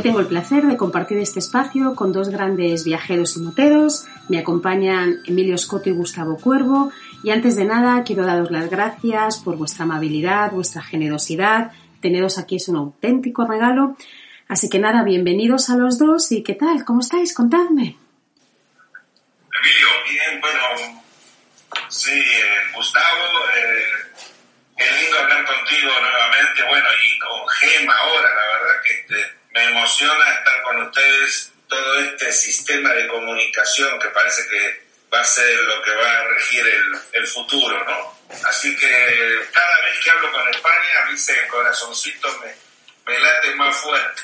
Hoy 0.00 0.04
tengo 0.04 0.20
el 0.20 0.28
placer 0.28 0.66
de 0.66 0.78
compartir 0.78 1.18
este 1.18 1.40
espacio 1.40 1.94
con 1.94 2.10
dos 2.10 2.30
grandes 2.30 2.84
viajeros 2.84 3.36
y 3.36 3.40
moteros. 3.40 4.06
Me 4.30 4.38
acompañan 4.38 5.18
Emilio 5.26 5.54
Escoto 5.54 5.90
y 5.90 5.92
Gustavo 5.92 6.38
Cuervo. 6.38 6.90
Y 7.22 7.32
antes 7.32 7.54
de 7.56 7.66
nada, 7.66 8.02
quiero 8.02 8.24
daros 8.24 8.50
las 8.50 8.70
gracias 8.70 9.40
por 9.40 9.56
vuestra 9.58 9.84
amabilidad, 9.84 10.52
vuestra 10.52 10.80
generosidad. 10.80 11.72
Teneros 12.00 12.38
aquí 12.38 12.56
es 12.56 12.66
un 12.68 12.76
auténtico 12.76 13.44
regalo. 13.44 13.94
Así 14.48 14.70
que 14.70 14.78
nada, 14.78 15.04
bienvenidos 15.04 15.68
a 15.68 15.76
los 15.76 15.98
dos. 15.98 16.32
¿Y 16.32 16.42
qué 16.42 16.54
tal? 16.54 16.82
¿Cómo 16.86 17.00
estáis? 17.00 17.34
Contadme. 17.34 17.98
Emilio, 19.52 19.88
bien, 20.08 20.40
bueno, 20.40 20.60
sí, 21.90 22.18
eh, 22.18 22.72
Gustavo, 22.74 23.04
eh, 23.54 23.84
qué 24.78 24.84
lindo 24.98 25.18
hablar 25.18 25.44
contigo 25.44 25.90
nuevamente, 26.00 26.62
bueno, 26.70 26.86
y 26.88 27.18
con 27.18 27.46
Gema 27.48 27.94
ahora, 27.94 28.30
la 28.30 28.46
verdad 28.46 28.69
todo 31.70 32.00
este 32.00 32.32
sistema 32.32 32.92
de 32.92 33.06
comunicación 33.06 33.98
que 33.98 34.08
parece 34.08 34.46
que 34.48 34.90
va 35.12 35.20
a 35.20 35.24
ser 35.24 35.58
lo 35.64 35.82
que 35.82 35.92
va 35.92 36.18
a 36.18 36.28
regir 36.28 36.66
el, 36.66 37.00
el 37.12 37.26
futuro, 37.26 37.82
¿no? 37.84 38.20
Así 38.44 38.76
que 38.76 38.88
cada 39.52 39.80
vez 39.82 39.98
que 40.04 40.10
hablo 40.10 40.30
con 40.32 40.48
España, 40.48 41.02
a 41.02 41.06
mí 41.06 41.14
ese 41.14 41.46
corazoncito 41.48 42.28
me, 43.06 43.18
late 43.18 43.54
más 43.54 43.76
fuerte. 43.76 44.22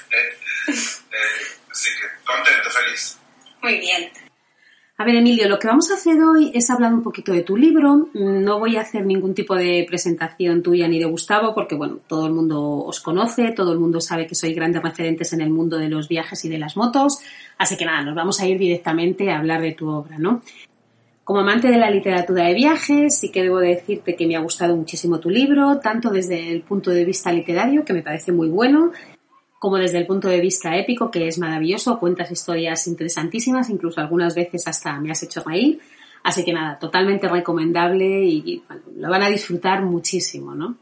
Eh, 1.17 1.57
así 1.71 1.89
que 1.97 2.25
contento, 2.27 2.69
feliz. 2.69 3.17
Muy 3.63 3.79
bien. 3.79 4.13
A 4.99 5.05
ver, 5.05 5.15
Emilio, 5.17 5.47
lo 5.47 5.59
que 5.59 5.69
vamos 5.69 5.91
a 5.91 5.95
hacer 5.95 6.19
hoy 6.23 6.51
es 6.55 6.71
hablar 6.71 6.95
un 6.95 7.03
poquito 7.03 7.31
de 7.31 7.43
tu 7.43 7.55
libro. 7.55 8.09
No 8.15 8.59
voy 8.59 8.77
a 8.77 8.81
hacer 8.81 9.05
ningún 9.05 9.35
tipo 9.35 9.55
de 9.55 9.85
presentación 9.87 10.63
tuya 10.63 10.89
ni 10.89 10.99
de 10.99 11.05
Gustavo, 11.05 11.55
porque 11.55 11.75
bueno, 11.75 11.99
todo 12.07 12.27
el 12.27 12.33
mundo 12.33 12.63
os 12.63 13.01
conoce, 13.01 13.53
todo 13.53 13.75
el 13.75 13.79
mundo 13.79 14.01
sabe 14.01 14.27
que 14.27 14.35
sois 14.35 14.57
grandes 14.57 14.83
referentes 14.83 15.35
en 15.35 15.43
el 15.43 15.51
mundo 15.51 15.77
de 15.77 15.91
los 15.91 16.09
viajes 16.09 16.43
y 16.47 16.49
de 16.49 16.57
las 16.57 16.79
motos. 16.79 17.19
Así 17.59 17.77
que 17.77 17.85
nada, 17.85 18.03
nos 18.05 18.15
vamos 18.15 18.41
a 18.41 18.47
ir 18.47 18.59
directamente 18.59 19.31
a 19.31 19.39
hablar 19.39 19.61
de 19.61 19.73
tu 19.73 19.87
obra, 19.87 20.17
¿no? 20.19 20.41
Como 21.25 21.41
amante 21.41 21.69
de 21.69 21.77
la 21.77 21.91
literatura 21.91 22.45
de 22.45 22.55
viajes, 22.55 23.19
sí 23.19 23.31
que 23.31 23.43
debo 23.43 23.59
decirte 23.59 24.17
que 24.17 24.27
me 24.27 24.37
ha 24.37 24.41
gustado 24.41 24.75
muchísimo 24.77 25.21
tu 25.21 25.29
libro, 25.29 25.79
tanto 25.79 26.09
desde 26.09 26.51
el 26.51 26.63
punto 26.63 26.91
de 26.91 27.05
vista 27.05 27.31
literario, 27.33 27.85
que 27.85 27.93
me 27.93 28.03
parece 28.03 28.33
muy 28.33 28.49
bueno, 28.49 28.93
como 29.59 29.77
desde 29.77 29.99
el 29.99 30.07
punto 30.07 30.29
de 30.29 30.41
vista 30.41 30.77
épico, 30.77 31.11
que 31.11 31.29
es 31.29 31.39
maravilloso, 31.39 31.99
cuentas 31.99 32.31
historias 32.31 32.87
interesantísimas, 32.87 33.71
incluso 33.71 34.01
algunas 34.01 34.35
veces 34.35 34.67
hasta 34.67 34.99
me 35.01 35.11
has 35.11 35.23
hecho 35.23 35.43
reír. 35.45 35.81
Así 36.23 36.45
que 36.45 36.53
nada, 36.53 36.79
totalmente 36.79 37.29
recomendable 37.29 38.25
y 38.25 38.63
lo 38.97 39.09
van 39.09 39.23
a 39.23 39.29
disfrutar 39.29 39.83
muchísimo, 39.83 40.55
¿no? 40.55 40.77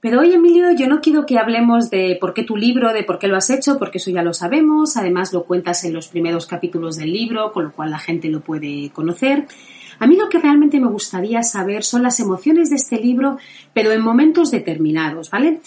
Pero 0.00 0.20
hoy, 0.20 0.32
Emilio, 0.32 0.70
yo 0.72 0.86
no 0.86 1.02
quiero 1.02 1.26
que 1.26 1.38
hablemos 1.38 1.90
de 1.90 2.16
por 2.18 2.32
qué 2.32 2.42
tu 2.42 2.56
libro, 2.56 2.94
de 2.94 3.04
por 3.04 3.18
qué 3.18 3.28
lo 3.28 3.36
has 3.36 3.50
hecho, 3.50 3.78
porque 3.78 3.98
eso 3.98 4.10
ya 4.10 4.22
lo 4.22 4.32
sabemos. 4.32 4.96
Además, 4.96 5.32
lo 5.34 5.44
cuentas 5.44 5.84
en 5.84 5.92
los 5.92 6.08
primeros 6.08 6.46
capítulos 6.46 6.96
del 6.96 7.12
libro, 7.12 7.52
con 7.52 7.64
lo 7.64 7.72
cual 7.72 7.90
la 7.90 7.98
gente 7.98 8.28
lo 8.28 8.40
puede 8.40 8.90
conocer. 8.94 9.46
A 9.98 10.06
mí 10.06 10.16
lo 10.16 10.30
que 10.30 10.38
realmente 10.38 10.80
me 10.80 10.88
gustaría 10.88 11.42
saber 11.42 11.84
son 11.84 12.02
las 12.02 12.18
emociones 12.18 12.70
de 12.70 12.76
este 12.76 12.96
libro, 12.98 13.36
pero 13.74 13.92
en 13.92 14.00
momentos 14.00 14.50
determinados, 14.50 15.28
¿vale? 15.28 15.60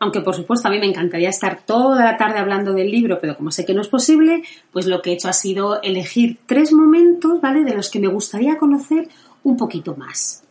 Aunque 0.00 0.20
por 0.20 0.34
supuesto 0.34 0.68
a 0.68 0.70
mí 0.70 0.78
me 0.78 0.86
encantaría 0.86 1.28
estar 1.28 1.62
toda 1.62 2.04
la 2.04 2.16
tarde 2.16 2.38
hablando 2.38 2.72
del 2.72 2.90
libro, 2.90 3.18
pero 3.20 3.36
como 3.36 3.50
sé 3.50 3.64
que 3.64 3.74
no 3.74 3.82
es 3.82 3.88
posible, 3.88 4.42
pues 4.72 4.86
lo 4.86 5.02
que 5.02 5.10
he 5.10 5.14
hecho 5.14 5.28
ha 5.28 5.32
sido 5.32 5.82
elegir 5.82 6.38
tres 6.46 6.72
momentos, 6.72 7.40
¿vale? 7.40 7.64
De 7.64 7.74
los 7.74 7.90
que 7.90 7.98
me 7.98 8.08
gustaría 8.08 8.58
conocer 8.58 9.08
un 9.42 9.56
poquito 9.56 9.96
más. 9.96 10.44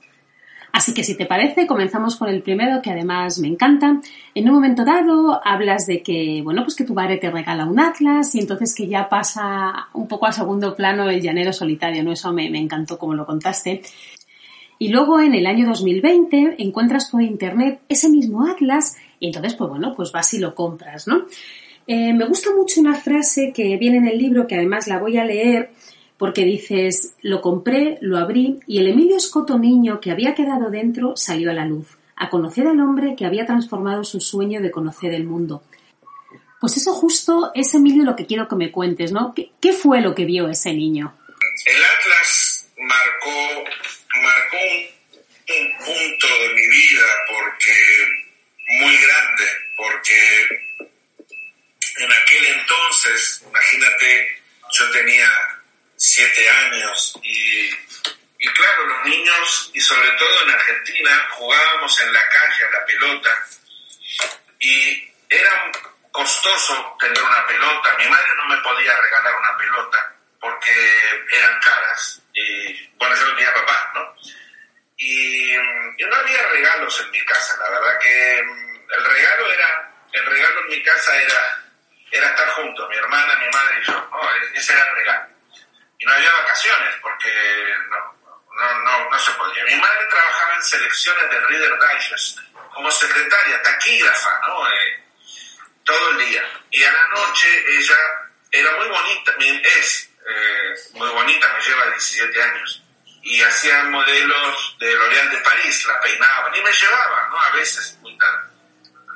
Así 0.78 0.94
que 0.94 1.04
si 1.04 1.16
te 1.16 1.26
parece, 1.26 1.66
comenzamos 1.66 2.18
con 2.18 2.30
el 2.30 2.44
primero 2.44 2.84
que 2.84 2.92
además 2.92 3.40
me 3.40 3.48
encanta. 3.48 4.00
En 4.36 4.48
un 4.48 4.54
momento 4.54 4.86
dado 4.86 5.42
hablas 5.44 5.88
de 5.88 6.04
que, 6.04 6.42
bueno, 6.44 6.62
pues 6.64 6.76
que 6.76 6.84
tu 6.84 6.94
padre 6.94 7.18
te 7.18 7.32
regala 7.32 7.66
un 7.66 7.80
atlas 7.80 8.36
y 8.36 8.40
entonces 8.42 8.76
que 8.76 8.88
ya 8.88 9.10
pasa 9.10 9.88
un 9.94 10.08
poco 10.08 10.28
a 10.28 10.32
segundo 10.32 10.76
plano 10.76 11.10
el 11.10 11.20
llanero 11.20 11.52
solitario, 11.52 12.04
¿no? 12.04 12.12
Eso 12.12 12.32
me, 12.32 12.50
me 12.52 12.60
encantó 12.60 13.00
como 13.00 13.16
lo 13.16 13.26
contaste. 13.26 13.82
Y 14.78 14.90
luego 14.90 15.20
en 15.20 15.34
el 15.34 15.48
año 15.48 15.68
2020 15.68 16.58
encuentras 16.60 17.10
por 17.10 17.24
internet 17.24 17.82
ese 17.90 18.10
mismo 18.10 18.46
atlas 18.46 18.98
y 19.20 19.28
entonces, 19.28 19.56
pues 19.56 19.70
bueno, 19.70 19.94
pues 19.96 20.12
vas 20.12 20.34
y 20.34 20.40
lo 20.40 20.54
compras, 20.56 21.08
¿no? 21.08 21.26
Eh, 21.88 22.14
me 22.14 22.26
gusta 22.26 22.54
mucho 22.54 22.82
una 22.82 22.96
frase 22.96 23.54
que 23.54 23.78
viene 23.78 23.98
en 23.98 24.08
el 24.08 24.18
libro, 24.18 24.46
que 24.46 24.56
además 24.56 24.88
la 24.88 25.00
voy 25.00 25.18
a 25.18 25.26
leer, 25.26 25.72
porque 26.18 26.44
dices, 26.44 27.16
lo 27.22 27.42
compré, 27.42 27.98
lo 28.02 28.18
abrí, 28.18 28.60
y 28.68 28.80
el 28.80 28.88
Emilio 28.88 29.16
Escoto 29.16 29.58
niño 29.58 30.02
que 30.02 30.12
había 30.12 30.36
quedado 30.36 30.70
dentro 30.70 31.16
salió 31.16 31.52
a 31.52 31.54
la 31.54 31.66
luz, 31.66 31.98
a 32.16 32.30
conocer 32.30 32.68
al 32.68 32.80
hombre 32.80 33.16
que 33.16 33.26
había 33.26 33.46
transformado 33.46 34.04
su 34.04 34.20
sueño 34.20 34.62
de 34.62 34.72
conocer 34.72 35.14
el 35.14 35.24
mundo. 35.24 35.64
Pues 36.60 36.76
eso 36.76 36.94
justo 36.94 37.52
es, 37.54 37.74
Emilio, 37.76 38.04
lo 38.04 38.16
que 38.16 38.26
quiero 38.26 38.48
que 38.48 38.56
me 38.56 38.72
cuentes, 38.72 39.12
¿no? 39.12 39.34
¿Qué, 39.34 39.74
fue 39.74 40.02
lo 40.02 40.16
que 40.16 40.26
vio 40.26 40.50
ese 40.50 40.74
niño? 40.74 41.14
El 41.66 41.84
Atlas 41.84 42.68
marcó, 42.78 43.64
marcó 44.22 44.58
un 45.50 45.78
punto 45.78 46.28
de 46.28 46.54
mi 46.56 46.68
vida 46.68 47.06
porque 47.30 48.17
muy 48.68 48.98
grande, 48.98 49.46
porque 49.76 50.48
en 51.98 52.12
aquel 52.12 52.46
entonces, 52.46 53.44
imagínate, 53.48 54.42
yo 54.72 54.92
tenía 54.92 55.30
siete 55.96 56.50
años 56.50 57.14
y, 57.24 57.70
y 58.40 58.48
claro, 58.54 58.86
los 58.86 59.06
niños, 59.06 59.72
y 59.74 59.82
sobre 59.82 60.12
todo 60.12 60.44
en 60.44 60.50
Argentina, 60.52 61.28
jugábamos 61.32 62.02
en 62.02 62.14
la 62.14 62.30
calle 62.30 62.64
a 62.66 62.72
la 62.72 62.86
pelota 62.86 63.46
y 64.60 65.12
era 65.30 65.72
costoso 66.12 66.98
tener 67.00 67.22
una 67.22 67.46
pelota. 67.48 67.96
Mi 67.98 68.08
madre 68.08 68.30
no 68.38 68.48
me 68.48 68.58
podía 68.62 68.96
regalar 69.00 69.36
una 69.36 69.58
pelota 69.58 70.16
porque 70.40 70.72
eran 71.32 71.60
caras 71.62 72.22
y 72.34 72.88
bueno, 72.98 73.16
yo 73.16 73.26
no 73.26 73.36
tenía 73.36 73.54
papá, 73.54 73.92
¿no? 73.96 74.16
Y, 74.98 75.54
y 75.54 76.06
no 76.06 76.16
había 76.16 76.42
regalos 76.50 77.00
en 77.02 77.12
mi 77.12 77.24
casa, 77.26 77.56
la 77.62 77.70
verdad 77.70 78.00
que 78.00 78.44
mm, 78.44 78.92
el 78.94 79.06
regalo 79.06 79.54
era, 79.54 79.92
el 80.12 80.26
regalo 80.26 80.62
en 80.62 80.68
mi 80.68 80.84
casa 80.84 81.16
era, 81.22 81.64
era 82.12 82.30
estar 82.30 82.50
juntos, 82.50 82.90
mi 82.90 82.96
hermana, 82.96 83.36
mi 83.36 83.50
madre 83.50 83.80
y 83.82 83.86
yo, 83.86 83.94
¿no? 83.94 84.30
ese 84.54 84.74
era 84.74 84.84
el 84.90 84.96
regalo. 84.96 85.28
Y 86.00 86.06
no 86.06 86.14
había 86.14 86.32
vacaciones 86.32 86.96
porque 87.02 87.32
no, 87.90 88.18
no, 88.56 88.80
no, 88.80 89.10
no 89.10 89.20
se 89.20 89.32
podía. 89.34 89.64
Mi 89.66 89.76
madre 89.76 90.06
trabajaba 90.10 90.56
en 90.56 90.64
selecciones 90.64 91.30
del 91.30 91.48
Reader 91.48 91.80
Digest 91.80 92.40
como 92.74 92.92
secretaria, 92.92 93.62
taquígrafa, 93.64 94.40
¿no? 94.48 94.68
Eh, 94.70 95.04
todo 95.84 96.12
el 96.12 96.18
día. 96.20 96.44
Y 96.70 96.84
a 96.84 96.92
la 96.92 97.08
noche 97.08 97.48
ella 97.68 97.96
era 98.52 98.72
muy 98.78 98.88
bonita, 98.88 99.34
es 99.80 100.10
eh, 100.28 100.74
muy 100.94 101.10
bonita, 101.10 101.52
me 101.54 101.62
lleva 101.64 101.88
17 101.88 102.44
años. 102.44 102.84
Y 103.24 103.42
hacía 103.42 103.84
modelos 103.86 104.78
de 104.80 104.94
L'Oréal 104.96 105.30
de 105.32 105.38
París, 105.38 105.86
la 105.86 106.00
peinaban 106.02 106.56
y 106.56 106.62
me 106.62 106.72
llevaba, 106.72 107.28
¿no? 107.30 107.40
A 107.40 107.52
veces 107.52 107.98
muy 108.02 108.18
tarde. 108.18 108.50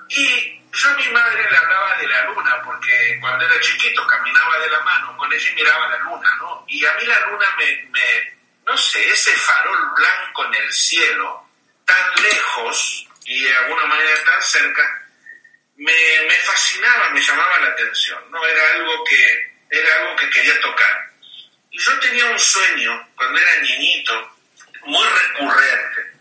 Y 0.10 0.62
yo 0.74 0.90
a 0.90 0.94
mi 0.94 1.08
madre 1.10 1.50
le 1.50 1.58
hablaba 1.58 1.98
de 1.98 2.08
la 2.08 2.26
luna, 2.26 2.62
porque 2.64 3.18
cuando 3.22 3.46
era 3.46 3.60
chiquito 3.62 4.06
caminaba 4.08 4.58
de 4.60 4.70
la 4.70 4.80
mano 4.82 5.16
con 5.18 5.32
ella 5.32 5.50
y 5.50 5.56
miraba 5.56 5.88
la 5.90 6.00
luna, 6.00 6.36
¿no? 6.38 6.66
Y 6.68 6.86
a 6.86 6.94
mí 6.96 7.06
la 7.06 7.20
luna 7.28 7.46
me, 7.58 7.90
me 7.92 8.42
no 8.66 8.78
sé, 8.78 9.10
ese 9.10 9.32
farol 9.34 9.92
blanco 9.96 10.46
en 10.46 10.56
el 10.56 10.72
cielo, 10.72 11.48
tan 11.86 12.24
lejos 12.24 13.08
y 13.26 13.44
de 13.44 13.58
alguna 13.58 13.86
manera 13.86 14.24
tan 14.26 14.42
cerca, 14.42 15.02
me, 15.78 16.22
me 16.28 16.36
fascinaba, 16.36 17.10
me 17.10 17.22
llamaba 17.22 17.60
la 17.60 17.68
atención, 17.68 18.20
¿no? 18.30 18.46
Era 18.46 18.74
algo 18.76 19.04
que, 19.04 19.54
era 19.70 19.96
algo 20.00 20.16
que 20.16 20.30
quería 20.30 20.60
tocar. 20.62 21.11
Y 21.72 21.80
yo 21.80 22.00
tenía 22.00 22.26
un 22.26 22.40
sueño 22.40 23.10
cuando 23.16 23.40
era 23.40 23.62
niñito, 23.62 24.38
muy 24.84 25.08
recurrente. 25.08 26.12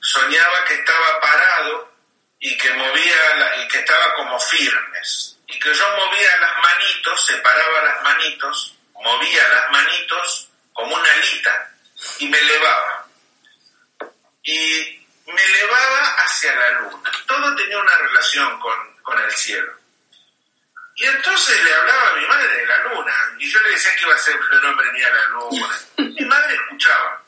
Soñaba 0.00 0.64
que 0.64 0.74
estaba 0.74 1.20
parado 1.20 1.92
y 2.40 2.56
que 2.56 2.72
movía 2.72 3.62
y 3.62 3.68
que 3.68 3.78
estaba 3.78 4.14
como 4.14 4.40
firmes. 4.40 5.38
Y 5.48 5.58
que 5.58 5.74
yo 5.74 5.96
movía 5.96 6.36
las 6.38 6.56
manitos, 6.62 7.26
separaba 7.26 7.82
las 7.82 8.02
manitos, 8.02 8.78
movía 8.94 9.48
las 9.48 9.70
manitos 9.70 10.48
como 10.72 10.94
una 10.94 11.12
alita 11.12 11.70
y 12.18 12.28
me 12.28 12.38
elevaba. 12.38 13.08
Y 14.42 15.06
me 15.26 15.42
elevaba 15.42 16.16
hacia 16.24 16.54
la 16.54 16.70
luna. 16.80 17.10
Todo 17.26 17.54
tenía 17.54 17.78
una 17.78 17.98
relación 17.98 18.58
con, 18.60 18.96
con 19.02 19.22
el 19.22 19.32
cielo. 19.32 19.72
Y 20.96 21.04
entonces 21.04 21.62
le 21.62 21.74
hablaba 21.74 22.08
a 22.08 22.14
mi 22.14 22.26
madre 22.26 22.56
de 22.56 22.66
la 22.66 22.78
luna, 22.84 23.12
y 23.38 23.50
yo 23.50 23.60
le 23.60 23.70
decía 23.70 23.94
que 23.96 24.04
iba 24.04 24.14
a 24.14 24.18
ser 24.18 24.34
el 24.50 24.64
hombre 24.64 24.92
ni 24.92 25.02
a 25.02 25.10
la 25.10 25.26
luna. 25.26 25.78
Mi 25.98 26.24
madre 26.24 26.54
escuchaba. 26.54 27.22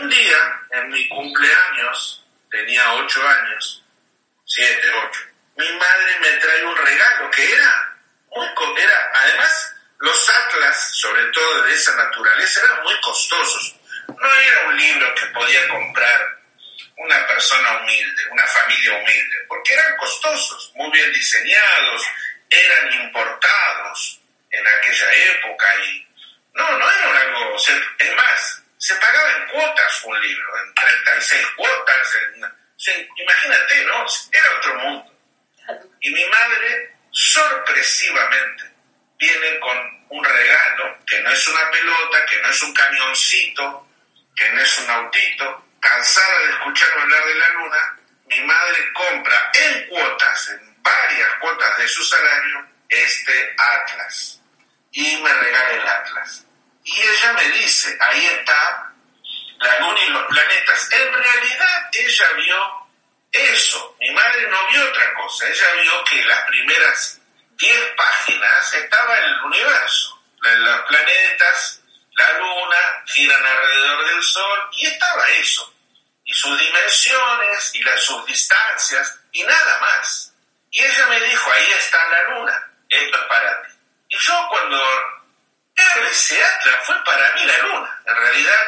Un 0.00 0.10
día, 0.10 0.60
en 0.70 0.88
mi 0.88 1.08
cumpleaños, 1.08 2.26
tenía 2.50 2.92
ocho 2.94 3.26
años, 3.26 3.84
siete, 4.44 4.90
ocho, 4.90 5.20
mi 5.56 5.72
madre 5.72 6.18
me 6.20 6.30
trae 6.38 6.64
un 6.64 6.76
regalo 6.76 7.30
que 7.30 7.52
era 7.52 7.94
muy, 8.30 8.46
era, 8.80 9.10
además, 9.14 9.74
los 9.98 10.30
atlas, 10.30 10.90
sobre 10.94 11.24
todo 11.26 11.62
de 11.62 11.74
esa 11.74 11.94
naturaleza, 11.96 12.60
eran 12.64 12.82
muy 12.82 13.00
costosos. 13.00 13.74
No 14.08 14.34
era 14.34 14.68
un 14.68 14.76
libro 14.76 15.14
que 15.14 15.26
podía 15.26 15.68
comprar 15.68 16.38
una 16.96 17.26
persona 17.26 17.80
humilde, 17.80 18.22
una 18.30 18.46
familia 18.46 18.92
humilde, 18.94 19.36
porque 19.48 19.74
eran 19.74 19.96
costosos, 19.96 20.72
muy 20.74 20.90
bien 20.90 21.12
diseñados, 21.12 22.02
eran 22.50 22.92
importados 23.04 24.20
en 24.50 24.66
aquella 24.66 25.12
época 25.12 25.66
y 25.84 26.06
no, 26.54 26.78
no 26.78 26.90
era 26.90 27.20
algo, 27.20 27.56
es 27.56 28.16
más, 28.16 28.62
se 28.78 28.94
pagaba 28.96 29.32
en 29.36 29.48
cuotas 29.48 30.04
un 30.04 30.20
libro, 30.20 30.64
en 30.64 30.74
36 30.74 31.46
cuotas, 31.56 32.18
imagínate, 33.16 33.84
¿no? 33.84 34.06
Era 34.32 34.58
otro 34.58 34.74
mundo. 34.76 35.14
Y 36.00 36.10
mi 36.10 36.24
madre, 36.26 36.96
sorpresivamente, 37.10 38.64
viene 39.18 39.58
con 39.60 40.06
un 40.10 40.24
regalo, 40.24 40.98
que 41.06 41.20
no 41.20 41.30
es 41.30 41.48
una 41.48 41.70
pelota, 41.70 42.24
que 42.26 42.40
no 42.40 42.48
es 42.48 42.62
un 42.62 42.72
camioncito, 42.72 43.88
que 44.34 44.48
no 44.50 44.60
es 44.60 44.78
un 44.78 44.90
autito, 44.90 45.64
cansada 45.80 46.38
de 46.40 46.50
escuchar 46.50 46.98
hablar 46.98 47.24
de 47.24 47.34
la 47.34 47.48
luna, 47.50 47.98
mi 48.26 48.40
madre 48.40 48.92
compra 48.92 49.50
en 49.54 49.86
cuotas, 49.88 50.48
en 50.50 50.67
varias 50.88 51.34
cuotas 51.40 51.78
de 51.78 51.88
su 51.88 52.04
salario 52.04 52.66
este 52.88 53.54
atlas 53.58 54.40
y 54.92 55.16
me 55.18 55.32
regala 55.32 55.70
el 55.72 55.88
atlas. 55.88 56.44
Y 56.84 57.00
ella 57.00 57.32
me 57.34 57.44
dice, 57.50 57.96
ahí 58.00 58.26
está 58.26 58.92
la 59.58 59.80
luna 59.80 60.00
y 60.00 60.08
los 60.08 60.26
planetas. 60.26 60.92
En 60.92 61.12
realidad 61.12 61.90
ella 61.92 62.32
vio 62.32 62.88
eso, 63.30 63.96
mi 64.00 64.10
madre 64.12 64.48
no 64.48 64.66
vio 64.68 64.88
otra 64.88 65.14
cosa, 65.14 65.48
ella 65.48 65.72
vio 65.82 66.04
que 66.04 66.24
las 66.24 66.40
primeras 66.46 67.20
10 67.58 67.94
páginas 67.96 68.74
estaba 68.74 69.18
el 69.18 69.42
universo, 69.44 70.22
los 70.40 70.80
planetas, 70.86 71.82
la 72.12 72.32
luna, 72.38 72.78
giran 73.06 73.44
alrededor 73.44 74.06
del 74.06 74.22
sol 74.22 74.68
y 74.72 74.86
estaba 74.86 75.28
eso, 75.30 75.74
y 76.24 76.32
sus 76.32 76.58
dimensiones 76.58 77.74
y 77.74 77.82
las, 77.82 78.02
sus 78.02 78.24
distancias 78.26 79.20
y 79.32 79.42
nada 79.42 79.78
más. 79.80 80.27
Y 80.70 80.84
ella 80.84 81.06
me 81.06 81.20
dijo, 81.20 81.52
ahí 81.52 81.70
está 81.78 81.98
la 82.10 82.22
luna, 82.30 82.70
esto 82.88 83.18
es 83.18 83.24
para 83.24 83.62
ti. 83.62 83.72
Y 84.10 84.18
yo 84.18 84.48
cuando 84.50 84.82
ese 86.10 86.44
atlas 86.44 86.76
fue 86.84 87.04
para 87.04 87.32
mí 87.34 87.44
la 87.44 87.58
luna. 87.58 88.02
En 88.06 88.16
realidad, 88.16 88.66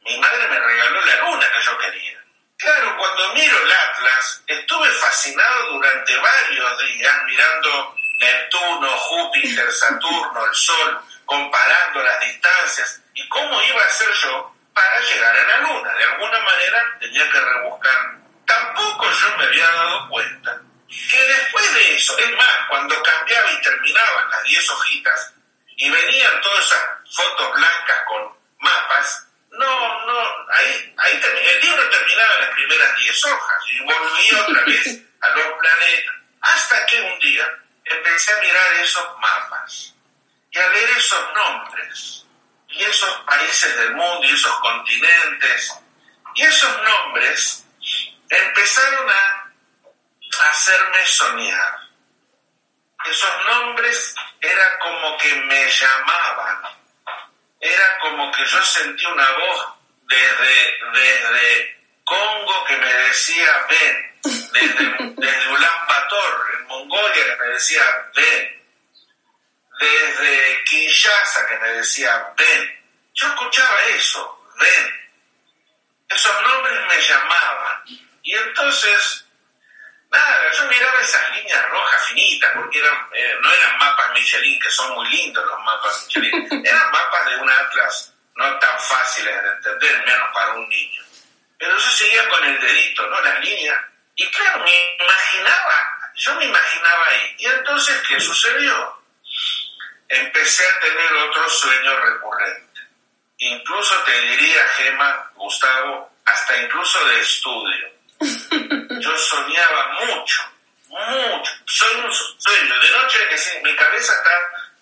mi 0.00 0.18
madre 0.18 0.48
me 0.48 0.58
regaló 0.58 1.00
la 1.00 1.16
luna 1.16 1.46
que 1.52 1.62
yo 1.62 1.78
quería. 1.78 2.18
Claro, 2.56 2.96
cuando 2.98 3.34
miro 3.34 3.62
el 3.62 3.72
atlas, 3.72 4.42
estuve 4.46 4.90
fascinado 4.92 5.72
durante 5.72 6.16
varios 6.18 6.78
días 6.78 7.22
mirando 7.24 7.96
Neptuno, 8.18 8.90
Júpiter, 8.90 9.72
Saturno, 9.72 10.46
el 10.46 10.54
Sol, 10.54 11.00
comparando 11.24 12.02
las 12.02 12.20
distancias 12.20 13.02
y 13.14 13.28
cómo 13.28 13.62
iba 13.62 13.84
a 13.84 13.90
ser 13.90 14.12
yo 14.12 14.54
para 14.74 15.00
llegar 15.00 15.36
a 15.36 15.46
la 15.46 15.56
luna. 15.58 15.92
De 15.94 16.04
alguna 16.04 16.38
manera 16.40 16.96
tenía 16.98 17.30
que 17.30 17.40
rebuscar. 17.40 18.18
Tampoco 18.44 19.10
yo 19.10 19.36
me 19.36 19.44
había 19.44 19.70
dado 19.70 20.08
cuenta 20.08 20.60
es 22.00 22.32
más, 22.36 22.56
cuando 22.68 23.02
cambiaba 23.02 23.52
y 23.52 23.60
terminaban 23.60 24.30
las 24.30 24.42
10 24.44 24.70
hojitas 24.70 25.34
y 25.76 25.90
venían 25.90 26.40
todas 26.40 26.66
esas 26.66 26.82
fotos 27.14 27.52
blancas 27.54 27.98
con 28.06 28.38
mapas, 28.58 29.26
no, 29.50 30.06
no, 30.06 30.52
ahí 30.52 30.92
el 30.98 31.60
libro 31.60 31.88
terminaba 31.90 32.34
en 32.34 32.40
las 32.40 32.50
primeras 32.50 32.96
10 32.96 33.24
hojas 33.26 33.62
y 33.68 33.80
volvía 33.80 34.40
otra 34.42 34.64
vez 34.64 35.02
a 35.20 35.28
los 35.30 35.46
planetas, 35.58 36.14
hasta 36.40 36.86
que 36.86 37.00
un 37.00 37.18
día 37.18 37.58
empecé 37.84 38.32
a 38.32 38.40
mirar 38.40 38.72
esos 38.74 39.18
mapas 39.18 39.94
y 40.50 40.58
a 40.58 40.68
leer 40.68 40.90
esos 40.90 41.34
nombres 41.34 42.26
y 42.68 42.82
esos 42.84 43.20
países 43.22 43.76
del 43.76 43.94
mundo 43.94 44.26
y 44.26 44.32
esos 44.32 44.54
continentes. 44.60 45.74
Y 46.34 46.42
esos 46.42 46.82
nombres 46.82 47.64
empezaron 48.28 49.10
a 49.10 49.52
hacerme 50.50 51.06
soñar. 51.06 51.79
Esos 53.06 53.44
nombres 53.46 54.14
era 54.40 54.78
como 54.78 55.16
que 55.16 55.34
me 55.34 55.68
llamaban, 55.68 56.62
era 57.58 57.98
como 58.00 58.30
que 58.32 58.44
yo 58.44 58.62
sentí 58.62 59.06
una 59.06 59.30
voz 59.32 59.74
desde, 60.02 60.78
desde 60.92 61.80
Congo 62.04 62.64
que 62.64 62.76
me 62.76 62.92
decía 62.92 63.66
ven, 63.68 64.20
desde, 64.22 65.14
desde 65.16 65.48
Ulan 65.48 65.86
Bator 65.88 66.46
en 66.58 66.66
Mongolia 66.66 67.24
que 67.24 67.36
me 67.36 67.52
decía 67.52 68.10
ven, 68.14 68.60
desde 69.80 70.64
Kinshasa 70.64 71.48
que 71.48 71.58
me 71.58 71.68
decía 71.74 72.32
ven. 72.36 72.80
Yo 73.14 73.28
escuchaba 73.28 73.82
eso, 73.96 74.46
ven. 74.58 75.12
Esos 76.08 76.42
nombres 76.42 76.78
me 76.88 77.00
llamaban. 77.00 77.82
Y 78.22 78.34
entonces 78.34 79.26
Nada, 80.10 80.52
yo 80.52 80.64
miraba 80.66 81.00
esas 81.00 81.36
líneas 81.36 81.68
rojas 81.70 82.06
finitas, 82.08 82.50
porque 82.54 82.78
eran, 82.80 83.08
eh, 83.14 83.38
no 83.40 83.52
eran 83.52 83.78
mapas 83.78 84.12
Michelin, 84.12 84.60
que 84.60 84.70
son 84.70 84.92
muy 84.94 85.08
lindos 85.08 85.46
los 85.46 85.60
mapas 85.60 86.06
Michelin, 86.06 86.48
eran 86.66 86.90
mapas 86.90 87.26
de 87.26 87.36
un 87.36 87.50
atlas 87.50 88.12
no 88.34 88.58
tan 88.58 88.80
fáciles 88.80 89.42
de 89.42 89.48
entender, 89.50 90.06
menos 90.06 90.28
para 90.32 90.54
un 90.54 90.68
niño. 90.68 91.02
Pero 91.58 91.76
yo 91.76 91.90
seguía 91.90 92.28
con 92.28 92.42
el 92.42 92.58
dedito, 92.58 93.06
¿no? 93.06 93.20
Las 93.20 93.38
líneas. 93.44 93.76
Y 94.16 94.26
claro, 94.30 94.64
me 94.64 94.96
imaginaba, 94.98 96.12
yo 96.14 96.34
me 96.36 96.44
imaginaba 96.46 97.06
ahí. 97.08 97.34
Y 97.38 97.46
entonces, 97.46 98.02
¿qué 98.08 98.18
sucedió? 98.18 98.98
Empecé 100.08 100.66
a 100.66 100.80
tener 100.80 101.12
otro 101.12 101.48
sueño 101.50 101.96
recurrente. 102.00 102.80
Incluso 103.38 103.94
te 104.04 104.20
diría, 104.22 104.66
Gema, 104.76 105.30
Gustavo, 105.34 106.10
hasta 106.24 106.56
incluso 106.62 107.04
de 107.06 107.20
estudio 107.20 108.00
yo 109.00 109.16
soñaba 109.16 109.79
mucho, 110.88 111.26
mucho. 111.28 111.52
Soy 111.66 111.96
un 111.96 112.12
sueño. 112.12 112.80
De 112.80 112.90
noche, 112.90 113.18
mi 113.62 113.74
cabeza 113.76 114.12
está 114.14 114.30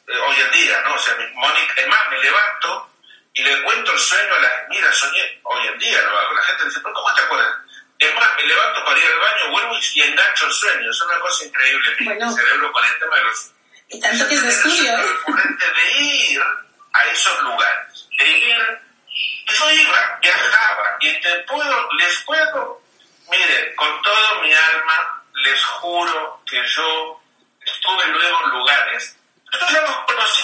eh, 0.08 0.18
hoy 0.18 0.36
en 0.40 0.50
día, 0.50 0.80
¿no? 0.82 0.94
O 0.94 0.98
sea, 0.98 1.14
Mónica, 1.34 1.74
es 1.76 1.88
más, 1.88 2.10
me 2.10 2.18
levanto 2.18 2.90
y 3.34 3.42
le 3.42 3.62
cuento 3.62 3.92
el 3.92 3.98
sueño 3.98 4.34
a 4.34 4.38
la. 4.38 4.66
Mira, 4.68 4.92
soñé, 4.92 5.40
hoy 5.44 5.66
en 5.68 5.78
día 5.78 6.02
lo 6.02 6.18
hago. 6.18 6.34
La 6.34 6.42
gente 6.42 6.64
dice, 6.64 6.80
¿pero 6.80 6.94
cómo 6.94 7.14
te 7.14 7.22
acuerdas? 7.22 7.54
Es 7.98 8.14
más, 8.14 8.36
me 8.36 8.46
levanto 8.46 8.84
para 8.84 8.98
ir 8.98 9.06
al 9.06 9.18
baño, 9.18 9.50
vuelvo 9.50 9.78
y, 9.94 10.02
engancho 10.02 10.46
el 10.46 10.52
sueño. 10.52 10.90
Es 10.90 11.00
una 11.02 11.18
cosa 11.20 11.44
increíble. 11.44 11.96
Mi 12.00 12.34
cerebro 12.34 12.72
con 12.72 12.84
el 12.84 12.98
tema 12.98 13.16
de 13.16 13.24
los. 13.24 13.52
Y 13.90 14.00
tanto 14.00 14.28
que 14.28 14.34
es 14.34 14.42
de 14.42 14.48
estudio, 14.48 14.98
¿eh? 14.98 15.06
De 15.58 16.04
ir 16.04 16.42
a 16.92 17.06
esos 17.06 17.42
lugares, 17.42 18.08
de 18.18 18.28
ir. 18.28 18.88
Yo 19.48 19.70
iba, 19.70 20.18
viajaba, 20.20 20.98
y 21.00 21.20
te 21.22 21.38
puedo, 21.40 21.92
les 21.94 22.20
puedo 22.20 22.82
Mire, 23.30 23.74
con 23.74 24.02
todo 24.02 24.42
mi 24.42 24.52
alma 24.52 25.17
les 25.48 25.64
juro 25.64 26.42
que 26.46 26.62
yo 26.66 27.20
estuve 27.64 28.04
en 28.04 28.50
lugares. 28.50 29.16
Yo 29.52 29.68
ya 29.70 29.80
los 29.80 29.96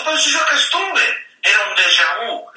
conocí, 0.02 0.30
yo 0.30 0.40
acá 0.40 0.56
estuve. 0.56 1.26
Era 1.42 1.68
un 1.68 1.76
déjà 1.76 2.16
vu. 2.20 2.50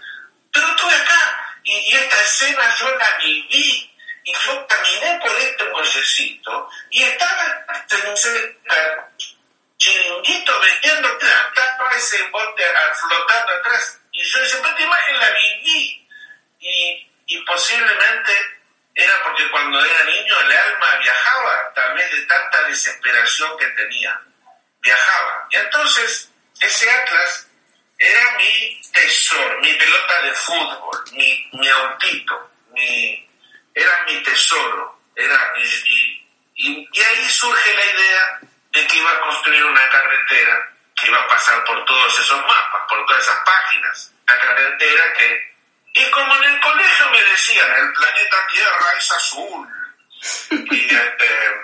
Pero 0.53 0.67
estuve 0.67 0.95
acá. 0.95 1.55
Y, 1.63 1.95
esta 1.95 2.21
escena 2.21 2.75
yo 2.79 2.97
la 2.97 3.17
viví. 3.17 3.93
Y 4.23 4.33
yo 4.33 4.67
caminé 4.67 5.19
por 5.21 5.31
este 5.37 5.63
muellecito 5.65 6.69
y 6.91 7.01
estaba 7.01 7.65
en 7.89 8.11
ese 8.11 8.57
chiringuito 9.77 10.59
vendiendo 10.59 11.17
estaba 11.17 11.91
ese 11.95 12.23
bote 12.23 12.63
flotando 12.93 13.53
atrás. 13.53 13.99
Y 14.11 14.21
yo 14.23 14.39
esa 14.39 14.57
imagen 14.57 15.19
la 15.19 15.29
viví. 15.31 16.07
Y, 16.59 17.09
y 17.27 17.37
posiblemente 17.45 18.56
era 18.97 19.23
porque 19.23 19.47
cuando 19.51 19.83
era 19.85 20.03
niño 20.05 20.39
el 20.41 20.51
alma 20.51 20.95
viajaba, 20.95 21.71
tal 21.75 21.93
vez 21.93 22.11
de 22.11 22.21
tanta 22.25 22.63
desesperación 22.63 23.55
que 23.57 23.67
tenía. 23.67 24.19
Viajaba. 24.81 25.47
Y 25.51 25.57
entonces 25.57 26.31
ese 26.59 26.89
atlas 26.89 27.47
era 27.99 28.31
mi 28.37 28.81
tesoro, 28.91 29.61
mi 29.61 29.71
pelota 29.73 30.21
de 30.23 30.33
fútbol, 30.33 31.03
mi, 31.11 31.49
mi 31.53 31.67
autito, 31.69 32.51
mi, 32.71 33.29
era 33.75 34.03
mi 34.07 34.23
tesoro. 34.23 34.99
Era, 35.15 35.53
y, 36.55 36.89
y 36.91 37.01
ahí 37.01 37.29
surge 37.29 37.75
la 37.75 37.85
idea 37.85 38.39
de 38.71 38.87
que 38.87 38.97
iba 38.97 39.11
a 39.11 39.21
construir 39.21 39.63
una 39.63 39.89
carretera 39.89 40.73
que 40.95 41.07
iba 41.07 41.19
a 41.19 41.27
pasar 41.27 41.63
por 41.65 41.85
todos 41.85 42.19
esos 42.19 42.41
mapas, 42.41 42.81
por 42.89 43.05
todas 43.05 43.21
esas 43.21 43.37
páginas. 43.45 44.13
La 44.27 44.39
carretera 44.39 45.13
que... 45.13 45.56
Y 45.97 46.11
como 46.11 46.35
en 46.35 46.43
el 46.43 46.61
colegio 46.61 47.09
me 47.09 47.23
decían, 47.23 47.71
el 47.71 47.91
planeta 47.93 48.37
Tierra 48.51 48.93
es 48.97 49.11
azul. 49.11 49.67
Y, 50.51 50.95
este, 50.95 51.61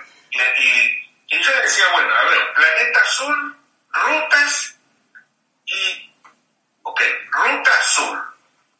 y, 1.30 1.40
yo 1.40 1.52
decía, 1.62 1.86
bueno, 1.92 2.16
a 2.16 2.24
ver, 2.24 2.54
planeta 2.54 3.00
azul, 3.00 3.58
rutas 3.92 4.76
y... 5.66 6.10
Ok, 6.82 7.02
ruta 7.30 7.72
azul. 7.80 8.20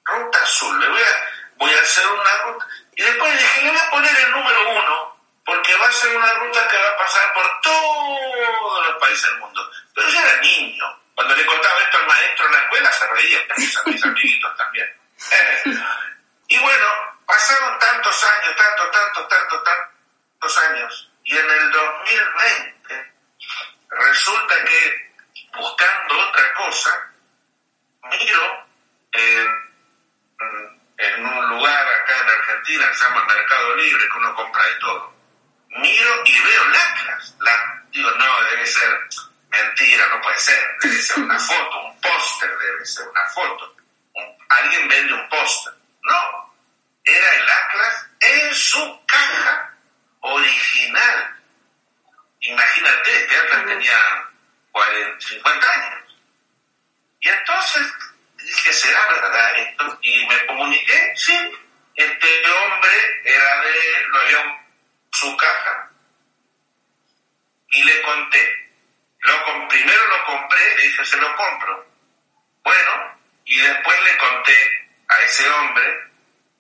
Ruta 0.06 0.40
azul. 0.42 0.80
Le 0.80 0.90
voy 0.90 1.02
a, 1.02 1.30
voy 1.58 1.72
a 1.72 1.82
hacer 1.82 2.08
una 2.08 2.38
ruta. 2.46 2.68
Y 2.96 3.04
después 3.04 3.38
dije, 3.38 3.62
le 3.62 3.70
voy 3.70 3.80
a 3.80 3.90
poner 3.92 4.20
el 4.20 4.32
número 4.32 4.70
uno 4.72 5.18
porque 5.46 5.76
va 5.76 5.88
a 5.88 5.92
ser 5.92 6.16
una 6.16 6.34
ruta 6.34 6.68
que 6.68 6.78
va 6.78 6.90
a 6.90 6.98
pasar 6.98 7.34
por 7.34 7.62
todos 7.62 8.88
los 8.88 8.98
países 9.00 9.30
del 9.30 9.40
mundo. 9.40 9.70
Pero 9.94 10.10
yo 10.10 10.20
era 10.20 10.42
niño. 10.42 11.00
Cuando 11.14 11.36
le 11.36 11.46
contaba 11.46 11.80
esto 11.82 11.98
al 12.00 12.08
maestro 12.08 12.46
en 12.48 12.52
la 12.54 12.60
escuela 12.60 12.92
se 12.92 13.08
reía, 13.08 13.40
a 13.50 13.90
mis 13.90 14.06
amiguitos 14.06 14.58
también. 14.58 15.03
y 16.48 16.60
bueno, 16.60 16.86
pasaron 17.26 17.80
tantos 17.80 18.24
años, 18.24 18.56
tantos, 18.56 18.92
tantos, 18.92 19.28
tantos, 19.28 19.64
tantos 19.64 20.58
años, 20.70 21.12
y 21.24 21.38
en 21.38 21.50
el 21.50 21.72
2020 21.72 23.14
resulta 23.90 24.64
que 24.66 25.14
buscando 25.56 26.20
otra 26.20 26.54
cosa, 26.56 27.12
miro 28.12 28.68
en 30.98 31.26
un 31.26 31.50
lugar 31.50 31.88
acá 31.88 32.18
en 32.20 32.30
Argentina 32.30 32.88
que 32.90 32.96
se 32.96 33.04
llama 33.06 33.26
Mercado 33.26 33.76
Libre, 33.76 34.10
que 34.10 34.18
uno 34.18 34.36
compra 34.36 34.66
de 34.66 34.76
todo. 34.76 35.14
Miro 35.70 36.24
y 36.26 36.40
veo 36.40 36.66
lacras. 36.66 37.36
La, 37.40 37.84
digo, 37.92 38.10
no, 38.12 38.42
debe 38.44 38.66
ser 38.66 39.00
Mentira, 39.54 40.08
no 40.08 40.20
puede 40.22 40.38
ser. 40.40 40.78
Debe 40.82 40.96
ser 40.96 41.20
una 41.20 41.40
foto, 41.40 41.86
un 41.86 42.02
póster, 42.02 42.58
debe 42.58 42.86
ser 42.86 43.08
una 43.08 43.26
foto. 43.30 43.76
Alguien 44.62 44.88
vende 44.88 45.14
un 45.14 45.30
póster. 45.30 45.74
No, 46.02 46.56
era 47.04 47.34
el 47.34 47.50
Atlas 47.50 48.08
en 48.20 48.54
su 48.54 49.06
caja 49.06 49.74
original. 50.22 51.42
Imagínate, 52.42 53.16
este 53.16 53.38
Atlas 53.38 53.66
tenía 53.66 54.30
40, 54.72 55.28
50 55.28 55.72
años. 55.72 56.18
Y 57.20 57.30
entonces 57.30 57.94
dije, 58.38 58.74
¿será 58.74 59.00
verdad 59.10 59.60
esto? 59.60 60.00
Y 60.02 60.26
me 60.28 60.46
comuniqué, 60.46 61.14
sí, 61.16 61.38
este 61.96 62.52
hombre 62.52 63.22
era 63.24 63.62
de, 63.62 64.08
lo 64.08 64.20
había 64.20 64.42
en 64.42 64.66
su 65.12 65.38
caja. 65.38 65.90
Y 67.72 67.84
le 67.84 68.02
conté, 68.02 68.72
lo, 69.20 69.68
primero 69.68 70.08
lo 70.08 70.26
compré, 70.26 70.78
le 70.78 70.84
dije, 70.84 71.06
se 71.06 71.18
lo 71.18 71.36
compro. 71.36 71.88
Bueno, 72.64 73.13
y 73.46 73.58
después 73.58 74.04
le 74.04 74.18
conté 74.18 74.88
a 75.08 75.20
ese 75.22 75.50
hombre 75.50 76.12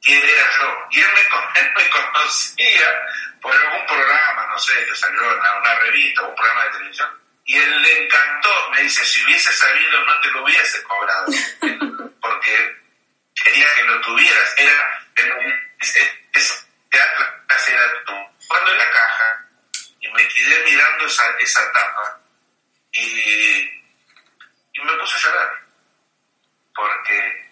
quién 0.01 0.21
era 0.21 0.51
yo. 0.57 0.87
Y 0.91 0.99
él 0.99 1.07
me, 1.13 1.81
me 1.83 1.89
conocía 1.89 3.07
por 3.41 3.55
algún 3.55 3.85
programa, 3.85 4.47
no 4.47 4.59
sé, 4.59 4.73
que 4.85 4.95
salió 4.95 5.21
en 5.21 5.39
una, 5.39 5.75
revista 5.79 6.21
o 6.21 6.29
un 6.29 6.35
programa 6.35 6.63
de 6.65 6.71
televisión. 6.71 7.09
Y 7.45 7.57
él 7.57 7.81
le 7.81 8.05
encantó, 8.05 8.71
me 8.71 8.81
dice, 8.83 9.03
si 9.03 9.23
hubiese 9.25 9.51
sabido 9.51 9.99
no 10.05 10.19
te 10.21 10.31
lo 10.31 10.43
hubiese 10.43 10.81
cobrado, 10.83 11.25
porque 12.21 12.81
quería 13.35 13.67
que 13.75 13.83
lo 13.83 13.99
tuvieras. 14.01 14.53
Era, 14.57 15.05
ese 15.79 16.65
teatro 16.89 17.25
era 17.67 18.03
tú. 18.05 18.13
Cuando 18.47 18.71
en 18.71 18.77
la 18.77 18.89
caja, 18.89 19.45
y 19.99 20.09
me 20.09 20.27
quedé 20.27 20.63
mirando 20.63 21.05
esa, 21.05 21.29
esa 21.39 21.71
tapa, 21.71 22.19
y, 22.93 23.69
me 24.83 24.93
puse 24.95 25.15
a 25.15 25.21
llorar. 25.21 25.62
Porque 26.75 27.51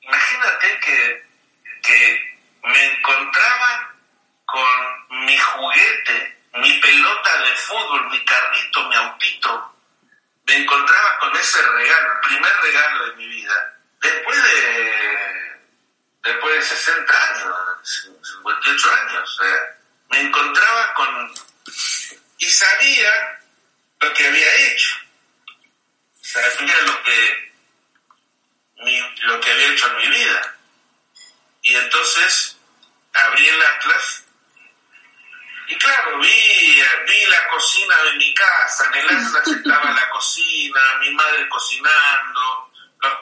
imagínate 0.00 0.80
que, 0.80 1.26
que 1.82 2.38
me 2.64 2.84
encontraba 2.84 3.94
con 4.44 5.24
mi 5.26 5.36
juguete, 5.36 6.38
mi 6.54 6.72
pelota 6.80 7.38
de 7.42 7.56
fútbol, 7.56 8.10
mi 8.10 8.24
carrito, 8.24 8.88
mi 8.88 8.96
autito. 8.96 9.74
Me 10.46 10.56
encontraba 10.56 11.18
con 11.18 11.36
ese 11.36 11.60
regalo, 11.62 12.12
el 12.12 12.20
primer 12.20 12.52
regalo 12.62 13.06
de 13.06 13.16
mi 13.16 13.28
vida. 13.28 13.74
Después 14.00 14.42
de, 14.42 15.60
después 16.22 16.54
de 16.54 16.62
60 16.62 17.28
años, 17.28 18.10
58 18.42 18.92
años, 18.92 19.40
me 20.10 20.20
encontraba 20.20 20.94
con... 20.94 21.34
Y 22.38 22.46
sabía 22.46 23.40
lo 24.00 24.12
que 24.12 24.26
había 24.26 24.54
hecho. 24.66 24.96
Sabía 26.20 26.80
lo 26.82 27.02
que, 27.02 27.53
lo 28.76 29.40
que 29.40 29.50
había 29.50 29.72
hecho 29.72 29.86
en 29.88 29.96
mi 29.96 30.08
vida. 30.08 30.56
Y 31.62 31.74
entonces 31.74 32.58
abrí 33.12 33.48
el 33.48 33.62
Atlas 33.62 34.24
y 35.66 35.76
claro, 35.76 36.18
vi, 36.18 36.82
vi 37.06 37.26
la 37.26 37.48
cocina 37.48 37.96
de 38.02 38.12
mi 38.16 38.34
casa, 38.34 38.90
en 38.92 38.98
el 38.98 39.08
Atlas 39.08 39.48
estaba 39.48 39.92
la 39.92 40.10
cocina, 40.10 40.80
mi 41.00 41.10
madre 41.12 41.48
cocinando, 41.48 42.70
los 43.00 43.12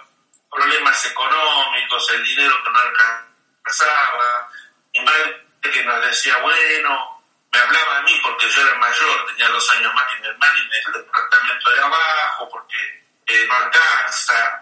problemas 0.51 1.07
económicos, 1.07 2.11
el 2.11 2.25
dinero 2.25 2.63
que 2.65 2.71
no 2.71 2.79
alcanzaba, 2.81 4.51
mi 4.93 5.01
madre 5.01 5.47
que 5.63 5.85
nos 5.85 6.05
decía, 6.05 6.37
bueno, 6.39 7.25
me 7.53 7.59
hablaba 7.61 7.99
a 7.99 8.03
mí 8.03 8.19
porque 8.25 8.51
yo 8.51 8.61
era 8.63 8.75
mayor, 8.75 9.27
tenía 9.27 9.49
dos 9.49 9.71
años 9.73 9.95
más 9.95 10.07
que 10.09 10.21
mi 10.21 10.27
hermano 10.27 10.59
y 10.59 10.63
en 10.63 10.87
el 10.87 10.93
departamento 11.05 11.71
de 11.71 11.81
abajo 11.81 12.49
porque 12.51 13.05
eh, 13.27 13.47
no 13.47 13.55
alcanza. 13.55 14.62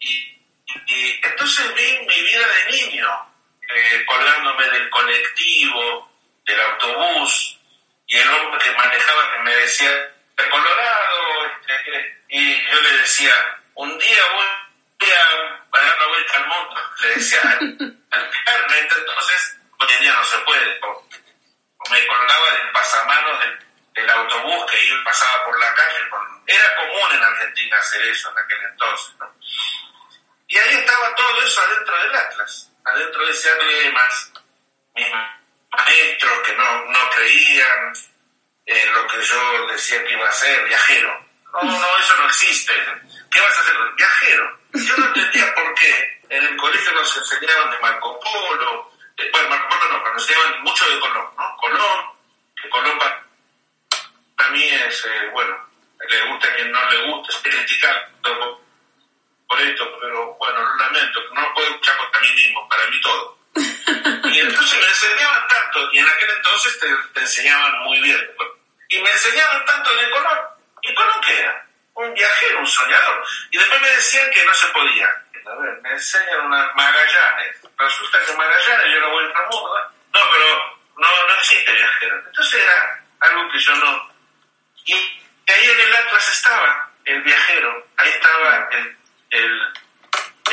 Y, 0.00 0.36
entonces 1.22 1.74
vi 1.74 2.06
mi 2.06 2.20
vida 2.22 2.46
de 2.46 2.72
niño, 2.72 3.08
eh, 3.68 4.04
colgándome 4.06 4.68
del 4.68 4.90
colectivo, 4.90 6.12
del 6.44 6.60
autobús, 6.60 7.58
y 8.06 8.16
el 8.16 8.28
hombre 8.28 8.60
que 8.60 8.72
manejaba 8.72 9.32
que 9.32 9.38
me 9.42 9.56
decía, 9.56 10.12
Colorado, 10.50 11.46
este, 11.66 12.22
y 12.28 12.70
yo 12.70 12.80
le 12.82 12.92
decía, 12.98 13.32
un 13.74 13.98
día 13.98 14.22
voy 14.34 15.10
a 15.10 15.78
dar 15.80 15.98
la 15.98 16.06
vuelta 16.06 16.36
al 16.36 16.46
mundo, 16.46 16.80
le 17.00 17.08
decía, 17.08 17.58
entonces 17.60 19.58
hoy 19.78 19.88
en 19.96 20.02
día 20.02 20.12
no 20.12 20.24
se 20.24 20.38
puede, 20.38 20.80
me 21.90 22.06
colgaba 22.06 22.50
del 22.52 22.72
pasamanos 22.72 23.40
del, 23.40 23.58
autobús 24.04 24.70
que 24.70 24.84
iba, 24.84 25.04
pasaba 25.04 25.44
por 25.44 25.58
la 25.58 25.72
calle. 25.74 25.98
era 26.46 26.76
común 26.76 27.12
en 27.12 27.22
Argentina 27.22 27.78
hacer 27.78 28.02
eso 28.02 28.30
en 28.30 28.44
aquel 28.44 28.62
entonces. 28.70 29.14
Y 30.48 30.58
ahí 30.58 30.74
estaba 30.74 31.14
todo 31.14 31.42
eso 31.42 31.60
adentro 31.62 31.98
del 31.98 32.14
Atlas, 32.14 32.72
adentro 32.84 33.26
de 33.26 33.32
ese 33.32 33.50
Atlas, 33.50 34.32
mis 34.94 35.06
maestros 35.72 36.38
que 36.46 36.54
no, 36.54 36.84
no 36.86 37.10
creían 37.10 37.92
en 38.66 38.94
lo 38.94 39.06
que 39.06 39.22
yo 39.22 39.66
decía 39.68 40.04
que 40.04 40.12
iba 40.12 40.28
a 40.28 40.32
ser, 40.32 40.64
viajero. 40.66 41.26
No, 41.52 41.62
no, 41.62 41.98
eso 41.98 42.16
no 42.16 42.26
existe. 42.26 42.72
¿Qué 43.30 43.40
vas 43.40 43.56
a 43.56 43.60
hacer? 43.60 43.76
Viajero. 43.96 44.60
Yo 44.74 44.96
no 44.98 45.06
entendía 45.06 45.54
por 45.54 45.74
qué. 45.74 46.20
En 46.28 46.44
el 46.44 46.56
colegio 46.56 46.92
nos 46.92 47.16
enseñaban 47.16 47.70
de 47.70 47.78
Marco 47.78 48.20
Polo, 48.20 48.92
bueno, 49.32 49.48
Marco 49.48 49.68
Polo 49.68 49.92
no, 49.92 50.02
pero 50.02 50.14
nos 50.14 50.22
enseñaban 50.22 50.62
mucho 50.62 50.90
de 50.90 51.00
Colón, 51.00 51.30
¿no? 51.36 51.56
Colón, 51.56 52.12
que 52.60 52.68
Colón 52.68 52.98
para 54.36 54.50
mí 54.50 54.62
es, 54.62 55.04
eh, 55.04 55.30
bueno, 55.32 55.68
le 56.08 56.22
gusta 56.30 56.48
a 56.48 56.54
quien 56.54 56.70
no 56.70 56.90
le 56.90 57.10
gusta, 57.10 57.32
es 57.32 57.42
criticar 57.42 58.10
por 59.48 59.60
esto, 59.60 59.98
pero 60.00 60.34
bueno, 60.34 60.62
lo 60.62 60.76
lamento, 60.76 61.20
no 61.32 61.54
puedo 61.54 61.68
escuchar 61.68 61.96
contra 61.98 62.20
mí 62.20 62.30
mismo, 62.32 62.68
para 62.68 62.86
mí 62.86 63.00
todo. 63.00 63.38
Y 64.36 64.40
entonces 64.40 64.78
me 64.78 64.86
enseñaban 64.86 65.48
tanto, 65.48 65.88
y 65.92 65.98
en 65.98 66.08
aquel 66.08 66.30
entonces 66.30 66.78
te, 66.78 67.20
enseñaban 67.20 67.78
muy 67.84 68.00
bien. 68.00 68.30
Y 68.90 69.00
me 69.00 69.10
enseñaban 69.10 69.64
tanto 69.64 69.94
de 69.94 70.10
Colón. 70.10 70.38
¿Y 70.82 70.94
Colón 70.94 71.20
qué 71.24 71.40
era? 71.40 71.66
Un 71.94 72.12
viajero, 72.12 72.58
un 72.58 72.66
soñador. 72.66 73.24
Y 73.50 73.56
después 73.56 73.80
me 73.80 73.88
decían 73.88 74.30
que 74.30 74.44
no 74.44 74.52
se 74.52 74.66
podía. 74.68 75.08
A 75.46 75.54
ver, 75.54 75.80
me 75.80 75.90
enseñan 75.90 76.44
una 76.44 76.70
Magallanes. 76.74 77.56
Resulta 77.78 78.24
que 78.26 78.32
Magallanes 78.34 78.92
yo 78.92 79.00
no 79.00 79.10
voy 79.10 79.24
al 79.24 79.46
mundo. 79.50 79.92
No, 80.12 80.20
pero 80.32 80.78
no, 80.96 81.26
no 81.28 81.34
existe 81.34 81.72
viajero. 81.72 82.18
Entonces 82.26 82.62
era 82.62 83.04
algo 83.20 83.50
que 83.50 83.58
yo 83.58 83.74
no... 83.76 84.15
Y 84.86 84.92
ahí 84.92 85.64
en 85.64 85.80
el 85.80 85.94
Atlas 85.94 86.32
estaba 86.32 86.90
el 87.04 87.22
viajero, 87.22 87.86
ahí 87.96 88.10
estaba 88.10 88.68
el, 88.72 88.96
el, 89.30 89.60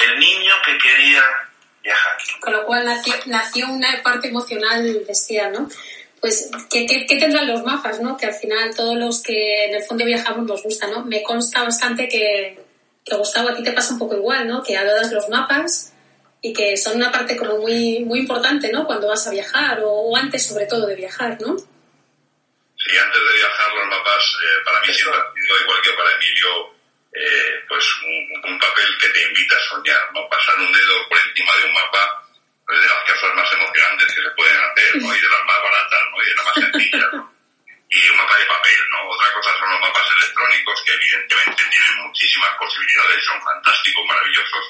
el 0.03 0.19
niño 0.19 0.53
que 0.65 0.77
quería 0.77 1.21
viajar. 1.83 2.17
Con 2.39 2.53
lo 2.53 2.65
cual 2.65 2.85
nació, 2.85 3.13
nació 3.25 3.69
una 3.69 4.01
parte 4.03 4.27
emocional 4.27 5.03
bestial, 5.07 5.53
¿no? 5.53 5.69
Pues, 6.21 6.49
¿qué, 6.69 6.85
¿qué, 6.85 7.05
qué, 7.05 7.17
tendrán 7.17 7.47
los 7.47 7.63
mapas, 7.63 7.99
no? 7.99 8.15
Que 8.15 8.27
al 8.27 8.33
final 8.33 8.73
todos 8.75 8.95
los 8.95 9.21
que 9.21 9.65
en 9.65 9.75
el 9.75 9.83
fondo 9.83 10.05
viajamos 10.05 10.45
nos 10.45 10.63
gusta, 10.63 10.87
¿no? 10.87 11.03
Me 11.03 11.21
consta 11.21 11.63
bastante 11.63 12.07
que, 12.07 12.57
que 13.03 13.15
Gustavo 13.15 13.49
a 13.49 13.55
ti 13.55 13.61
te 13.61 13.73
pasa 13.73 13.93
un 13.93 13.99
poco 13.99 14.15
igual, 14.15 14.47
¿no? 14.47 14.63
Que 14.63 14.77
adoras 14.77 15.11
los 15.11 15.27
mapas 15.27 15.93
y 16.41 16.53
que 16.53 16.77
son 16.77 16.95
una 16.95 17.11
parte 17.11 17.35
como 17.35 17.57
muy, 17.57 18.05
muy 18.05 18.19
importante, 18.19 18.71
¿no? 18.71 18.85
Cuando 18.85 19.07
vas 19.07 19.27
a 19.27 19.31
viajar 19.31 19.81
o, 19.81 19.91
o 19.91 20.15
antes 20.15 20.47
sobre 20.47 20.65
todo 20.65 20.87
de 20.87 20.95
viajar, 20.95 21.37
¿no? 21.41 21.57
Sí, 22.83 22.97
antes 22.97 23.21
de 23.21 23.33
viajar 23.33 23.73
los 23.73 23.87
mapas 23.87 24.23
eh, 24.43 24.61
para 24.65 24.79
mí 24.81 24.93
siempre 24.93 25.19
han 25.19 25.33
sido 25.33 25.61
igual 25.61 25.81
que 25.81 25.93
para 25.93 26.11
Emilio 26.11 26.75
eh, 27.13 27.63
pues 27.67 27.85
un, 28.03 28.51
un, 28.51 28.59
papel 28.59 28.97
que 28.97 29.09
te 29.09 29.21
invita 29.21 29.55
a 29.55 29.69
soñar, 29.69 30.09
¿no? 30.13 30.27
Pasar 30.27 30.57
un 30.57 30.71
dedo 30.71 31.07
por 31.07 31.17
encima 31.19 31.55
de 31.57 31.65
un 31.65 31.73
mapa 31.73 32.23
es 32.73 32.81
de 32.81 32.89
las 32.89 33.03
cosas 33.05 33.35
más 33.35 33.53
emocionantes 33.53 34.07
que 34.07 34.21
se 34.21 34.31
pueden 34.31 34.57
hacer, 34.57 34.95
¿no? 34.97 35.15
Y 35.15 35.19
de 35.21 35.29
las 35.29 35.45
más 35.45 35.61
baratas, 35.61 36.01
¿no? 36.11 36.23
Y 36.23 36.25
de 36.25 36.35
las 36.35 36.45
más 36.45 36.55
sencillas, 36.55 37.13
¿no? 37.13 37.33
Y 37.89 38.09
un 38.09 38.17
mapa 38.17 38.37
de 38.37 38.45
papel, 38.45 38.81
¿no? 38.89 39.09
Otra 39.09 39.33
cosa 39.33 39.59
son 39.59 39.69
los 39.69 39.81
mapas 39.81 40.07
electrónicos 40.17 40.83
que 40.83 40.93
evidentemente 40.93 41.63
tienen 41.69 41.95
muchísimas 42.03 42.51
posibilidades, 42.57 43.25
son 43.25 43.41
fantásticos, 43.43 44.05
maravillosos, 44.05 44.65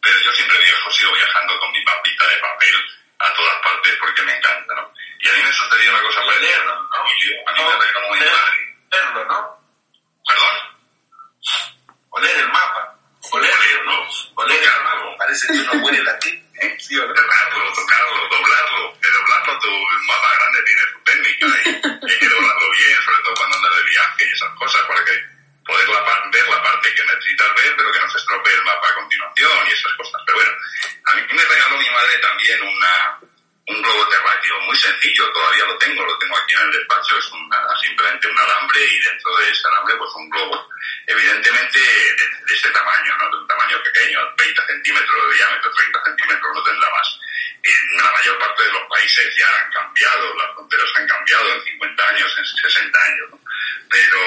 pero 0.00 0.20
yo 0.20 0.32
siempre 0.32 0.58
viajo, 0.58 0.90
sigo 0.90 1.12
viajando 1.12 1.58
con 1.58 1.72
mi 1.72 1.84
mapita 1.84 2.28
de 2.28 2.36
papel 2.38 2.76
a 3.18 3.34
todas 3.34 3.56
partes 3.58 3.96
porque 3.98 4.22
me 4.22 4.36
encanta, 4.36 4.74
¿no? 4.74 4.94
Y 5.22 5.28
a 5.28 5.32
mí 5.34 5.42
me 5.44 5.52
sucedió 5.52 5.90
una 5.90 6.02
cosa 6.02 6.20
parecida, 6.26 6.64
¿no? 6.64 6.72
A 6.72 7.04
mí 7.04 7.62
me 7.62 7.84
regaló 7.84 8.08
muy 8.08 8.18
Verlo, 8.90 9.24
¿no? 9.24 9.62
¿Perdón? 10.26 10.56
Oler 12.10 12.36
el 12.38 12.48
mapa. 12.48 12.98
Olerlo, 13.30 14.08
Oler 14.34 14.62
el 14.62 14.82
mapa. 14.82 15.16
Parece 15.18 15.46
que 15.46 15.52
uno 15.52 15.84
huele 15.84 16.02
la 16.02 16.18
¿eh? 16.18 16.76
Sí, 16.78 16.96
tocarlo, 16.96 17.72
tocarlo, 17.72 18.28
doblarlo. 18.28 19.00
Que 19.00 19.10
doblarlo, 19.10 19.58
tu 19.60 19.70
mapa 20.08 20.28
grande 20.38 20.62
tiene 20.62 20.82
su 20.90 20.98
técnica 21.04 21.46
y 21.46 22.10
hay 22.10 22.18
que 22.18 22.28
doblarlo 22.28 22.70
bien, 22.70 23.02
sobre 23.04 23.22
todo 23.22 23.34
cuando 23.36 23.56
andas 23.56 23.76
de 23.76 23.90
viaje 23.90 24.26
y 24.26 24.32
esas 24.32 24.50
cosas, 24.58 24.82
para 24.82 25.04
que 25.04 25.24
poder 25.64 25.88
la, 25.88 26.30
ver 26.32 26.48
la 26.48 26.62
parte 26.62 26.94
que 26.94 27.04
necesitas 27.04 27.54
ver, 27.54 27.76
pero 27.76 27.92
que 27.92 28.00
no 28.00 28.10
se 28.10 28.18
estropee 28.18 28.54
el 28.54 28.64
mapa 28.64 28.88
a 28.88 28.94
continuación 28.94 29.68
y 29.68 29.72
esas 29.72 29.92
cosas. 29.94 30.20
Pero 30.26 30.38
bueno, 30.38 30.52
a 31.06 31.14
mí 31.14 31.22
me 31.30 31.44
regaló 31.44 31.78
mi 31.78 31.90
madre 31.90 32.18
también 32.18 32.60
una, 32.60 33.20
un 33.68 33.80
globo 33.80 34.08
terráqueo 34.08 34.60
muy 34.60 34.76
sencillo, 34.76 35.30
todavía 35.32 35.64
lo 35.66 35.78
tengo, 35.78 36.04
lo 36.04 36.18
tengo 36.18 36.36
aquí 36.36 36.54
en 36.54 36.60
el 36.62 36.72
despacho, 36.72 37.18
es 37.18 37.30
una, 37.30 37.62
simplemente 37.80 38.26
un 38.26 38.38
alambre 38.38 38.84
y 38.84 39.00
dentro 39.00 39.36
de 39.36 39.50
ese 39.50 39.68
alambre 39.68 39.96
pues 39.96 40.10
un 40.16 40.30
globo, 40.30 40.68
evidentemente 41.06 41.78
de, 41.78 42.44
de 42.46 42.54
ese 42.54 42.70
tamaño, 42.70 43.16
¿no? 43.18 43.30
de 43.30 43.36
un 43.38 43.46
tamaño 43.46 43.82
pequeño, 43.82 44.18
20 44.36 44.66
centímetros 44.66 45.30
de 45.30 45.36
diámetro, 45.36 45.72
30 45.72 46.04
centímetros, 46.04 46.54
no 46.54 46.62
tendrá 46.64 46.90
más. 46.90 47.18
En 47.62 47.96
la 47.96 48.12
mayor 48.12 48.38
parte 48.38 48.64
de 48.64 48.72
los 48.72 48.88
países 48.88 49.36
ya 49.36 49.46
han 49.46 49.70
cambiado, 49.70 50.34
las 50.34 50.54
fronteras 50.54 50.90
han 50.96 51.06
cambiado 51.06 51.54
en 51.54 51.62
50 51.62 52.08
años, 52.08 52.36
en 52.38 52.44
60 52.44 52.98
años, 52.98 53.30
¿no? 53.30 53.40
pero 53.88 54.18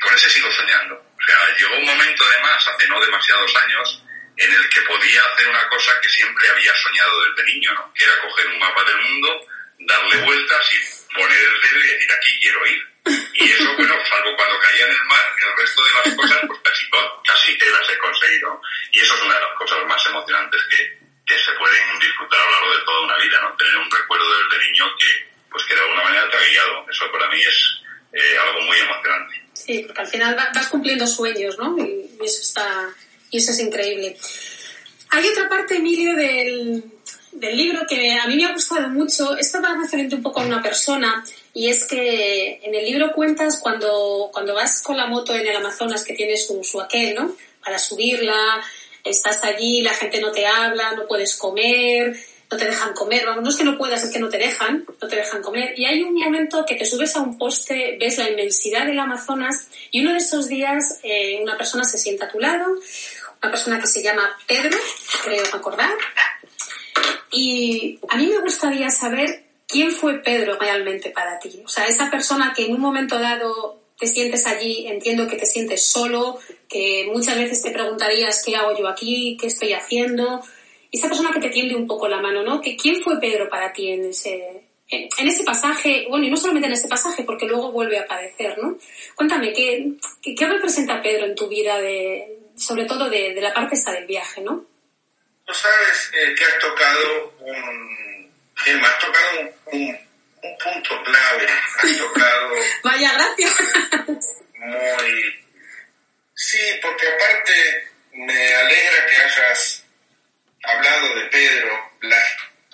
con 0.00 0.14
ese 0.14 0.30
sigo 0.30 0.50
soñando. 0.52 0.94
O 0.94 1.22
sea, 1.26 1.56
llegó 1.58 1.76
un 1.76 1.86
momento 1.86 2.24
además, 2.24 2.68
hace 2.68 2.88
no 2.88 3.00
demasiados 3.00 3.56
años, 3.56 4.02
en 4.36 4.52
el 4.52 4.68
que 4.68 4.82
podía 4.82 5.22
hacer 5.32 5.48
una 5.48 5.68
cosa 5.68 5.92
que 6.00 6.08
siempre 6.08 6.48
había 6.48 6.74
soñado 6.74 7.24
desde 7.24 7.52
niño, 7.52 7.72
¿no? 7.74 7.92
que 7.94 8.04
era 8.04 8.20
coger 8.20 8.46
un 8.48 8.58
mapa 8.58 8.84
del 8.84 9.00
mundo, 9.00 9.46
darle 9.80 10.16
vueltas 10.24 10.66
y 10.72 11.14
poner 11.14 11.38
el 11.38 11.60
dedo 11.60 11.78
y 11.78 11.88
decir 11.88 12.12
aquí 12.12 12.40
quiero 12.40 12.66
ir. 12.66 12.96
Y 13.34 13.52
eso, 13.52 13.76
bueno, 13.76 13.94
salvo 14.08 14.36
cuando 14.36 14.58
caía 14.58 14.86
en 14.86 14.92
el 14.92 15.04
mar, 15.04 15.24
el 15.40 15.56
resto 15.56 15.84
de 15.84 15.92
las 15.92 16.14
cosas, 16.16 16.40
pues 16.46 16.60
casi, 16.64 16.86
casi 17.24 17.58
te 17.58 17.70
las 17.70 17.88
he 17.88 17.98
conseguido. 17.98 18.60
Y 18.90 19.00
eso 19.00 19.14
es 19.14 19.22
una 19.22 19.34
de 19.34 19.40
las 19.40 19.54
cosas 19.56 19.86
más 19.86 20.06
emocionantes 20.06 20.60
que, 20.70 20.98
que 21.24 21.38
se 21.38 21.52
pueden 21.52 21.98
disfrutar 22.00 22.40
a 22.40 22.44
lo 22.44 22.50
largo 22.50 22.78
de 22.78 22.84
toda 22.84 23.00
una 23.02 23.18
vida, 23.18 23.40
¿no? 23.42 23.56
Tener 23.56 23.76
un 23.76 23.90
recuerdo 23.90 24.26
desde 24.42 24.64
niño 24.64 24.84
que, 24.98 25.28
pues 25.50 25.64
que 25.64 25.74
de 25.74 25.80
alguna 25.82 26.02
manera 26.02 26.28
te 26.30 26.36
ha 26.36 26.48
guiado. 26.50 26.86
Eso 26.90 27.12
para 27.12 27.28
mí 27.28 27.40
es 27.40 27.82
eh, 28.12 28.38
algo 28.38 28.60
muy 28.62 28.78
emocionante. 28.78 29.42
Sí, 29.52 29.82
porque 29.86 30.00
al 30.00 30.08
final 30.08 30.34
vas 30.34 30.68
cumpliendo 30.68 31.06
sueños, 31.06 31.56
¿no? 31.58 31.76
Y 31.78 32.18
eso 32.24 32.42
está, 32.42 32.88
y 33.30 33.38
eso 33.38 33.50
es 33.50 33.60
increíble. 33.60 34.16
Hay 35.10 35.26
otra 35.28 35.48
parte, 35.48 35.76
Emilio, 35.76 36.14
del, 36.14 36.84
del 37.32 37.56
libro 37.56 37.86
que 37.88 38.12
a 38.12 38.26
mí 38.26 38.36
me 38.36 38.46
ha 38.46 38.52
gustado 38.52 38.88
mucho. 38.88 39.36
Esto 39.36 39.60
va 39.62 39.76
referente 39.80 40.14
un 40.14 40.22
poco 40.22 40.40
a 40.40 40.46
una 40.46 40.62
persona 40.62 41.24
y 41.54 41.68
es 41.68 41.84
que 41.84 42.60
en 42.62 42.74
el 42.74 42.84
libro 42.84 43.12
cuentas 43.12 43.58
cuando, 43.60 44.30
cuando 44.32 44.54
vas 44.54 44.82
con 44.82 44.96
la 44.96 45.06
moto 45.06 45.34
en 45.34 45.46
el 45.46 45.56
Amazonas 45.56 46.04
que 46.04 46.14
tiene 46.14 46.36
su, 46.36 46.62
su 46.64 46.80
aquel, 46.80 47.14
¿no? 47.14 47.34
Para 47.64 47.78
subirla, 47.78 48.62
estás 49.04 49.42
allí, 49.44 49.82
la 49.82 49.94
gente 49.94 50.20
no 50.20 50.32
te 50.32 50.46
habla, 50.46 50.92
no 50.92 51.06
puedes 51.06 51.36
comer, 51.36 52.16
no 52.50 52.56
te 52.56 52.64
dejan 52.64 52.94
comer, 52.94 53.26
vamos, 53.26 53.42
no 53.42 53.50
es 53.50 53.56
que 53.56 53.64
no 53.64 53.76
puedas, 53.76 54.04
es 54.04 54.10
que 54.10 54.20
no 54.20 54.28
te 54.28 54.38
dejan, 54.38 54.84
no 55.00 55.08
te 55.08 55.16
dejan 55.16 55.42
comer. 55.42 55.74
Y 55.76 55.84
hay 55.84 56.02
un 56.02 56.14
momento 56.14 56.64
que 56.64 56.76
te 56.76 56.84
subes 56.84 57.16
a 57.16 57.20
un 57.20 57.38
poste, 57.38 57.96
ves 57.98 58.18
la 58.18 58.30
inmensidad 58.30 58.86
del 58.86 58.98
Amazonas 58.98 59.68
y 59.90 60.00
uno 60.00 60.12
de 60.12 60.18
esos 60.18 60.48
días 60.48 61.00
eh, 61.02 61.40
una 61.42 61.56
persona 61.56 61.84
se 61.84 61.98
sienta 61.98 62.26
a 62.26 62.28
tu 62.28 62.38
lado, 62.38 62.66
una 63.42 63.50
persona 63.50 63.80
que 63.80 63.86
se 63.86 64.02
llama 64.02 64.36
Pedro, 64.46 64.76
creo 65.24 65.44
acordar. 65.52 65.94
Y 67.32 67.98
a 68.08 68.16
mí 68.16 68.26
me 68.28 68.40
gustaría 68.40 68.90
saber 68.90 69.44
quién 69.68 69.90
fue 69.90 70.18
Pedro 70.20 70.58
realmente 70.58 71.10
para 71.10 71.38
ti. 71.38 71.62
O 71.64 71.68
sea, 71.68 71.86
esa 71.86 72.10
persona 72.10 72.52
que 72.54 72.66
en 72.66 72.74
un 72.74 72.80
momento 72.80 73.18
dado 73.18 73.80
te 73.98 74.06
sientes 74.06 74.46
allí, 74.46 74.86
entiendo 74.86 75.26
que 75.26 75.36
te 75.36 75.46
sientes 75.46 75.84
solo, 75.84 76.38
que 76.68 77.08
muchas 77.12 77.36
veces 77.36 77.62
te 77.62 77.70
preguntarías 77.70 78.42
qué 78.44 78.56
hago 78.56 78.76
yo 78.76 78.88
aquí, 78.88 79.36
qué 79.40 79.46
estoy 79.46 79.72
haciendo. 79.72 80.42
Esa 80.92 81.08
persona 81.08 81.30
que 81.32 81.40
te 81.40 81.48
tiende 81.48 81.74
un 81.74 81.86
poco 81.86 82.08
la 82.08 82.20
mano, 82.20 82.42
¿no? 82.42 82.60
Que 82.60 82.76
¿Quién 82.76 83.02
fue 83.02 83.18
Pedro 83.18 83.48
para 83.48 83.72
ti 83.72 83.90
en 83.90 84.06
ese, 84.06 84.62
en, 84.88 85.28
ese 85.28 85.44
pasaje? 85.44 86.06
Bueno, 86.08 86.26
y 86.26 86.30
no 86.30 86.36
solamente 86.36 86.68
en 86.68 86.74
ese 86.74 86.88
pasaje, 86.88 87.24
porque 87.24 87.46
luego 87.46 87.72
vuelve 87.72 87.98
a 87.98 88.02
aparecer, 88.02 88.58
¿no? 88.58 88.76
Cuéntame, 89.14 89.52
¿qué, 89.52 89.92
qué, 90.22 90.34
qué 90.34 90.46
representa 90.46 91.02
Pedro 91.02 91.26
en 91.26 91.34
tu 91.34 91.48
vida, 91.48 91.80
de, 91.80 92.35
sobre 92.56 92.84
todo 92.84 93.08
de, 93.08 93.34
de 93.34 93.40
la 93.40 93.52
parte 93.54 93.74
esta 93.74 93.92
del 93.92 94.06
viaje, 94.06 94.40
¿no? 94.40 94.64
Tú 95.44 95.54
sabes 95.54 96.10
eh, 96.12 96.34
que 96.34 96.44
has 96.44 96.58
tocado 96.58 97.34
un... 97.40 98.34
Gemma, 98.56 98.88
has 98.88 98.98
tocado 98.98 99.40
un, 99.40 99.54
un, 99.66 100.08
un 100.42 100.58
punto 100.58 101.02
clave, 101.04 101.46
has 101.78 101.98
tocado... 101.98 102.54
Vaya, 102.82 103.12
gracias. 103.12 103.54
muy... 104.56 105.46
Sí, 106.34 106.58
porque 106.82 107.06
aparte 107.08 107.88
me 108.12 108.54
alegra 108.54 109.06
que 109.06 109.16
hayas 109.16 109.84
hablado 110.62 111.14
de 111.14 111.24
Pedro. 111.26 111.92
La 112.02 112.22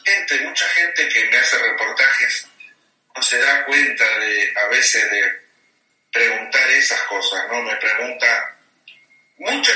gente, 0.04 0.40
mucha 0.40 0.66
gente 0.68 1.08
que 1.08 1.24
me 1.26 1.36
hace 1.38 1.58
reportajes 1.58 2.48
no 3.14 3.22
se 3.22 3.38
da 3.38 3.64
cuenta 3.64 4.18
de 4.18 4.52
a 4.56 4.68
veces 4.68 5.10
de 5.10 5.42
preguntar 6.10 6.70
esas 6.70 7.00
cosas, 7.02 7.46
¿no? 7.48 7.62
Me 7.62 7.76
pregunta, 7.76 8.51
mucha, 9.42 9.72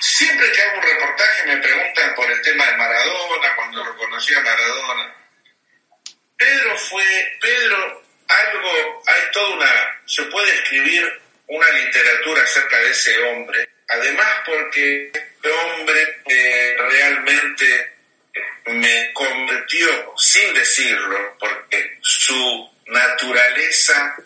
siempre 0.00 0.50
que 0.50 0.62
hago 0.62 0.78
un 0.78 0.82
reportaje 0.82 1.46
me 1.46 1.56
preguntan 1.58 2.14
por 2.14 2.30
el 2.30 2.40
tema 2.42 2.66
de 2.66 2.76
Maradona, 2.76 3.54
cuando 3.54 3.84
lo 3.84 3.96
conocí 3.96 4.34
a 4.34 4.40
Maradona. 4.40 5.14
Pedro 6.36 6.76
fue, 6.76 7.38
Pedro, 7.40 8.02
algo, 8.28 9.02
hay 9.06 9.30
toda 9.32 9.56
una, 9.56 10.02
se 10.06 10.22
puede 10.24 10.54
escribir 10.54 11.20
una 11.48 11.70
literatura 11.70 12.42
acerca 12.42 12.78
de 12.78 12.90
ese 12.90 13.18
hombre, 13.24 13.68
además 13.88 14.28
porque 14.46 15.10
este 15.12 15.50
hombre 15.50 16.22
eh, 16.26 16.76
realmente 16.78 17.92
me 18.66 19.12
convirtió, 19.12 20.14
sin 20.16 20.54
decirlo, 20.54 21.36
porque 21.38 21.98
su 22.00 22.70
naturaleza, 22.86 24.16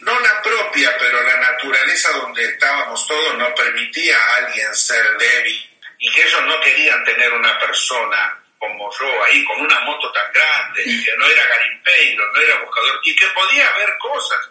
no 0.00 0.20
la 0.20 0.42
propia, 0.42 0.96
pero 0.98 1.22
la 1.22 1.36
naturaleza 1.38 2.12
donde 2.12 2.44
estábamos 2.44 3.06
todos 3.06 3.38
no 3.38 3.54
permitía 3.54 4.18
a 4.18 4.36
alguien 4.36 4.74
ser 4.74 5.16
débil 5.18 5.70
y 5.98 6.12
que 6.12 6.22
ellos 6.22 6.42
no 6.46 6.60
querían 6.60 7.04
tener 7.04 7.32
una 7.32 7.58
persona 7.58 8.38
como 8.58 8.90
yo 8.98 9.24
ahí 9.24 9.44
con 9.44 9.60
una 9.60 9.80
moto 9.80 10.10
tan 10.12 10.32
grande, 10.32 10.82
y 10.84 11.04
que 11.04 11.16
no 11.16 11.26
era 11.26 11.44
garimpeiro, 11.46 12.32
no 12.32 12.40
era 12.40 12.60
buscador, 12.60 13.00
y 13.04 13.14
que 13.14 13.26
podía 13.28 13.68
haber 13.68 13.96
cosas, 13.98 14.50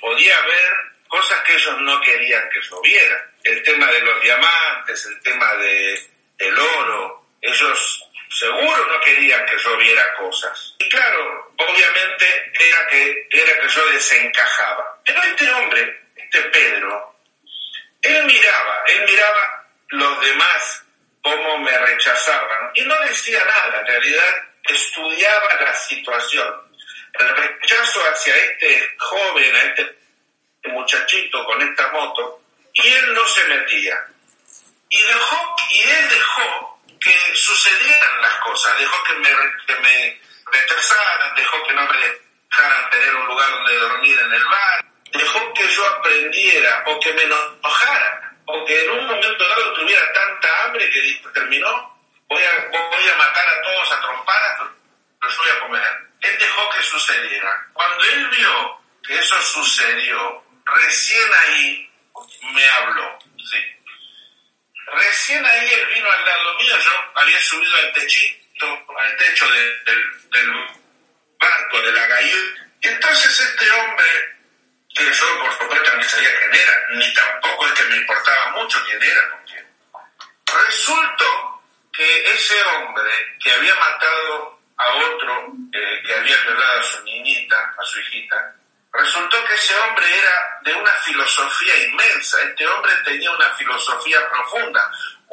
podía 0.00 0.36
haber 0.38 0.72
cosas 1.08 1.40
que 1.42 1.54
ellos 1.54 1.80
no 1.80 2.00
querían 2.00 2.48
que 2.50 2.60
yo 2.60 2.80
viera. 2.82 3.30
El 3.42 3.62
tema 3.62 3.90
de 3.90 4.00
los 4.00 4.22
diamantes, 4.22 5.06
el 5.06 5.20
tema 5.22 5.54
de, 5.54 6.10
del 6.36 6.58
oro, 6.58 7.28
ellos 7.40 8.02
seguro 8.28 8.86
no 8.86 9.00
querían 9.00 9.46
que 9.46 9.56
yo 9.56 9.76
viera 9.78 10.14
cosas. 10.14 10.74
Y 10.78 10.88
claro, 10.88 11.52
obviamente 11.56 12.15
yo 13.76 13.92
desencajaba. 13.92 14.95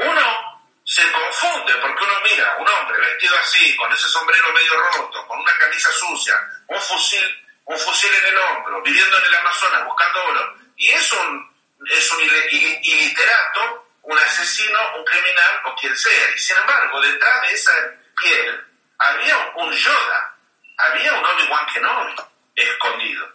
Uno 0.06 0.62
se 0.86 1.12
confunde 1.12 1.74
porque 1.76 2.04
uno 2.04 2.13
mira 2.24 2.58
un 2.60 2.68
hombre 2.68 3.00
vestido 3.00 3.36
así, 3.39 3.76
con 3.76 3.92
ese 3.92 4.08
sombrero 4.10 4.52
medio 4.52 4.80
roto, 4.80 5.26
con 5.28 5.39
una 5.39 5.58
camisa 5.58 5.92
sucia, 5.92 6.39
un 6.68 6.82
fusil, 6.82 7.48
un 7.66 7.78
fusil 7.78 8.13
en 8.13 8.26
el 8.26 8.38
hombro, 8.38 8.82
viviendo 8.82 9.18
en 9.18 9.26
el 9.26 9.36
Amazonas 9.36 9.86
buscando 9.86 10.26
oro, 10.26 10.56
y 10.76 10.89
es 10.89 11.13
un, 11.13 11.56
es 11.89 12.12
un 12.12 12.22
iliterato, 12.22 13.88
un 14.04 14.18
asesino, 14.20 14.80
un 14.98 15.06
criminal 15.06 15.62
o 15.66 15.76
quien 15.76 15.96
sea. 15.96 16.30
Y 16.36 16.38
sin 16.38 16.58
embargo, 16.58 17.00
detrás 17.02 17.42
de 17.42 17.52
esa 17.54 17.72
piel 18.20 18.66
había 19.00 19.38
un 19.56 19.72
Yoda, 19.72 20.36
había 20.78 21.13
un 21.13 21.26
Obi-Wan 21.26 21.66
Kenobi 21.68 22.16
escondido. 22.56 23.30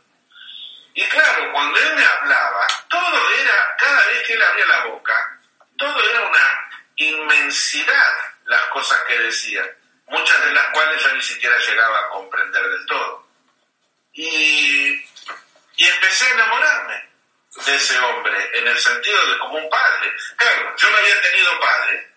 Y 0.94 1.04
claro, 1.08 1.50
cuando 1.52 1.78
él 1.78 1.94
me 1.94 2.04
hablaba, 2.04 2.66
todo 2.88 3.30
era, 3.30 3.76
cada 3.78 4.06
vez 4.06 4.26
que 4.26 4.34
él 4.34 4.42
abría 4.42 4.66
la 4.66 4.84
boca, 4.86 5.40
todo 5.78 6.10
era 6.10 6.22
una 6.22 6.57
inmensidad 6.98 8.16
las 8.44 8.62
cosas 8.68 9.02
que 9.06 9.18
decía, 9.18 9.62
muchas 10.06 10.44
de 10.44 10.52
las 10.52 10.66
cuales 10.72 11.02
yo 11.02 11.12
ni 11.14 11.22
siquiera 11.22 11.58
llegaba 11.58 12.00
a 12.00 12.08
comprender 12.10 12.62
del 12.62 12.86
todo. 12.86 13.28
Y, 14.12 15.04
y 15.76 15.88
empecé 15.88 16.26
a 16.26 16.34
enamorarme 16.34 17.08
de 17.66 17.74
ese 17.74 17.98
hombre, 17.98 18.58
en 18.58 18.68
el 18.68 18.78
sentido 18.78 19.26
de 19.26 19.38
como 19.38 19.58
un 19.58 19.70
padre. 19.70 20.12
Claro, 20.36 20.76
yo 20.76 20.90
no 20.90 20.96
había 20.96 21.20
tenido 21.22 21.60
padre, 21.60 22.08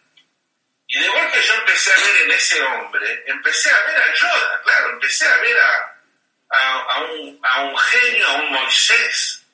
y 0.87 0.99
de 0.99 1.07
golpe 1.07 1.41
yo 1.41 1.53
empecé 1.53 1.93
a 1.93 1.97
ver 1.97 2.21
en 2.23 2.31
ese 2.31 2.61
hombre, 2.63 3.23
empecé 3.27 3.71
a 3.71 3.81
ver 3.85 3.97
a 3.97 4.13
Yoda, 4.13 4.61
claro, 4.63 4.89
empecé 4.89 5.25
a 5.25 5.37
ver 5.37 5.57
a, 5.57 5.97
a, 6.49 6.99
un, 7.01 7.39
a 7.43 7.61
un 7.61 7.77
genio, 7.77 8.27
a 8.27 8.33
un 8.33 8.51
Moisés. 8.51 9.45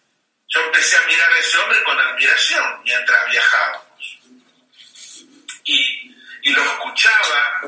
Yo 0.47 0.61
empecé 0.61 0.97
a 0.97 1.01
mirar 1.01 1.31
a 1.31 1.37
ese 1.37 1.57
hombre 1.57 1.83
con 1.83 1.99
admiración 1.99 2.81
mientras 2.83 3.29
viajábamos. 3.29 3.86
Y, 6.47 6.51
lo 6.51 6.63
escuchaba, 6.63 7.61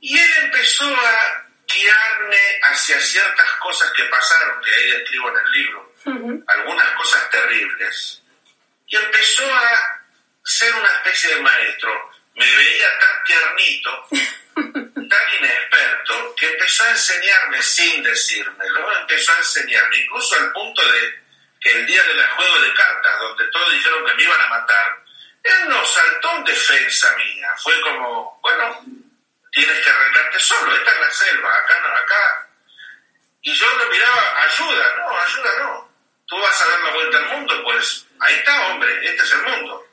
y 0.00 0.18
él 0.18 0.30
empezó 0.42 0.84
a 0.84 1.46
guiarme 1.64 2.60
hacia 2.62 2.98
ciertas 2.98 3.50
cosas 3.60 3.92
que 3.92 4.02
pasaron, 4.06 4.60
que 4.62 4.74
ahí 4.74 4.90
escribo 5.00 5.28
en 5.28 5.36
el 5.36 5.52
libro, 5.52 5.94
algunas 6.48 6.90
cosas 6.96 7.30
terribles, 7.30 8.20
y 8.88 8.96
empezó 8.96 9.54
a 9.54 10.00
ser 10.42 10.74
una 10.74 10.88
especie 10.88 11.36
de 11.36 11.40
maestro. 11.40 12.10
Me 12.34 12.56
veía 12.56 12.88
tan 12.98 13.24
tiernito, 13.24 14.08
tan 15.08 15.34
inexperto, 15.38 16.34
que 16.34 16.46
empezó 16.48 16.82
a 16.82 16.90
enseñarme 16.90 17.62
sin 17.62 18.02
decírmelo, 18.02 18.98
empezó 19.02 19.32
a 19.34 19.38
enseñarme, 19.38 19.98
incluso 19.98 20.34
al 20.34 20.50
punto 20.50 20.82
de 20.90 21.14
que 21.60 21.70
el 21.70 21.86
día 21.86 22.02
del 22.02 22.26
juego 22.26 22.58
de 22.58 22.74
cartas, 22.74 23.20
donde 23.20 23.46
todos 23.52 23.72
dijeron 23.72 24.04
que 24.04 24.14
me 24.14 24.22
iban 24.24 24.40
a 24.40 24.48
matar, 24.48 25.07
saltó 25.88 26.36
en 26.36 26.44
defensa 26.44 27.16
mía, 27.16 27.48
fue 27.62 27.80
como, 27.80 28.38
bueno, 28.42 28.84
tienes 29.50 29.84
que 29.84 29.90
arreglarte 29.90 30.40
solo, 30.40 30.76
esta 30.76 30.92
es 30.92 31.00
la 31.00 31.10
selva, 31.10 31.56
acá 31.56 31.80
no, 31.80 31.96
acá. 31.96 32.48
Y 33.42 33.54
yo 33.54 33.66
lo 33.76 33.88
miraba, 33.90 34.42
ayuda, 34.42 34.94
no, 34.98 35.18
ayuda 35.18 35.50
no. 35.60 35.88
Tú 36.26 36.38
vas 36.40 36.62
a 36.62 36.68
dar 36.68 36.80
la 36.80 36.90
vuelta 36.90 37.18
al 37.18 37.26
mundo, 37.26 37.64
pues 37.64 38.06
ahí 38.20 38.34
está, 38.34 38.68
hombre, 38.68 38.92
este 39.02 39.22
es 39.22 39.32
el 39.32 39.42
mundo 39.42 39.88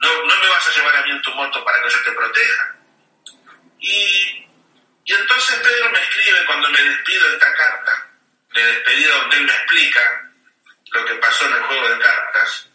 no, 0.00 0.22
no 0.24 0.40
me 0.40 0.48
vas 0.48 0.68
a 0.68 0.72
llevar 0.72 0.96
a 0.96 1.02
mí 1.02 1.10
en 1.10 1.22
tu 1.22 1.30
moto 1.32 1.64
para 1.64 1.82
que 1.82 1.90
yo 1.90 2.02
te 2.02 2.12
proteja. 2.12 2.76
Y, 3.80 4.46
y 5.04 5.12
entonces 5.12 5.58
Pedro 5.60 5.90
me 5.90 6.00
escribe 6.00 6.46
cuando 6.46 6.70
me 6.70 6.82
despido 6.82 7.28
esta 7.32 7.54
carta, 7.54 8.06
de 8.54 8.64
despedida 8.64 9.14
donde 9.16 9.36
él 9.36 9.44
me 9.44 9.52
explica 9.52 10.30
lo 10.90 11.04
que 11.04 11.14
pasó 11.14 11.46
en 11.46 11.54
el 11.54 11.62
juego 11.62 11.88
de 11.88 11.98
cartas, 11.98 12.67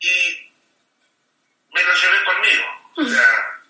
y 0.00 0.52
me 1.72 1.82
lo 1.82 1.94
llevé 1.94 2.24
conmigo. 2.24 2.92
O 2.96 3.04
sea, 3.04 3.60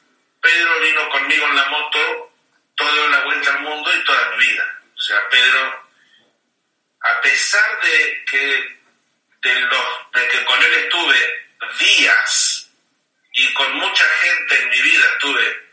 Pedro 0.41 0.81
vino 0.81 1.09
conmigo 1.11 1.47
en 1.47 1.57
la 1.57 1.65
moto 1.67 2.33
toda 2.77 3.09
la 3.09 3.25
vuelta 3.25 3.51
al 3.51 3.61
mundo 3.61 3.95
y 3.95 4.05
toda 4.05 4.31
mi 4.31 4.47
vida. 4.47 4.81
O 4.95 5.01
sea, 5.01 5.29
Pedro, 5.29 5.89
a 7.01 7.21
pesar 7.21 7.81
de 7.83 8.25
que, 8.25 8.79
de, 9.43 9.61
los, 9.61 10.12
de 10.12 10.29
que 10.29 10.45
con 10.45 10.62
él 10.62 10.75
estuve 10.75 11.49
días 11.79 12.71
y 13.33 13.53
con 13.55 13.75
mucha 13.77 14.05
gente 14.05 14.62
en 14.62 14.69
mi 14.71 14.81
vida 14.83 15.05
estuve 15.12 15.67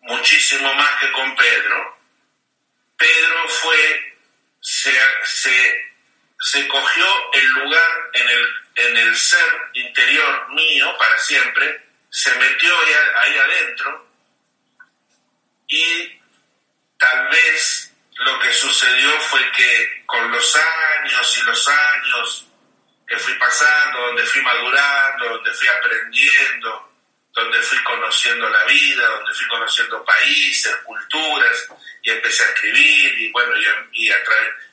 muchísimo 0.00 0.72
más 0.74 1.00
que 1.00 1.12
con 1.12 1.36
Pedro, 1.36 1.98
Pedro 2.96 3.48
fue, 3.48 4.16
se, 4.60 4.92
se, 5.24 5.87
se 6.40 6.66
cogió 6.68 7.06
el 7.32 7.46
lugar 7.48 8.10
en 8.12 8.28
el, 8.28 8.48
en 8.76 8.96
el 8.96 9.16
ser 9.16 9.70
interior 9.74 10.48
mío 10.50 10.96
para 10.98 11.18
siempre, 11.18 11.88
se 12.10 12.34
metió 12.36 12.78
ahí, 12.78 12.92
ahí 13.20 13.38
adentro 13.38 14.08
y 15.68 16.20
tal 16.98 17.28
vez 17.28 17.92
lo 18.18 18.38
que 18.40 18.52
sucedió 18.52 19.10
fue 19.20 19.40
que 19.52 20.02
con 20.06 20.30
los 20.30 20.56
años 20.56 21.38
y 21.38 21.42
los 21.42 21.68
años 21.68 22.46
que 23.06 23.16
fui 23.16 23.34
pasando, 23.34 24.00
donde 24.06 24.24
fui 24.24 24.42
madurando, 24.42 25.28
donde 25.30 25.52
fui 25.52 25.68
aprendiendo, 25.68 26.92
donde 27.32 27.62
fui 27.62 27.82
conociendo 27.82 28.48
la 28.48 28.64
vida, 28.64 29.08
donde 29.08 29.34
fui 29.34 29.46
conociendo 29.48 30.04
países, 30.04 30.76
culturas, 30.84 31.68
y 32.02 32.10
empecé 32.10 32.42
a 32.42 32.48
escribir, 32.48 33.18
y 33.18 33.32
bueno, 33.32 33.54
y, 33.92 34.10
a, 34.10 34.16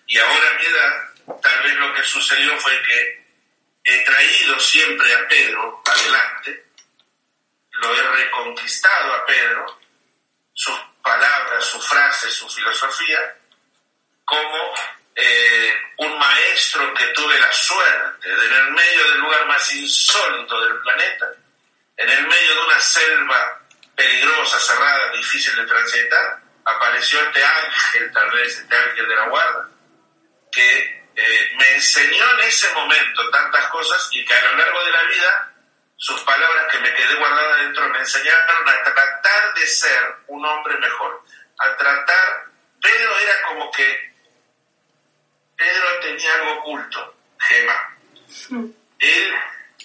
y 0.07 0.17
ahora 0.17 0.49
a 0.49 0.59
mi 0.59 0.65
edad, 0.65 1.14
tal 1.41 1.63
vez 1.63 1.73
lo 1.75 1.93
que 1.93 2.03
sucedió 2.03 2.57
fue 2.59 2.81
que 2.83 3.25
he 3.83 4.03
traído 4.03 4.59
siempre 4.59 5.13
a 5.13 5.27
Pedro 5.27 5.81
adelante, 5.85 6.65
lo 7.71 7.93
he 7.93 8.01
reconquistado 8.23 9.13
a 9.13 9.25
Pedro, 9.25 9.79
sus 10.53 10.79
palabras, 11.01 11.63
sus 11.65 11.87
frases, 11.87 12.33
su 12.33 12.49
filosofía, 12.49 13.37
como 14.23 14.73
eh, 15.15 15.73
un 15.97 16.17
maestro 16.17 16.93
que 16.93 17.07
tuve 17.07 17.39
la 17.39 17.51
suerte 17.53 18.27
de 18.27 18.45
en 18.47 18.53
el 18.53 18.71
medio 18.71 19.09
del 19.09 19.19
lugar 19.19 19.45
más 19.47 19.73
insólito 19.73 20.59
del 20.61 20.79
planeta, 20.79 21.31
en 21.97 22.09
el 22.09 22.27
medio 22.27 22.55
de 22.55 22.61
una 22.61 22.79
selva 22.79 23.61
peligrosa, 23.95 24.59
cerrada, 24.59 25.11
difícil 25.11 25.55
de 25.55 25.65
transitar, 25.65 26.41
apareció 26.65 27.21
este 27.21 27.43
ángel, 27.43 28.11
tal 28.11 28.31
vez 28.31 28.57
este 28.57 28.75
ángel 28.75 29.07
de 29.07 29.15
la 29.15 29.27
guarda, 29.27 29.69
que 30.51 30.94
eh, 31.15 31.51
me 31.57 31.75
enseñó 31.75 32.29
en 32.31 32.39
ese 32.41 32.73
momento 32.73 33.29
tantas 33.31 33.67
cosas 33.67 34.09
y 34.11 34.25
que 34.25 34.33
a 34.33 34.41
lo 34.51 34.57
largo 34.57 34.83
de 34.83 34.91
la 34.91 35.03
vida 35.03 35.51
sus 35.97 36.19
palabras 36.21 36.65
que 36.71 36.79
me 36.79 36.93
quedé 36.93 37.15
guardada 37.15 37.57
dentro 37.57 37.89
me 37.89 37.99
enseñaron 37.99 38.67
a 38.67 38.83
tratar 38.83 39.53
de 39.53 39.65
ser 39.65 40.15
un 40.27 40.45
hombre 40.45 40.77
mejor, 40.77 41.23
a 41.59 41.77
tratar, 41.77 42.45
pero 42.81 43.17
era 43.17 43.41
como 43.43 43.71
que 43.71 44.13
Pedro 45.55 45.99
tenía 46.01 46.33
algo 46.35 46.59
oculto, 46.59 47.15
Gema. 47.39 47.97
Él 48.99 49.35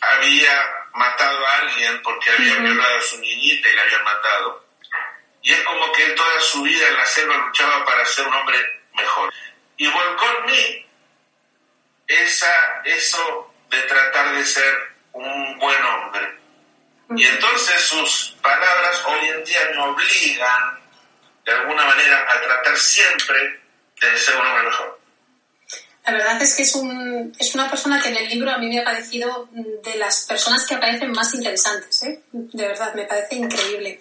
había 0.00 0.86
matado 0.94 1.46
a 1.46 1.58
alguien 1.58 2.02
porque 2.02 2.30
había 2.30 2.56
violado 2.56 2.98
a 2.98 3.02
su 3.02 3.18
niñita 3.18 3.68
y 3.68 3.76
la 3.76 3.82
había 3.82 3.98
matado. 4.00 4.66
Y 5.42 5.52
es 5.52 5.60
como 5.62 5.92
que 5.92 6.04
él 6.04 6.14
toda 6.16 6.40
su 6.40 6.62
vida 6.62 6.88
en 6.88 6.96
la 6.96 7.06
selva 7.06 7.36
luchaba 7.36 7.84
para 7.84 8.04
ser 8.04 8.26
un 8.26 8.34
hombre 8.34 8.58
mejor. 8.94 9.32
Y 9.76 9.86
volcó 9.86 10.26
en 10.38 10.46
mí 10.46 10.89
esa, 12.10 12.82
eso 12.84 13.52
de 13.70 13.80
tratar 13.82 14.34
de 14.34 14.44
ser 14.44 14.74
un 15.12 15.58
buen 15.58 15.84
hombre. 15.84 16.38
Y 17.16 17.24
entonces 17.24 17.80
sus 17.80 18.36
palabras 18.42 19.02
hoy 19.06 19.28
en 19.28 19.44
día 19.44 19.60
me 19.74 19.82
obligan, 19.82 20.78
de 21.44 21.52
alguna 21.52 21.84
manera, 21.84 22.24
a 22.28 22.40
tratar 22.40 22.76
siempre 22.76 23.60
de 24.00 24.18
ser 24.18 24.36
un 24.36 24.46
hombre 24.46 24.64
mejor. 24.64 25.00
La 26.06 26.12
verdad 26.12 26.42
es 26.42 26.56
que 26.56 26.62
es, 26.62 26.74
un, 26.74 27.32
es 27.38 27.54
una 27.54 27.68
persona 27.68 28.00
que 28.00 28.08
en 28.08 28.16
el 28.16 28.28
libro 28.28 28.50
a 28.50 28.58
mí 28.58 28.68
me 28.68 28.80
ha 28.80 28.84
parecido 28.84 29.48
de 29.52 29.94
las 29.96 30.24
personas 30.26 30.66
que 30.66 30.74
aparecen 30.74 31.12
más 31.12 31.34
interesantes. 31.34 32.02
¿eh? 32.04 32.22
De 32.32 32.66
verdad, 32.66 32.94
me 32.94 33.04
parece 33.04 33.36
increíble. 33.36 34.00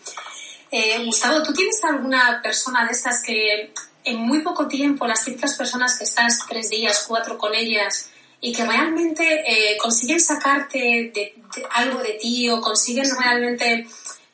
Eh, 0.71 1.03
Gustavo, 1.05 1.43
¿tú 1.43 1.53
tienes 1.53 1.83
alguna 1.83 2.41
persona 2.41 2.85
de 2.85 2.91
estas 2.91 3.23
que 3.23 3.73
en 4.03 4.17
muy 4.17 4.39
poco 4.39 4.67
tiempo, 4.67 5.07
las 5.07 5.23
típicas 5.25 5.55
personas 5.55 5.97
que 5.97 6.03
estás 6.03 6.45
tres 6.47 6.69
días, 6.69 7.05
cuatro 7.07 7.37
con 7.37 7.53
ellas, 7.53 8.11
y 8.41 8.53
que 8.53 8.65
realmente 8.65 9.43
eh, 9.45 9.77
consiguen 9.77 10.21
sacarte 10.21 11.11
de, 11.13 11.35
algo 11.71 11.99
de 11.99 12.13
ti 12.13 12.49
o 12.49 12.61
consiguen 12.61 13.09
realmente, 13.19 13.87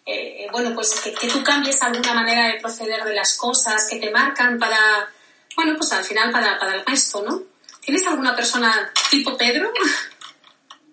eh, 0.06 0.48
bueno, 0.52 0.74
pues 0.76 1.00
que, 1.02 1.14
que, 1.14 1.28
tú 1.28 1.44
cambies 1.44 1.82
alguna 1.82 2.14
manera 2.14 2.48
de 2.48 2.60
proceder 2.60 3.04
de 3.04 3.16
las 3.16 3.36
cosas, 3.38 3.88
que 3.90 3.98
te 3.98 4.12
marcan 4.12 4.60
para, 4.60 5.10
bueno, 5.56 5.74
pues 5.78 5.92
al 5.94 6.04
final 6.04 6.32
para, 6.32 6.60
para 6.60 6.76
el 6.76 6.86
resto, 6.86 7.24
¿no? 7.24 7.42
¿Tienes 7.82 8.06
alguna 8.08 8.36
persona 8.36 8.92
tipo 9.10 9.38
Pedro? 9.38 9.72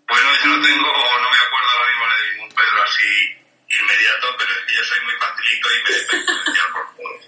Bueno, 0.08 0.28
yo 0.44 0.50
no 0.50 0.62
tengo, 0.62 0.86
no 0.86 1.30
me 1.30 1.38
acuerdo 1.38 1.68
ahora 1.70 1.90
mismo 1.90 2.04
de 2.04 2.32
ningún 2.32 2.48
Pedro 2.48 2.82
así 2.84 3.42
inmediato, 3.78 4.36
pero 4.36 4.52
es 4.52 4.64
que 4.66 4.74
yo 4.74 4.84
soy 4.84 5.00
muy 5.00 5.14
facilito 5.14 5.68
y 5.72 5.82
me 5.82 5.90
dejo 5.90 6.16
influenciar 6.16 6.72
por 6.72 6.96
todo. 6.96 7.20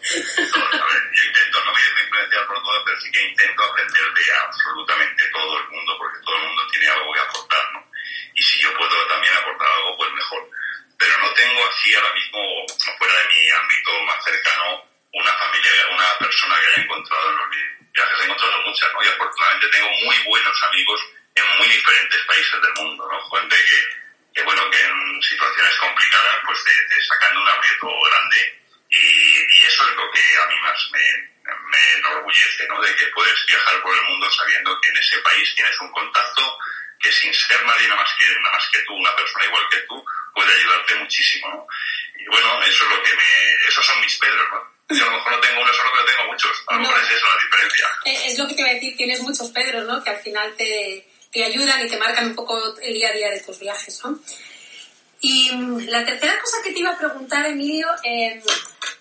yo 1.13 1.23
intento, 1.25 1.65
no 1.65 1.73
me 1.73 1.81
dejo 1.81 2.01
influenciar 2.05 2.47
por 2.47 2.63
todo, 2.63 2.85
pero 2.85 3.01
sí 3.01 3.11
que 3.11 3.23
intento 3.23 3.65
aprender 3.65 4.13
de 4.13 4.33
absolutamente 4.35 5.29
todo 5.31 5.59
el 5.59 5.69
mundo, 5.69 5.99
porque 5.99 6.19
todo 6.25 6.37
el 6.37 6.43
mundo 6.43 6.67
tiene 6.71 6.89
algo 6.89 7.13
que 7.13 7.21
aportar, 7.21 7.73
¿no? 7.73 7.91
Y 8.35 8.43
si 8.43 8.59
yo 8.61 8.77
puedo 8.77 9.07
también 9.07 9.35
aportar 9.35 9.69
algo, 9.69 9.97
pues 9.97 10.13
mejor. 10.13 10.51
Pero 10.99 11.19
no 11.19 11.33
tengo 11.35 11.67
así 11.67 11.95
ahora 11.95 12.13
mismo, 12.15 12.67
fuera 12.99 13.19
de 13.19 13.29
mi 13.29 13.51
ámbito 13.51 14.01
más 14.05 14.25
cercano, 14.25 14.85
una 15.13 15.33
familia, 15.33 15.87
una 15.91 16.19
persona 16.19 16.57
que 16.61 16.67
haya 16.67 16.83
encontrado 16.83 17.31
en 17.31 17.37
los 17.37 17.51
viajes. 17.51 18.21
He 18.21 18.25
encontrado 18.25 18.63
muchas, 18.63 18.93
¿no? 18.93 19.03
Y 19.03 19.09
afortunadamente 19.09 19.69
tengo 19.69 19.91
muy 20.05 20.17
buenos 20.27 20.63
amigos 20.65 21.01
en 21.35 21.59
muy 21.59 21.69
diferentes 21.69 22.21
países 22.27 22.63
del 22.63 22.75
mundo, 22.85 23.09
¿no? 23.11 23.31
Gente 23.31 23.57
que 23.57 24.04
que 24.35 24.43
bueno, 24.43 24.69
que 24.71 24.83
en 24.83 25.23
situaciones 25.23 25.77
complicadas 25.77 26.37
pues 26.45 26.65
te, 26.65 26.73
te 26.95 27.05
sacan 27.05 27.37
un 27.37 27.49
aprieto 27.49 27.87
grande 27.87 28.61
y, 28.91 29.65
eso 29.65 29.89
es 29.89 29.97
lo 29.97 30.11
que 30.11 30.21
a 30.21 30.47
mí 30.47 30.61
más 30.61 30.91
me, 30.93 31.53
me 31.71 31.93
enorgullece, 31.99 32.67
¿no? 32.69 32.81
De 32.81 32.95
que 32.95 33.07
puedes 33.09 33.47
viajar 33.47 33.81
por 33.81 33.97
el 33.97 34.03
mundo 34.05 34.31
sabiendo 34.31 34.79
que 34.81 34.91
en 34.91 34.97
ese 34.99 35.19
país 35.21 35.55
tienes 35.55 35.81
un 35.81 35.91
contacto 35.91 36.59
que 37.01 37.11
sin 37.11 37.33
ser 37.33 37.65
nadie 37.65 37.89
nada 37.89 38.03
más 38.03 38.15
que, 38.19 38.27
nada 38.41 38.53
más 38.53 38.69
que 38.71 38.83
tú, 38.83 38.95
una 38.95 39.17
persona 39.17 39.45
igual 39.47 39.65
que 39.71 39.79
tú, 39.89 40.05
puede 40.35 40.55
ayudarte 40.55 40.95
muchísimo, 40.97 41.49
¿no? 41.49 41.67
Y 42.17 42.27
bueno, 42.27 42.63
eso 42.63 42.85
es 42.85 42.91
lo 42.91 43.03
que 43.03 43.15
me, 43.15 43.69
esos 43.69 43.87
son 43.87 44.01
mis 44.01 44.17
pedros, 44.19 44.47
¿no? 44.51 44.97
Yo 44.97 45.03
a 45.05 45.11
lo 45.11 45.17
mejor 45.17 45.33
no 45.33 45.41
tengo 45.41 45.63
uno 45.63 45.73
solo, 45.73 45.91
pero 45.93 46.05
tengo 46.05 46.25
muchos. 46.31 46.65
A 46.67 46.75
lo 46.75 46.81
mejor 46.81 47.01
es 47.01 47.11
eso 47.11 47.27
la 47.27 47.43
diferencia. 47.43 47.89
Eh, 48.05 48.27
es 48.27 48.39
lo 48.39 48.47
que 48.47 48.55
te 48.55 48.61
iba 48.61 48.71
a 48.71 48.75
decir, 48.75 48.97
tienes 48.97 49.21
muchos 49.21 49.51
pedros, 49.51 49.85
¿no? 49.87 50.05
Que 50.05 50.11
al 50.11 50.19
final 50.19 50.55
te, 50.57 51.07
te 51.35 51.45
ayudan 51.45 51.85
y 51.85 51.91
te 51.91 51.99
marcan 51.99 52.29
un 52.29 52.35
poco 52.37 52.57
el 52.81 52.95
día 52.95 53.09
a 53.09 53.13
día 53.13 53.31
de 53.31 53.41
tus 53.41 53.59
viajes, 53.59 54.01
¿no? 54.05 54.21
Y 55.21 55.51
mm, 55.53 55.89
la 55.89 56.05
tercera 56.05 56.39
cosa 56.41 56.59
que 56.63 56.73
te 56.73 56.79
iba 56.79 56.91
a 56.91 56.99
preguntar, 56.99 57.45
Emilio, 57.47 57.89
eh, 58.05 58.41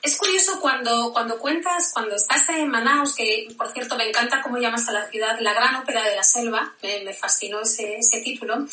es 0.01 0.17
curioso 0.17 0.59
cuando, 0.59 1.13
cuando 1.13 1.37
cuentas, 1.37 1.91
cuando 1.93 2.15
estás 2.15 2.49
en 2.49 2.69
Manaus, 2.69 3.13
que 3.13 3.47
por 3.55 3.71
cierto 3.71 3.95
me 3.95 4.09
encanta 4.09 4.41
cómo 4.41 4.57
llamas 4.57 4.89
a 4.89 4.93
la 4.93 5.07
ciudad 5.09 5.37
la 5.41 5.53
gran 5.53 5.75
ópera 5.75 6.03
de 6.03 6.15
la 6.15 6.23
selva, 6.23 6.73
me, 6.81 7.13
fascinó 7.13 7.61
ese, 7.61 7.97
ese, 7.97 8.21
título, 8.21 8.65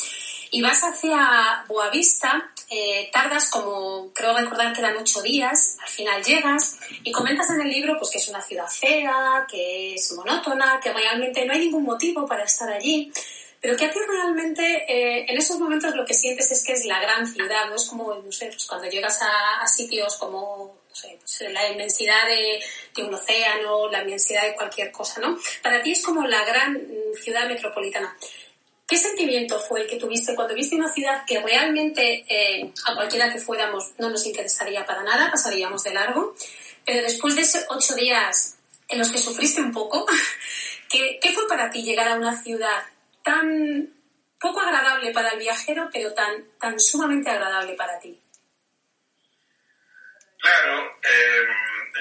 y 0.49 0.61
vas 0.61 0.81
hacia 0.83 1.63
Boavista, 1.67 2.51
eh, 2.69 3.09
tardas 3.13 3.49
como, 3.49 4.11
creo 4.13 4.35
recordar 4.35 4.73
que 4.73 4.81
eran 4.81 4.97
ocho 4.97 5.21
días, 5.21 5.77
al 5.81 5.89
final 5.89 6.23
llegas 6.23 6.77
y 7.03 7.11
comentas 7.11 7.49
en 7.51 7.61
el 7.61 7.69
libro 7.69 7.95
pues 7.99 8.09
que 8.09 8.17
es 8.17 8.27
una 8.27 8.41
ciudad 8.41 8.67
fea, 8.67 9.45
que 9.49 9.93
es 9.95 10.11
monótona, 10.13 10.79
que 10.81 10.91
realmente 10.91 11.45
no 11.45 11.53
hay 11.53 11.59
ningún 11.59 11.83
motivo 11.83 12.25
para 12.25 12.45
estar 12.45 12.69
allí 12.71 13.11
pero 13.61 13.77
que 13.77 13.85
a 13.85 13.91
ti 13.91 13.99
realmente 14.09 14.85
eh, 14.87 15.25
en 15.29 15.37
esos 15.37 15.59
momentos 15.59 15.95
lo 15.95 16.03
que 16.03 16.15
sientes 16.15 16.51
es 16.51 16.63
que 16.63 16.73
es 16.73 16.85
la 16.85 16.99
gran 16.99 17.31
ciudad, 17.31 17.69
no 17.69 17.75
es 17.75 17.85
como, 17.85 18.19
pues 18.23 18.65
cuando 18.67 18.89
llegas 18.89 19.19
a, 19.21 19.67
sitios 19.67 20.17
como, 20.17 20.79
no 20.89 20.95
sé, 20.95 21.19
pues 21.19 21.53
la 21.53 21.69
inmensidad 21.69 22.27
de, 22.27 22.59
de, 22.95 23.03
un 23.03 23.13
océano, 23.13 23.87
la 23.89 24.01
inmensidad 24.01 24.43
de 24.43 24.55
cualquier 24.55 24.91
cosa, 24.91 25.21
¿no? 25.21 25.37
Para 25.61 25.79
ti 25.83 25.91
es 25.91 26.01
como 26.01 26.25
la 26.25 26.43
gran 26.43 26.73
mm, 26.73 27.13
ciudad 27.21 27.47
metropolitana. 27.47 28.17
¿Qué 28.87 28.97
sentimiento 28.97 29.59
fue 29.59 29.81
el 29.81 29.87
que 29.87 29.97
tuviste 29.97 30.33
cuando 30.33 30.55
viste 30.55 30.75
una 30.75 30.91
ciudad 30.91 31.23
que 31.25 31.39
realmente 31.39 32.25
eh, 32.27 32.73
a 32.87 32.95
cualquiera 32.95 33.31
que 33.31 33.39
fuéramos 33.39 33.91
no 33.99 34.09
nos 34.09 34.25
interesaría 34.25 34.87
para 34.87 35.03
nada, 35.03 35.29
pasaríamos 35.29 35.83
de 35.83 35.93
largo, 35.93 36.35
pero 36.83 37.03
después 37.03 37.35
de 37.35 37.43
esos 37.43 37.63
ocho 37.69 37.93
días 37.93 38.57
en 38.89 38.97
los 38.97 39.09
que 39.09 39.19
sufriste 39.19 39.61
un 39.61 39.71
poco, 39.71 40.07
¿qué, 40.89 41.19
¿qué 41.21 41.31
fue 41.31 41.47
para 41.47 41.69
ti 41.69 41.83
llegar 41.83 42.07
a 42.07 42.15
una 42.15 42.41
ciudad 42.41 42.83
tan 43.23 43.93
poco 44.39 44.61
agradable 44.61 45.11
para 45.11 45.29
el 45.29 45.39
viajero, 45.39 45.89
pero 45.93 46.13
tan, 46.13 46.57
tan 46.59 46.79
sumamente 46.79 47.29
agradable 47.29 47.73
para 47.73 47.99
ti. 47.99 48.19
Claro, 50.39 50.99
eh, 51.03 51.47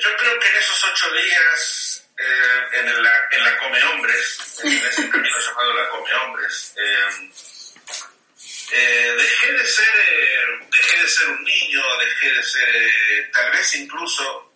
yo 0.01 0.17
creo 0.17 0.39
que 0.39 0.49
en 0.49 0.57
esos 0.57 0.85
ocho 0.85 1.13
días, 1.13 2.09
eh, 2.19 2.79
en, 2.79 3.03
la, 3.03 3.29
en 3.33 3.45
la 3.45 3.59
Come 3.59 3.85
Hombres, 3.85 4.61
en 4.65 4.73
ese 4.73 5.11
camino 5.11 5.39
llamado 5.47 5.75
la 5.75 5.89
Come 5.91 6.15
Hombres, 6.15 6.75
eh, 8.73 9.15
dejé, 9.19 9.53
de 9.53 9.67
ser, 9.67 9.95
dejé 10.71 11.03
de 11.03 11.09
ser 11.09 11.29
un 11.29 11.45
niño, 11.45 11.83
dejé 11.99 12.33
de 12.33 12.43
ser, 12.43 13.31
tal 13.33 13.51
vez 13.51 13.75
incluso 13.75 14.53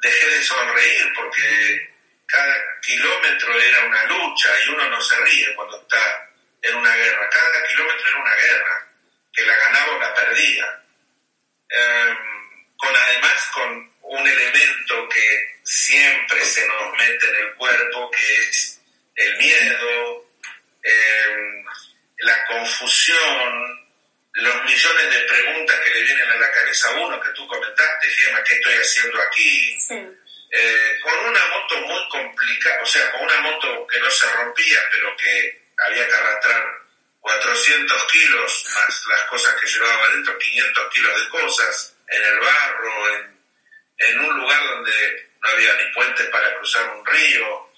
dejé 0.00 0.26
de 0.26 0.42
sonreír 0.42 1.12
porque 1.14 1.93
cada 2.26 2.80
kilómetro 2.80 3.60
era 3.60 3.84
una 3.84 4.04
lucha 4.04 4.48
y 4.64 4.68
uno 4.70 4.88
no 4.88 5.00
se 5.00 5.16
ríe 5.20 5.54
cuando 5.54 5.80
está 5.80 6.30
en 6.62 6.74
una 6.76 6.94
guerra. 6.94 7.28
Cada 7.30 7.66
kilómetro 7.66 8.08
era 8.08 8.20
una 8.20 8.34
guerra, 8.34 8.88
que 9.32 9.42
la 9.42 9.56
ganaba 9.56 9.92
o 9.92 9.98
la 9.98 10.14
perdía. 10.14 10.82
Em, 11.68 12.16
con 12.76 12.96
además 12.96 13.50
con 13.52 13.94
un 14.02 14.28
elemento 14.28 15.08
que 15.08 15.58
siempre 15.64 16.44
se 16.44 16.66
nos 16.66 16.96
mete 16.96 17.28
en 17.28 17.36
el 17.36 17.54
cuerpo, 17.54 18.10
que 18.10 18.34
es 18.48 18.80
el 19.16 19.36
miedo, 19.38 20.30
em, 20.82 21.64
la 22.18 22.46
confusión, 22.46 23.84
los 24.32 24.64
millones 24.64 25.14
de 25.14 25.20
preguntas 25.20 25.80
que 25.80 25.90
le 25.90 26.02
vienen 26.02 26.30
a 26.30 26.36
la 26.36 26.50
cabeza 26.50 26.88
a 26.88 26.92
uno, 26.92 27.20
que 27.20 27.30
tú 27.30 27.46
comentaste, 27.46 28.08
Gemma, 28.08 28.42
¿qué 28.44 28.54
estoy 28.54 28.74
haciendo 28.74 29.22
aquí? 29.22 29.78
Eh, 30.56 31.00
con 31.02 31.18
una 31.18 31.44
moto 31.46 31.80
muy 31.80 32.08
complicada, 32.08 32.80
o 32.80 32.86
sea, 32.86 33.10
con 33.10 33.22
una 33.22 33.40
moto 33.40 33.84
que 33.88 33.98
no 33.98 34.08
se 34.08 34.24
rompía, 34.34 34.78
pero 34.88 35.16
que 35.16 35.66
había 35.84 36.06
que 36.06 36.14
arrastrar 36.14 36.64
400 37.18 38.04
kilos 38.12 38.64
más 38.72 39.04
las 39.08 39.22
cosas 39.24 39.60
que 39.60 39.66
llevaba 39.66 40.04
adentro, 40.04 40.38
500 40.38 40.94
kilos 40.94 41.20
de 41.20 41.28
cosas, 41.28 41.96
en 42.06 42.22
el 42.22 42.38
barro, 42.38 43.08
en, 43.98 44.20
un 44.20 44.36
lugar 44.36 44.62
donde 44.62 45.28
no 45.42 45.48
había 45.48 45.74
ni 45.74 45.92
puentes 45.92 46.28
para 46.28 46.54
cruzar 46.54 46.88
un 46.88 47.04
río, 47.04 47.72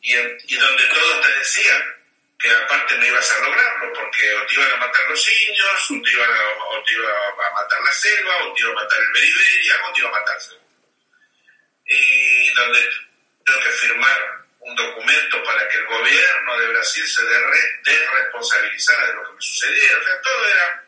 y, 0.00 0.14
donde 0.16 0.84
todos 0.86 1.20
te 1.24 1.38
decían 1.38 1.94
que 2.40 2.50
aparte 2.50 2.98
no 2.98 3.06
ibas 3.06 3.30
a 3.30 3.38
lograrlo, 3.38 3.92
porque 3.92 4.34
o 4.34 4.46
te 4.46 4.54
iban 4.56 4.72
a 4.72 4.76
matar 4.78 5.08
los 5.08 5.28
indios, 5.28 5.90
o 5.92 6.02
te 6.02 6.10
iban 6.10 6.30
a, 6.30 6.48
o 6.70 6.82
te 6.82 6.92
iba 6.92 7.08
a 7.08 7.54
matar 7.54 7.80
la 7.82 7.92
selva, 7.92 8.36
o 8.38 8.52
te 8.52 8.62
iba 8.62 8.72
a 8.72 8.82
matar 8.82 8.98
el 8.98 9.12
beriberi, 9.12 9.70
algo 9.70 9.92
te 9.92 10.00
iba 10.00 10.08
a 10.08 10.12
matar 10.12 10.40
y 11.86 12.54
donde 12.54 12.80
tengo 13.44 13.60
que 13.60 13.70
firmar 13.70 14.46
un 14.60 14.74
documento 14.74 15.42
para 15.44 15.68
que 15.68 15.78
el 15.78 15.86
gobierno 15.86 16.58
de 16.58 16.66
Brasil 16.68 17.06
se 17.06 17.22
desresponsabilizara 17.84 19.06
de 19.06 19.14
lo 19.14 19.22
que 19.24 19.32
me 19.34 19.40
sucediera. 19.40 19.98
O 19.98 20.04
sea, 20.04 20.20
todo 20.22 20.48
era, 20.48 20.84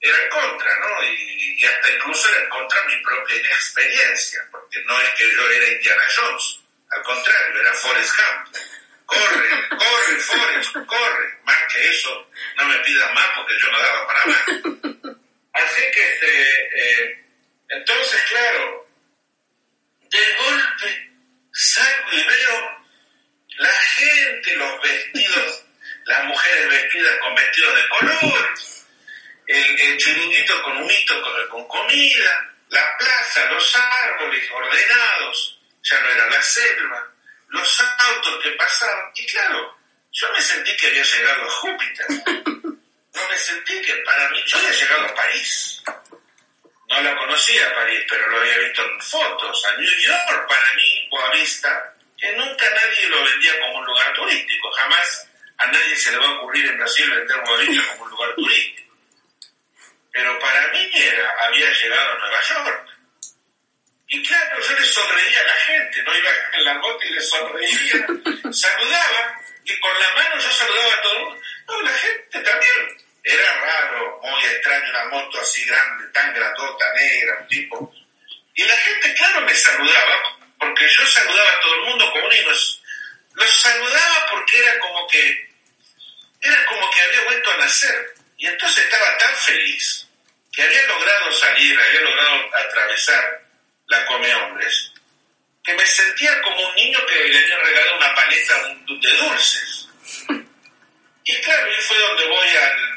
era 0.00 0.24
en 0.24 0.28
contra, 0.28 0.78
¿no? 0.80 1.04
Y, 1.04 1.64
hasta 1.64 1.90
incluso 1.92 2.28
era 2.28 2.42
en 2.42 2.48
contra 2.50 2.80
de 2.82 2.88
mi 2.88 3.02
propia 3.02 3.36
inexperiencia, 3.36 4.46
porque 4.50 4.82
no 4.82 5.00
es 5.00 5.10
que 5.10 5.30
yo 5.32 5.48
era 5.48 5.66
Indiana 5.66 6.02
Jones, 6.14 6.60
al 6.90 7.02
contrario, 7.02 7.60
era 7.60 7.72
Forrest 7.72 8.14
Gump. 8.16 8.56
Corre, 9.06 9.68
corre, 9.70 10.18
Forrest, 10.18 10.72
corre. 10.86 11.38
Más 11.44 11.72
que 11.72 11.88
eso, 11.88 12.28
no 12.56 12.64
me 12.66 12.78
pidas 12.80 13.14
más 13.14 13.28
porque 13.36 13.58
yo 13.58 13.70
no 13.70 13.78
daba 13.78 14.06
para 14.06 14.26
más. 14.26 14.42
Así 15.54 15.82
que, 15.92 16.02
este, 16.02 17.02
eh, 17.02 17.24
entonces, 17.68 18.22
claro, 18.28 18.83
de 20.14 20.34
golpe 20.34 21.10
salgo 21.52 22.12
y 22.12 22.24
veo 22.24 22.84
la 23.58 23.70
gente, 23.70 24.56
los 24.56 24.82
vestidos, 24.82 25.64
las 26.04 26.24
mujeres 26.24 26.68
vestidas 26.68 27.16
con 27.20 27.34
vestidos 27.34 27.76
de 27.76 27.88
color, 27.88 28.54
el, 29.46 29.96
chiringuito 29.98 30.62
con 30.62 30.76
humito 30.78 31.22
con, 31.22 31.48
con 31.48 31.68
comida, 31.68 32.54
la 32.70 32.96
plaza, 32.98 33.50
los 33.50 33.76
árboles 33.76 34.50
ordenados, 34.50 35.60
ya 35.82 36.00
no 36.00 36.08
era 36.08 36.30
la 36.30 36.42
selva, 36.42 37.12
los 37.48 37.80
autos 37.80 38.42
que 38.42 38.50
pasaban, 38.50 39.12
y 39.14 39.26
claro, 39.26 39.78
yo 40.12 40.32
me 40.32 40.40
sentí 40.40 40.76
que 40.76 40.86
había 40.86 41.02
llegado 41.02 41.44
a 41.44 41.50
Júpiter. 41.50 42.06
no 43.14 43.28
me 43.28 43.38
sentí 43.38 43.80
que 43.80 43.94
para 43.98 44.28
mí, 44.30 44.42
yo 44.46 44.58
había 44.58 44.72
llegado 44.72 45.06
a 45.06 45.14
París. 45.14 45.82
No 46.88 47.00
la 47.00 47.16
conocía 47.16 47.74
París, 47.74 48.04
pero 48.08 48.28
lo 48.28 48.40
había 48.40 48.58
visto 48.58 48.82
en 48.84 49.00
fotos. 49.00 49.64
A 49.64 49.76
New 49.76 49.98
York, 49.98 50.48
para 50.48 50.74
mí, 50.74 51.08
Boavista, 51.10 51.94
que 52.18 52.32
nunca 52.32 52.68
nadie 52.70 53.08
lo 53.08 53.24
vendía 53.24 53.58
como 53.60 53.78
un 53.78 53.86
lugar 53.86 54.12
turístico. 54.12 54.70
Jamás 54.72 55.28
a 55.56 55.66
nadie 55.66 55.96
se 55.96 56.12
le 56.12 56.18
va 56.18 56.26
a 56.26 56.32
ocurrir 56.32 56.66
en 56.66 56.78
Brasil 56.78 57.10
vender 57.10 57.40
Boavista 57.44 57.82
como 57.92 58.04
un 58.04 58.10
lugar 58.10 58.34
turístico. 58.34 58.94
Pero 60.12 60.38
para 60.38 60.68
mí 60.68 60.90
era, 60.94 61.34
había 61.46 61.72
llegado 61.72 62.12
a 62.12 62.18
Nueva 62.18 62.42
York. 62.42 62.88
Y 64.08 64.22
claro, 64.22 64.60
yo 64.60 64.78
le 64.78 64.86
sonreía 64.86 65.40
a 65.40 65.44
la 65.44 65.56
gente, 65.56 66.02
no 66.02 66.16
iba 66.16 66.30
en 66.52 66.64
la 66.64 66.74
moto 66.74 67.04
y 67.04 67.10
le 67.10 67.20
sonreía, 67.20 68.06
saludaba, 68.52 69.40
y 69.64 69.80
con 69.80 69.98
la 69.98 70.10
mano 70.14 70.38
yo 70.38 70.50
saludaba 70.50 70.94
a 70.94 71.02
todo 71.02 71.12
el 71.14 71.24
mundo. 71.24 71.42
No, 71.66 71.82
la 71.82 71.92
gente 71.92 72.40
también. 72.40 73.03
Era 73.24 73.60
raro, 73.60 74.20
muy 74.22 74.44
extraño, 74.44 74.90
una 74.90 75.04
moto 75.06 75.40
así 75.40 75.64
grande, 75.64 76.06
tan 76.12 76.34
grandota, 76.34 76.92
negra, 76.94 77.38
un 77.40 77.48
tipo. 77.48 77.94
Y 78.54 78.64
la 78.64 78.76
gente, 78.76 79.14
claro, 79.14 79.40
me 79.40 79.54
saludaba, 79.54 80.38
porque 80.58 80.86
yo 80.86 81.06
saludaba 81.06 81.50
a 81.50 81.60
todo 81.60 81.74
el 81.74 81.80
mundo 81.82 82.12
como 82.12 82.26
un 82.26 82.44
los, 82.44 82.82
los 83.32 83.60
saludaba 83.62 84.26
porque 84.30 84.58
era 84.58 84.78
como 84.78 85.08
que, 85.08 85.50
era 86.42 86.66
como 86.66 86.90
que 86.90 87.00
había 87.00 87.24
vuelto 87.24 87.50
a 87.50 87.56
nacer. 87.56 88.14
Y 88.36 88.46
entonces 88.46 88.84
estaba 88.84 89.16
tan 89.16 89.34
feliz 89.36 90.06
que 90.52 90.62
había 90.62 90.86
logrado 90.86 91.32
salir, 91.32 91.80
había 91.80 92.00
logrado 92.02 92.56
atravesar 92.56 93.42
la 93.86 94.04
come 94.06 94.34
hombres, 94.34 94.92
que 95.62 95.74
me 95.74 95.86
sentía 95.86 96.42
como 96.42 96.68
un 96.68 96.74
niño 96.74 96.98
que 97.06 97.24
le 97.24 97.38
había 97.38 97.58
regalado 97.58 97.96
una 97.96 98.14
paleta 98.14 98.54
de 98.86 99.16
dulces. 99.16 99.88
Y 101.26 101.40
claro, 101.40 101.70
ahí 101.70 101.80
fue 101.80 101.98
donde 101.98 102.26
voy 102.26 102.48
al... 102.48 102.93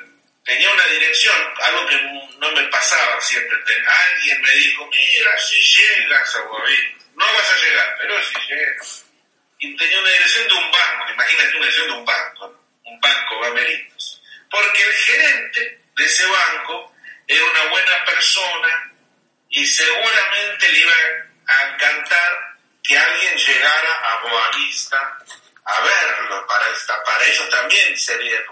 Tenía 0.47 0.71
una 0.71 0.85
dirección, 0.85 1.35
algo 1.61 1.85
que 1.87 2.01
no 2.37 2.51
me 2.53 2.63
pasaba 2.69 3.19
siempre. 3.19 3.57
Alguien 3.85 4.41
me 4.41 4.51
dijo, 4.51 4.87
mira, 4.87 5.37
si 5.39 5.57
llegas 5.57 6.35
a 6.37 6.39
Guavín, 6.43 6.97
no 7.15 7.25
vas 7.25 7.51
a 7.51 7.57
llegar, 7.57 7.95
pero 7.99 8.23
si 8.23 8.47
llegas. 8.47 9.05
Y 9.59 9.75
tenía 9.75 9.99
una 9.99 10.09
dirección 10.09 10.47
de 10.47 10.53
un 10.53 10.71
banco, 10.71 11.11
imagínate 11.11 11.49
una 11.49 11.65
dirección 11.65 11.87
de 11.87 11.93
un 11.95 12.05
banco, 12.05 12.63
un 12.85 12.99
banco 13.01 13.39
Bameritos. 13.41 14.21
Porque 14.49 14.83
el 14.83 14.93
gerente 14.93 15.81
de 15.97 16.05
ese 16.05 16.25
banco 16.25 16.95
era 17.27 17.43
una 17.43 17.65
buena 17.65 18.05
persona 18.05 18.93
y 19.49 19.65
seguramente 19.65 20.71
le 20.71 20.79
iba 20.79 20.93
a 21.47 21.73
encantar 21.73 22.57
que 22.81 22.97
alguien 22.97 23.35
llegara 23.35 23.93
a 23.95 24.21
Boavista 24.21 25.17
a 25.65 25.81
verlo, 25.81 26.47
para, 26.47 26.67
esta, 26.69 27.03
ellos 27.25 27.49
también 27.49 27.97
sería. 27.97 28.45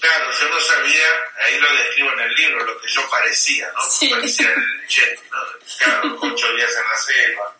Claro, 0.00 0.32
yo 0.32 0.48
no 0.48 0.60
sabía, 0.60 1.06
ahí 1.44 1.58
lo 1.58 1.72
describo 1.72 2.12
en 2.12 2.20
el 2.20 2.34
libro, 2.34 2.64
lo 2.64 2.80
que 2.80 2.88
yo 2.88 3.08
parecía, 3.10 3.70
¿no? 3.72 4.10
Parecía 4.10 4.52
el 4.52 4.86
jet, 4.86 5.20
¿no? 5.30 5.38
Claro, 5.78 6.18
ocho 6.22 6.52
días 6.54 6.72
en 6.76 6.88
la 6.88 6.96
selva. 6.96 7.56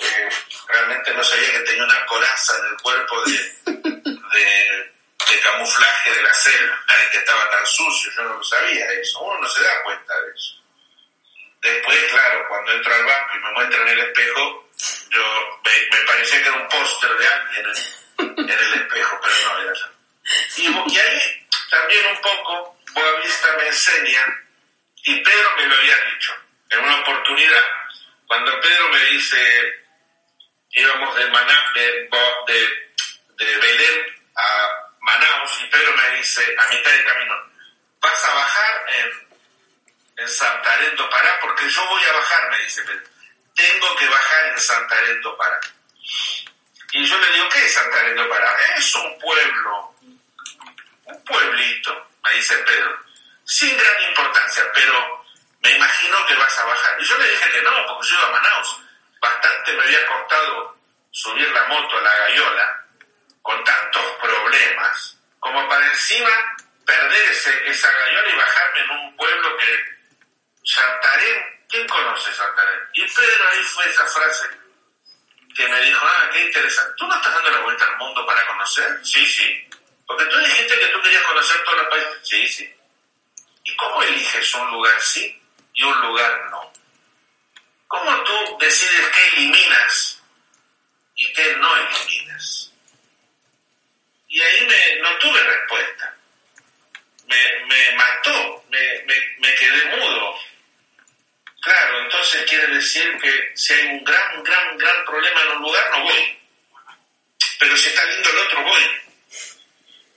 Eh, 0.00 0.28
realmente 0.68 1.14
no 1.14 1.24
sabía 1.24 1.52
que 1.52 1.60
tenía 1.60 1.84
una 1.84 2.06
coraza 2.06 2.58
en 2.58 2.66
el 2.66 2.80
cuerpo 2.80 3.22
de, 3.24 3.32
de, 3.64 4.94
de 5.30 5.40
camuflaje 5.42 6.10
de 6.14 6.22
la 6.22 6.34
selva, 6.34 6.84
que 7.12 7.18
estaba 7.18 7.50
tan 7.50 7.66
sucio, 7.66 8.12
yo 8.16 8.22
no 8.22 8.34
lo 8.34 8.44
sabía 8.44 8.92
eso, 8.92 9.20
uno 9.20 9.40
no 9.40 9.48
se 9.48 9.62
da 9.62 9.82
cuenta 9.82 10.20
de 10.20 10.30
eso. 10.30 10.64
Después, 11.64 11.98
claro, 12.10 12.44
cuando 12.48 12.72
entro 12.72 12.94
al 12.94 13.04
banco 13.06 13.36
y 13.36 13.38
me 13.40 13.52
muestran 13.52 13.88
el 13.88 14.00
espejo, 14.00 14.68
yo 15.08 15.60
me, 15.64 16.06
parecía 16.06 16.42
que 16.42 16.48
era 16.48 16.56
un 16.58 16.68
póster 16.68 17.16
de 17.16 17.26
alguien 17.26 17.66
en, 18.18 18.50
el 18.50 18.74
espejo, 18.74 19.20
pero 19.22 19.34
no 19.44 19.62
era 19.62 19.72
yo. 19.72 19.86
Y, 20.56 20.98
ahí 20.98 21.43
también 21.70 22.06
un 22.06 22.20
poco 22.20 22.78
Boavista 22.92 23.56
me 23.56 23.66
enseña, 23.66 24.24
y 25.04 25.20
Pedro 25.22 25.56
me 25.56 25.66
lo 25.66 25.76
había 25.76 25.96
dicho, 26.12 26.34
en 26.70 26.80
una 26.80 27.00
oportunidad, 27.00 27.64
cuando 28.26 28.60
Pedro 28.60 28.88
me 28.88 29.04
dice, 29.06 29.84
íbamos 30.70 31.14
de, 31.16 31.26
Maná, 31.28 31.58
de, 31.74 32.08
de, 33.36 33.56
Belén 33.56 34.22
a 34.36 34.68
Manaus, 35.00 35.60
y 35.62 35.66
Pedro 35.66 35.92
me 35.96 36.16
dice, 36.16 36.42
a 36.58 36.68
mitad 36.72 36.90
de 36.90 37.04
camino, 37.04 37.34
vas 38.00 38.24
a 38.24 38.34
bajar 38.34 38.86
en 38.88 39.24
en 40.16 41.10
Pará, 41.10 41.38
porque 41.40 41.68
yo 41.68 41.86
voy 41.86 42.02
a 42.04 42.12
bajar, 42.12 42.50
me 42.50 42.58
dice 42.58 42.82
Pedro. 42.82 43.02
Tengo 43.54 43.96
que 43.96 44.08
bajar 44.08 44.46
en 44.46 44.58
Santarém 44.58 45.20
do 45.20 45.36
Pará. 45.36 45.60
Y 46.92 47.04
yo 47.04 47.18
le 47.18 47.32
digo, 47.32 47.48
¿qué 47.48 47.64
es 47.64 47.74
Santarém 47.74 48.14
do 48.14 48.28
Pará? 48.28 48.56
Es 48.76 48.94
un 48.94 49.18
pueblo, 49.18 49.93
un 51.04 51.24
pueblito, 51.24 52.08
me 52.22 52.32
dice 52.32 52.56
Pedro, 52.58 52.98
sin 53.44 53.76
gran 53.76 54.02
importancia, 54.02 54.64
pero 54.72 55.24
me 55.60 55.72
imagino 55.72 56.26
que 56.26 56.34
vas 56.34 56.58
a 56.58 56.64
bajar. 56.64 57.00
Y 57.00 57.04
yo 57.04 57.18
le 57.18 57.28
dije 57.28 57.50
que 57.50 57.62
no, 57.62 57.86
porque 57.86 58.08
yo 58.08 58.16
iba 58.16 58.28
a 58.28 58.32
Manaus. 58.32 58.80
Bastante 59.20 59.72
me 59.72 59.82
había 59.84 60.06
costado 60.06 60.76
subir 61.10 61.50
la 61.50 61.64
moto 61.64 61.98
a 61.98 62.02
la 62.02 62.16
gallola 62.16 62.84
con 63.40 63.62
tantos 63.64 64.04
problemas, 64.20 65.18
como 65.38 65.68
para 65.68 65.86
encima 65.86 66.30
perder 66.84 67.30
ese, 67.30 67.70
esa 67.70 67.90
gallola 67.90 68.28
y 68.28 68.36
bajarme 68.36 68.80
en 68.80 68.90
un 68.90 69.16
pueblo 69.16 69.56
que 69.56 69.94
Santarém, 70.64 71.66
¿quién 71.68 71.86
conoce 71.86 72.32
Santarém? 72.32 72.80
Y 72.94 73.06
Pedro 73.06 73.48
ahí 73.52 73.62
fue 73.64 73.88
esa 73.88 74.06
frase 74.06 74.48
que 75.54 75.68
me 75.68 75.80
dijo, 75.82 76.04
ah, 76.04 76.30
qué 76.32 76.40
interesante. 76.40 76.94
¿Tú 76.96 77.06
no 77.06 77.16
estás 77.16 77.34
dando 77.34 77.50
la 77.50 77.60
vuelta 77.60 77.84
al 77.84 77.96
mundo 77.98 78.26
para 78.26 78.46
conocer? 78.46 79.00
Sí, 79.04 79.24
sí. 79.26 79.68
Porque 80.06 80.24
tú 80.26 80.38
dijiste 80.38 80.78
que 80.78 80.86
tú 80.86 81.02
querías 81.02 81.22
conocer 81.22 81.64
todos 81.64 81.78
los 81.78 81.88
países. 81.88 82.18
Sí, 82.22 82.48
sí. 82.48 82.74
¿Y 83.64 83.76
cómo 83.76 84.02
eliges 84.02 84.54
un 84.54 84.70
lugar 84.70 85.00
sí 85.00 85.42
y 85.72 85.82
un 85.82 86.00
lugar 86.00 86.50
no? 86.50 86.72
¿Cómo 87.88 88.24
tú 88.24 88.58
decides 88.60 89.08
qué 89.08 89.36
eliminas 89.36 90.22
y 91.14 91.32
qué 91.32 91.56
no 91.56 91.76
eliminas? 91.76 92.72
Y 94.28 94.40
ahí 94.40 94.66
me, 94.66 94.96
no 95.00 95.18
tuve 95.18 95.42
respuesta. 95.42 96.16
Me, 97.26 97.66
me 97.66 97.92
mató, 97.94 98.64
me, 98.68 99.02
me, 99.06 99.14
me 99.38 99.54
quedé 99.54 99.96
mudo 99.96 100.38
Claro, 101.64 101.98
entonces 102.02 102.44
quiere 102.46 102.66
decir 102.74 103.18
que 103.22 103.52
si 103.54 103.72
hay 103.72 103.86
un 103.86 104.04
gran, 104.04 104.42
gran, 104.42 104.76
gran 104.76 105.04
problema 105.06 105.42
en 105.44 105.48
un 105.52 105.62
lugar, 105.62 105.90
no 105.92 106.02
voy. 106.02 106.38
Pero 107.58 107.74
si 107.74 107.88
está 107.88 108.04
lindo 108.04 108.28
el 108.28 108.38
otro, 108.38 108.62
voy. 108.64 108.82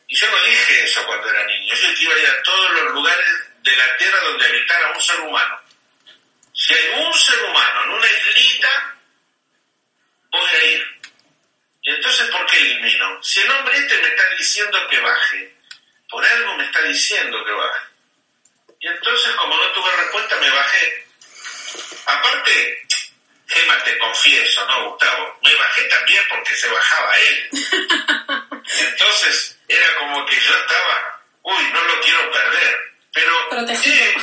Y 0.07 0.15
yo 0.15 0.31
no 0.31 0.43
dije 0.43 0.83
eso 0.83 1.05
cuando 1.05 1.29
era 1.29 1.43
niño. 1.45 1.75
Yo 1.75 1.91
iba 1.91 2.15
a 2.15 2.19
ir 2.19 2.29
a 2.29 2.43
todos 2.43 2.71
los 2.71 2.93
lugares 2.93 3.27
de 3.61 3.75
la 3.75 3.97
tierra 3.97 4.19
donde 4.21 4.45
habitara 4.45 4.91
un 4.91 5.01
ser 5.01 5.19
humano. 5.19 5.61
Si 6.53 6.73
hay 6.73 7.05
un 7.05 7.13
ser 7.13 7.43
humano 7.43 7.83
en 7.83 7.89
una 7.91 8.07
islita, 8.07 8.95
voy 10.31 10.49
a 10.49 10.65
ir. 10.65 10.87
Y 11.83 11.89
entonces, 11.91 12.27
¿por 12.29 12.45
qué 12.47 12.57
elimino? 12.57 13.23
Si 13.23 13.39
el 13.41 13.51
hombre 13.51 13.77
este 13.77 13.97
me 14.01 14.07
está 14.07 14.29
diciendo 14.37 14.87
que 14.89 14.99
baje, 14.99 15.55
por 16.09 16.25
algo 16.25 16.57
me 16.57 16.65
está 16.65 16.81
diciendo 16.81 17.45
que 17.45 17.51
baje. 17.51 17.85
Y 18.79 18.87
entonces, 18.87 19.31
como 19.35 19.57
no 19.57 19.71
tuve 19.71 19.91
respuesta, 19.95 20.35
me 20.37 20.49
bajé 20.49 21.07
Aparte, 22.07 22.87
Gema, 23.47 23.83
te 23.83 23.97
confieso, 23.97 24.65
¿no, 24.65 24.91
Gustavo? 24.91 25.39
Me 25.43 25.53
bajé 25.55 25.83
también 25.83 26.23
porque 26.29 26.55
se 26.55 26.69
bajaba 26.69 27.11
él. 27.17 27.49
Entonces, 28.67 29.57
era 29.67 29.95
como 29.97 30.25
que 30.25 30.35
yo 30.35 30.57
estaba, 30.57 31.23
uy, 31.43 31.63
no 31.73 31.83
lo 31.83 32.01
quiero 32.01 32.31
perder. 32.31 32.79
Pero 33.13 33.67
él 33.83 34.13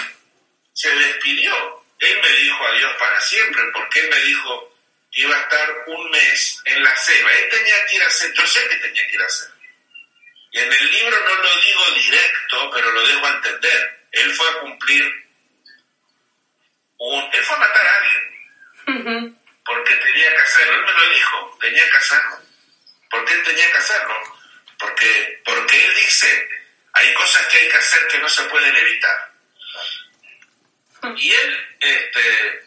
se 0.73 0.95
despidió. 0.95 1.85
Él 1.99 2.21
me 2.23 2.29
dijo 2.29 2.67
adiós 2.67 2.95
para 2.99 3.21
siempre, 3.21 3.63
porque 3.73 4.01
él 4.01 4.09
me 4.11 4.19
dijo 4.21 4.77
que 5.11 5.23
iba 5.23 5.37
a 5.37 5.41
estar 5.41 5.85
un 5.87 6.11
mes 6.11 6.61
en 6.65 6.83
la 6.83 6.95
selva. 6.97 7.33
Él 7.33 7.49
tenía 7.49 7.87
que 7.87 7.97
ir 7.97 8.03
a 8.03 8.07
hacer, 8.07 8.33
yo 8.35 8.47
sé 8.47 8.69
que 8.69 8.77
tenía 8.77 9.07
que 9.07 9.15
ir 9.15 9.23
a 9.23 9.27
hacer. 9.27 9.51
Y 10.53 10.59
en 10.59 10.73
el 10.73 10.93
libro 10.93 11.19
no 11.21 11.35
lo 11.35 11.61
digo 11.61 11.91
directo, 11.95 12.71
pero 12.73 12.93
lo 12.93 13.07
dejo 13.07 13.27
a 13.27 13.31
entender. 13.31 14.07
Él 14.13 14.33
fue 14.35 14.49
a 14.49 14.61
cumplir 14.61 15.25
él 17.33 17.45
fue 17.45 17.57
a 17.57 17.61
matar 17.61 17.87
a 17.87 17.97
alguien. 17.97 19.39
Porque 19.65 19.95
tenía 19.97 20.35
que 20.35 20.41
hacerlo. 20.41 20.75
Él 20.75 20.85
me 20.85 20.93
lo 20.93 21.15
dijo, 21.15 21.59
tenía 21.61 21.91
que 21.91 21.99
hacerlo. 21.99 22.39
¿Por 23.11 23.25
qué 23.25 23.37
tenía 23.39 23.71
que 23.73 23.79
hacerlo? 23.79 24.34
Porque, 24.85 25.41
porque 25.47 25.83
él 25.83 25.95
dice, 25.95 26.49
hay 26.93 27.15
cosas 27.15 27.47
que 27.47 27.57
hay 27.57 27.69
que 27.71 27.79
hacer 27.79 28.07
que 28.07 28.19
no 28.19 28.29
se 28.29 28.43
pueden 28.45 28.77
evitar. 28.77 29.33
Y 31.17 31.33
él 31.33 31.77
este, 31.81 32.65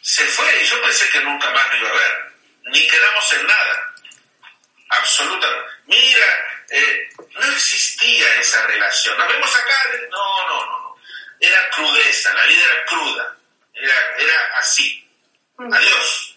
se 0.00 0.24
fue 0.24 0.62
y 0.62 0.66
yo 0.66 0.80
pensé 0.82 1.06
que 1.10 1.20
nunca 1.20 1.50
más 1.50 1.68
lo 1.68 1.78
iba 1.80 1.90
a 1.90 1.92
ver. 1.92 2.32
Ni 2.72 2.88
quedamos 2.88 3.32
en 3.34 3.46
nada. 3.46 3.94
Absolutamente. 4.88 5.70
Mira, 5.84 6.64
eh, 6.70 7.10
no 7.18 7.52
existía 7.52 8.40
esa 8.40 8.66
relación. 8.66 9.18
Nos 9.18 9.28
vemos 9.28 9.54
acá. 9.54 9.82
No, 10.10 10.48
no, 10.48 10.66
no. 10.66 10.96
Era 11.40 11.70
crudeza, 11.70 12.32
la 12.32 12.46
vida 12.46 12.64
era 12.64 12.84
cruda. 12.86 13.36
Era, 13.74 14.16
era 14.18 14.58
así. 14.60 15.06
Adiós. 15.58 16.36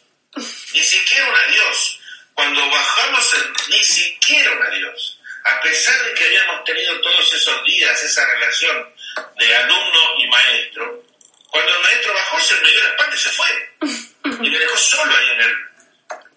Ni 0.73 0.83
siquiera 0.83 1.29
un 1.29 1.35
adiós. 1.35 1.96
Cuando 2.37 2.69
bajamos, 2.69 3.35
ni 3.67 3.83
siquiera 3.83 4.51
un 4.51 4.61
adiós. 4.61 5.19
a 5.43 5.61
pesar 5.61 6.03
de 6.03 6.13
que 6.13 6.23
habíamos 6.23 6.63
tenido 6.65 7.01
todos 7.01 7.33
esos 7.33 7.63
días 7.63 8.03
esa 8.03 8.23
relación 8.27 8.93
de 9.39 9.55
alumno 9.55 10.13
y 10.19 10.27
maestro, 10.27 11.03
cuando 11.49 11.75
el 11.75 11.81
maestro 11.81 12.13
bajó 12.13 12.39
se 12.39 12.53
me 12.61 12.69
dio 12.69 12.83
la 12.83 12.89
espalda 12.89 13.15
y 13.15 13.19
se 13.19 13.29
fue. 13.31 13.47
Y 14.45 14.49
me 14.51 14.59
dejó 14.59 14.77
solo 14.77 15.17
ahí 15.17 15.29
en 15.31 15.41
el, 15.41 15.57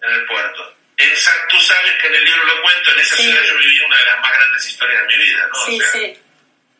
en 0.01 0.11
el 0.11 0.25
puerto. 0.25 0.75
En 0.97 1.13
tú 1.49 1.59
sabes 1.59 1.93
que 2.01 2.07
en 2.07 2.15
el 2.15 2.25
libro 2.25 2.45
lo 2.45 2.61
cuento, 2.63 2.91
en 2.93 2.99
esa 2.99 3.15
ciudad 3.17 3.43
yo 3.43 3.57
viví 3.59 3.79
una 3.81 3.97
de 3.97 4.05
las 4.05 4.21
más 4.21 4.33
grandes 4.33 4.69
historias 4.69 5.01
de 5.01 5.07
mi 5.07 5.17
vida, 5.23 5.47
¿no? 5.47 5.65
Sí, 5.65 5.81
sí. 5.91 6.23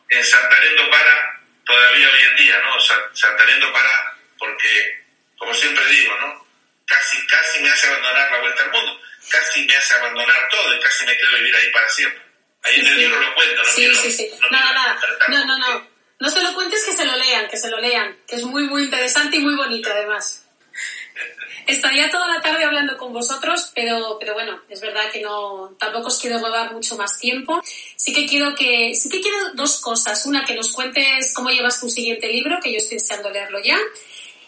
En 0.10 0.24
Santarendo 0.26 0.90
para, 0.90 1.42
todavía 1.64 2.10
hoy 2.10 2.22
en 2.22 2.36
día, 2.38 2.60
¿no? 2.62 2.80
Santarendo 3.14 3.72
para, 3.72 4.18
porque, 4.40 5.04
como 5.38 5.54
siempre 5.54 5.86
digo, 5.86 6.16
¿no? 6.22 6.48
Casi, 6.88 7.28
casi 7.28 7.60
me 7.60 7.70
hace 7.70 7.88
abandonar 7.88 8.32
la 8.32 8.40
vuelta 8.40 8.64
al 8.64 8.72
mundo, 8.72 9.02
casi 9.30 9.66
me 9.66 9.76
hace 9.76 9.94
abandonar 9.96 10.48
todo 10.50 10.76
y 10.76 10.80
casi 10.80 11.06
me 11.06 11.18
quedo 11.18 11.38
vivir 11.38 11.56
ahí 11.56 11.72
para 11.72 11.90
siempre. 11.90 12.22
Ahí 12.64 12.80
en 12.80 12.88
el 12.88 12.98
libro 12.98 13.20
lo 13.20 13.34
cuento, 13.34 13.64
¿no? 13.64 13.70
Sí, 13.70 13.96
sí, 13.96 14.12
sí. 14.12 14.30
No, 14.40 14.50
nada, 14.50 14.74
nada. 14.74 15.00
No, 15.30 15.46
no, 15.46 15.58
no. 15.58 15.92
No 16.20 16.30
se 16.30 16.44
lo 16.44 16.54
cuentes, 16.54 16.84
que 16.84 16.94
se 16.94 17.06
lo 17.06 17.16
lean, 17.18 17.48
que 17.48 17.58
se 17.58 17.70
lo 17.70 17.80
lean, 17.80 18.16
que 18.28 18.36
es 18.36 18.44
muy, 18.44 18.68
muy 18.68 18.84
interesante 18.84 19.38
y 19.38 19.40
muy 19.40 19.56
bonito 19.56 19.90
además. 19.92 20.46
Estaría 21.66 22.10
toda 22.10 22.28
la 22.28 22.42
tarde 22.42 22.64
hablando 22.64 22.98
con 22.98 23.12
vosotros, 23.12 23.72
pero, 23.74 24.18
pero 24.20 24.34
bueno, 24.34 24.62
es 24.70 24.82
verdad 24.82 25.12
que 25.12 25.22
no, 25.22 25.76
tampoco 25.80 26.08
os 26.08 26.20
quiero 26.20 26.38
robar 26.38 26.74
mucho 26.74 26.96
más 26.96 27.18
tiempo. 27.18 27.62
Sí 27.96 28.14
que 28.14 28.28
quiero 28.28 28.54
que, 28.56 28.94
sí 28.94 29.10
que 29.10 29.22
quiero 29.22 29.54
dos 29.54 29.80
cosas. 29.80 30.26
Una, 30.26 30.46
que 30.46 30.56
nos 30.56 30.72
cuentes 30.72 31.34
cómo 31.34 31.50
llevas 31.50 31.80
tu 31.80 31.90
siguiente 31.90 32.28
libro, 32.28 32.60
que 32.62 32.72
yo 32.72 32.78
estoy 32.78 32.98
deseando 32.98 33.30
leerlo 33.30 33.60
ya. 33.64 33.80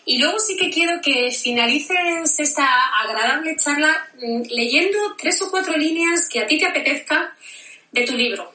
Y 0.06 0.20
luego 0.20 0.40
sí 0.40 0.58
que 0.58 0.70
quiero 0.70 1.00
que 1.02 1.32
finalices 1.32 2.40
esta 2.40 2.66
agradable 3.02 3.56
charla 3.56 4.10
mm, 4.16 4.44
leyendo 4.50 5.16
tres 5.18 5.42
o 5.42 5.50
cuatro 5.50 5.78
líneas 5.78 6.28
que 6.30 6.40
a 6.40 6.48
ti 6.48 6.60
te 6.60 6.66
apetezca 6.66 7.36
de 7.92 8.06
tu 8.06 8.18
libro. 8.18 8.54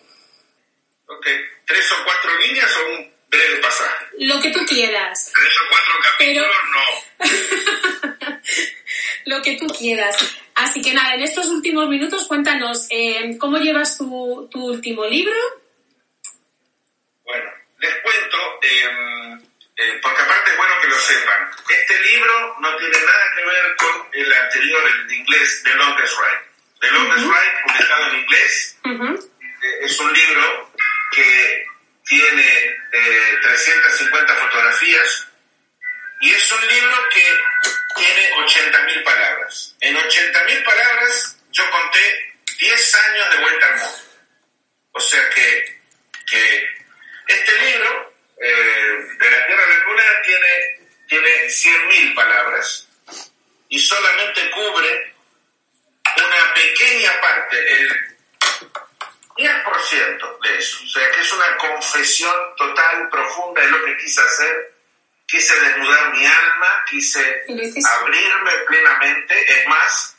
Ok, 1.06 1.26
tres 1.66 1.92
o 1.92 2.04
cuatro 2.04 2.38
líneas 2.38 2.70
o 2.76 2.90
un 2.90 3.12
breve 3.28 3.56
pasaje. 3.62 4.06
Lo 4.18 4.40
que 4.40 4.50
tú 4.50 4.60
quieras. 4.66 5.32
Tres 5.34 5.54
o 5.56 5.68
cuatro 5.70 5.94
capítulos, 6.02 6.56
no. 6.74 8.38
Lo 9.36 9.42
que 9.42 9.56
tú 9.56 9.66
quieras. 9.68 10.16
Así 10.54 10.82
que 10.82 10.92
nada, 10.92 11.14
en 11.14 11.22
estos 11.22 11.46
últimos 11.46 11.88
minutos 11.88 12.26
cuéntanos 12.26 12.86
eh, 12.90 13.36
cómo 13.38 13.58
llevas 13.58 13.96
tu, 13.96 14.48
tu, 14.50 14.66
último 14.66 15.06
libro. 15.06 15.36
Bueno, 17.24 17.50
les 17.78 17.94
cuento, 18.02 18.38
eh, 18.62 19.47
eh, 19.78 19.98
porque 20.02 20.22
aparte 20.22 20.50
es 20.50 20.56
bueno 20.56 20.74
que 20.80 20.88
lo 20.88 20.98
sepan. 20.98 21.50
Este 21.68 21.98
libro 22.00 22.56
no 22.60 22.76
tiene 22.76 22.98
nada 22.98 23.32
que 23.34 23.44
ver 23.44 23.76
con 23.76 24.08
el 24.12 24.32
anterior, 24.32 24.82
el 24.88 25.06
de 25.06 25.14
inglés, 25.14 25.62
The 25.64 25.74
Longest 25.74 26.14
Ride. 26.18 26.48
The 26.80 26.90
Longest 26.90 27.26
Ride, 27.26 27.62
publicado 27.64 28.08
en 28.08 28.16
inglés, 28.16 28.78
es 29.82 30.00
un 30.00 30.12
libro 30.12 30.72
que 31.12 31.66
tiene 32.04 32.76
350 33.42 34.32
eh, 34.32 34.36
fotografías 34.36 35.28
y 36.20 36.30
es 36.32 36.52
un 36.52 36.66
libro 36.66 37.08
que 37.10 37.40
tiene 37.96 38.34
80.000 38.34 39.04
palabras. 39.04 39.76
En 39.80 39.96
80.000 39.96 40.64
palabras 40.64 41.36
yo 41.52 41.70
conté 41.70 42.34
10 42.58 42.94
años 42.94 43.30
de 43.30 43.36
vuelta 43.42 43.66
al 43.66 43.76
mundo. 43.76 43.98
O 44.92 45.00
sea 45.00 45.30
que, 45.30 45.80
que 46.26 46.68
este 47.28 47.52
libro, 47.60 48.07
eh, 48.40 49.06
de 49.18 49.30
la 49.30 49.46
Tierra 49.46 49.64
a 49.64 49.68
la 49.68 49.78
Luna, 49.84 50.04
tiene, 50.24 50.88
tiene 51.08 51.46
100.000 51.46 52.14
palabras 52.14 52.88
y 53.68 53.78
solamente 53.78 54.50
cubre 54.50 55.14
una 56.16 56.54
pequeña 56.54 57.20
parte, 57.20 57.72
el 57.72 58.08
10% 59.36 60.40
de 60.40 60.58
eso. 60.58 60.78
O 60.84 60.88
sea, 60.88 61.10
que 61.10 61.20
es 61.20 61.32
una 61.32 61.56
confesión 61.56 62.34
total, 62.56 63.08
profunda 63.08 63.60
de 63.60 63.70
lo 63.70 63.84
que 63.84 63.96
quise 63.98 64.20
hacer. 64.20 64.74
Quise 65.26 65.60
desnudar 65.60 66.10
mi 66.14 66.24
alma, 66.24 66.84
quise 66.88 67.44
abrirme 68.00 68.52
plenamente. 68.66 69.52
Es 69.52 69.68
más, 69.68 70.16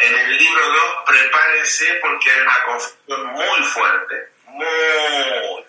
en 0.00 0.14
el 0.14 0.36
libro 0.36 0.68
2, 0.68 1.04
prepárense 1.06 1.94
porque 2.02 2.30
hay 2.30 2.40
una 2.42 2.62
confesión 2.64 3.26
muy 3.28 3.62
fuerte, 3.62 4.28
muy 4.46 4.64
fuerte. 4.66 5.61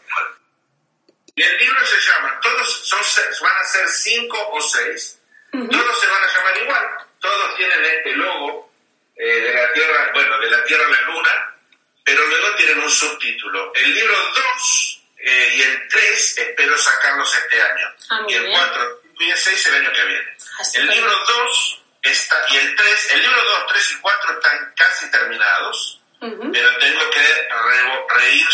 Y 1.36 1.42
el 1.42 1.58
libro 1.58 1.86
se 1.86 2.00
llama, 2.00 2.40
todos 2.42 2.88
son 2.88 3.00
van 3.42 3.58
a 3.58 3.64
ser 3.64 3.88
cinco 3.90 4.50
o 4.52 4.62
seis, 4.62 5.20
todos 5.52 6.00
se 6.00 6.08
van 6.08 6.24
a 6.24 6.28
llamar 6.28 6.58
igual, 6.58 6.88
todos 7.20 7.56
tienen 7.58 7.84
este 7.84 8.16
logo 8.16 8.72
eh, 9.16 9.26
de 9.26 9.54
la 9.54 9.74
Tierra, 9.74 10.12
bueno, 10.14 10.40
de 10.40 10.52
la 10.52 10.64
Tierra 10.64 10.86
a 10.86 10.90
la 10.90 11.02
Luna, 11.02 11.56
pero 12.04 12.26
luego 12.28 12.56
tienen 12.56 12.80
un 12.80 12.90
subtítulo. 12.90 13.74
El 13.74 13.94
libro 13.96 14.16
2 14.16 15.02
eh, 15.18 15.54
y 15.56 15.62
el 15.62 15.88
3 15.88 16.38
espero 16.38 16.78
sacarlos 16.78 17.36
este 17.36 17.62
año. 17.62 17.96
Ah, 18.10 18.26
y 18.28 18.34
el 18.36 18.52
4 18.52 19.02
y 19.20 19.32
el 19.32 19.38
6 19.38 19.68
el 19.68 19.74
año 19.76 19.92
que 19.92 20.06
viene. 20.06 20.38
el 20.76 20.88
libro 20.88 21.12
2 21.26 21.82
está, 22.04 22.46
y 22.50 22.58
el 22.58 22.76
3, 22.76 23.14
el 23.14 23.22
libro 23.22 23.44
2, 23.44 23.68
3 23.70 23.92
y 23.92 24.02
4 24.02 24.34
están 24.34 24.74
casi 24.76 25.10
terminados, 25.12 26.02
pero 26.20 26.78
tengo 26.78 27.10
que 27.10 27.20
re, 27.20 28.20
reír, 28.20 28.48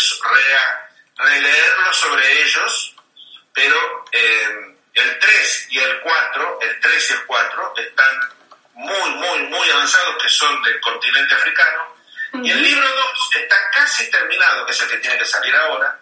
releerlos 1.22 1.96
sobre 1.96 2.42
ellos, 2.42 2.94
pero 3.52 4.04
eh, 4.12 4.76
el 4.94 5.18
3 5.18 5.66
y 5.70 5.78
el 5.78 6.00
4, 6.00 6.58
el 6.62 6.80
3 6.80 7.10
y 7.10 7.12
el 7.12 7.26
4 7.26 7.74
están 7.76 8.20
muy, 8.74 9.10
muy, 9.10 9.38
muy 9.44 9.70
avanzados, 9.70 10.22
que 10.22 10.28
son 10.28 10.62
del 10.62 10.80
continente 10.80 11.34
africano, 11.34 11.96
y 12.42 12.50
el 12.50 12.62
libro 12.62 12.88
2 12.88 13.30
está 13.36 13.56
casi 13.72 14.10
terminado, 14.10 14.64
que 14.64 14.72
es 14.72 14.80
el 14.82 14.88
que 14.88 14.98
tiene 14.98 15.18
que 15.18 15.24
salir 15.24 15.54
ahora, 15.54 16.00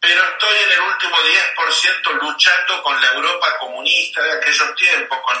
pero 0.00 0.22
estoy 0.22 0.56
en 0.58 0.72
el 0.72 0.80
último 0.80 1.16
10% 1.16 2.22
luchando 2.22 2.82
con 2.82 3.00
la 3.00 3.08
Europa 3.12 3.58
comunista 3.58 4.22
de 4.22 4.32
aquellos 4.32 4.74
tiempos, 4.74 5.18
con 5.20 5.36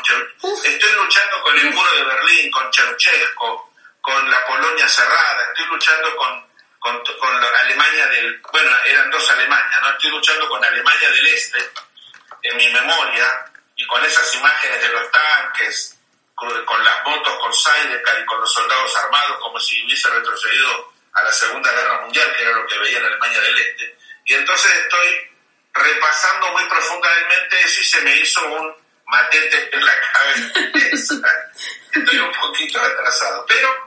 estoy 0.64 0.92
luchando 0.92 1.42
con 1.42 1.58
el 1.58 1.70
muro 1.70 1.90
de 1.96 2.04
Berlín, 2.04 2.50
con 2.50 2.72
Ceausescu, 2.72 3.70
con 4.00 4.30
la 4.30 4.46
Polonia 4.46 4.88
cerrada, 4.88 5.48
estoy 5.48 5.66
luchando 5.66 6.16
con, 6.16 6.45
con, 6.86 7.02
con 7.18 7.40
la 7.40 7.48
Alemania 7.48 8.06
del, 8.06 8.40
bueno, 8.52 8.70
eran 8.84 9.10
dos 9.10 9.28
Alemanias, 9.32 9.80
¿no? 9.82 9.90
Estoy 9.90 10.10
luchando 10.10 10.48
con 10.48 10.64
Alemania 10.64 11.10
del 11.10 11.26
Este, 11.26 11.58
en 12.42 12.56
mi 12.56 12.68
memoria, 12.68 13.50
y 13.74 13.84
con 13.86 14.04
esas 14.04 14.34
imágenes 14.36 14.80
de 14.80 14.88
los 14.90 15.10
tanques, 15.10 15.98
con, 16.34 16.84
las 16.84 17.04
motos, 17.04 17.38
con 17.40 17.52
Sidecar 17.52 18.20
y 18.20 18.26
con 18.26 18.40
los 18.40 18.52
soldados 18.52 18.96
armados, 18.96 19.38
como 19.40 19.58
si 19.58 19.84
hubiese 19.84 20.08
retrocedido 20.10 20.92
a 21.14 21.22
la 21.24 21.32
Segunda 21.32 21.72
Guerra 21.72 22.02
Mundial, 22.02 22.32
que 22.36 22.42
era 22.42 22.52
lo 22.52 22.66
que 22.66 22.78
veía 22.78 22.98
en 22.98 23.06
Alemania 23.06 23.40
del 23.40 23.58
Este. 23.58 23.98
Y 24.26 24.34
entonces 24.34 24.72
estoy 24.72 25.30
repasando 25.72 26.52
muy 26.52 26.64
profundamente 26.66 27.60
eso 27.64 27.80
y 27.80 27.84
se 27.84 28.00
me 28.02 28.16
hizo 28.16 28.46
un 28.46 28.76
matete 29.06 29.70
en 29.72 29.84
la 29.84 29.92
cabeza. 30.12 31.28
estoy 31.92 32.18
un 32.18 32.32
poquito 32.32 32.80
atrasado. 32.80 33.44
Pero, 33.46 33.85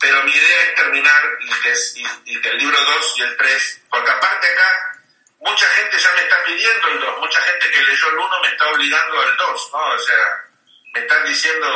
pero 0.00 0.22
mi 0.24 0.30
idea 0.30 0.62
es 0.64 0.74
terminar 0.74 1.22
y 1.40 1.48
que, 1.48 2.30
y, 2.30 2.40
que 2.40 2.48
el 2.48 2.58
libro 2.58 2.78
2 2.78 3.14
y 3.18 3.22
el 3.22 3.36
3, 3.36 3.80
porque 3.90 4.10
aparte 4.10 4.46
acá 4.46 5.00
mucha 5.40 5.66
gente 5.68 5.98
ya 5.98 6.12
me 6.12 6.22
está 6.22 6.44
pidiendo 6.44 6.88
el 6.88 7.00
2, 7.00 7.18
mucha 7.18 7.40
gente 7.40 7.70
que 7.70 7.82
leyó 7.82 8.08
el 8.10 8.18
1 8.18 8.40
me 8.42 8.48
está 8.48 8.68
obligando 8.68 9.20
al 9.20 9.36
2, 9.36 9.70
¿no? 9.72 9.78
O 9.78 9.98
sea, 9.98 10.44
me 10.92 11.00
están 11.00 11.24
diciendo, 11.26 11.66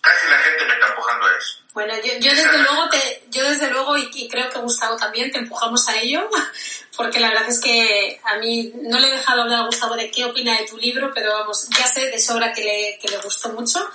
casi 0.00 0.28
la 0.28 0.38
gente 0.38 0.64
me 0.64 0.74
está 0.74 0.88
empujando 0.88 1.26
a 1.26 1.36
eso. 1.36 1.58
Bueno, 1.74 1.94
yo, 2.02 2.12
yo 2.18 2.34
desde 2.34 2.58
luego, 2.58 2.88
te, 2.88 3.24
yo 3.28 3.44
desde 3.44 3.70
luego 3.70 3.96
y, 3.96 4.28
creo 4.28 4.50
que 4.50 4.58
Gustavo 4.58 4.96
también, 4.96 5.30
te 5.30 5.38
empujamos 5.38 5.88
a 5.88 5.96
ello, 6.00 6.28
porque 6.96 7.20
la 7.20 7.28
verdad 7.28 7.48
es 7.48 7.60
que 7.60 8.20
a 8.24 8.36
mí 8.36 8.72
no 8.82 8.98
le 8.98 9.08
he 9.08 9.12
dejado 9.12 9.42
hablar 9.42 9.60
a 9.60 9.66
Gustavo 9.66 9.94
de 9.94 10.10
qué 10.10 10.24
opina 10.24 10.58
de 10.58 10.66
tu 10.66 10.76
libro, 10.76 11.12
pero 11.14 11.32
vamos, 11.32 11.68
ya 11.70 11.86
sé 11.86 12.06
de 12.06 12.18
sobra 12.18 12.52
que 12.52 12.62
le, 12.62 12.98
que 13.00 13.08
le 13.08 13.18
gustó 13.18 13.50
mucho. 13.50 13.88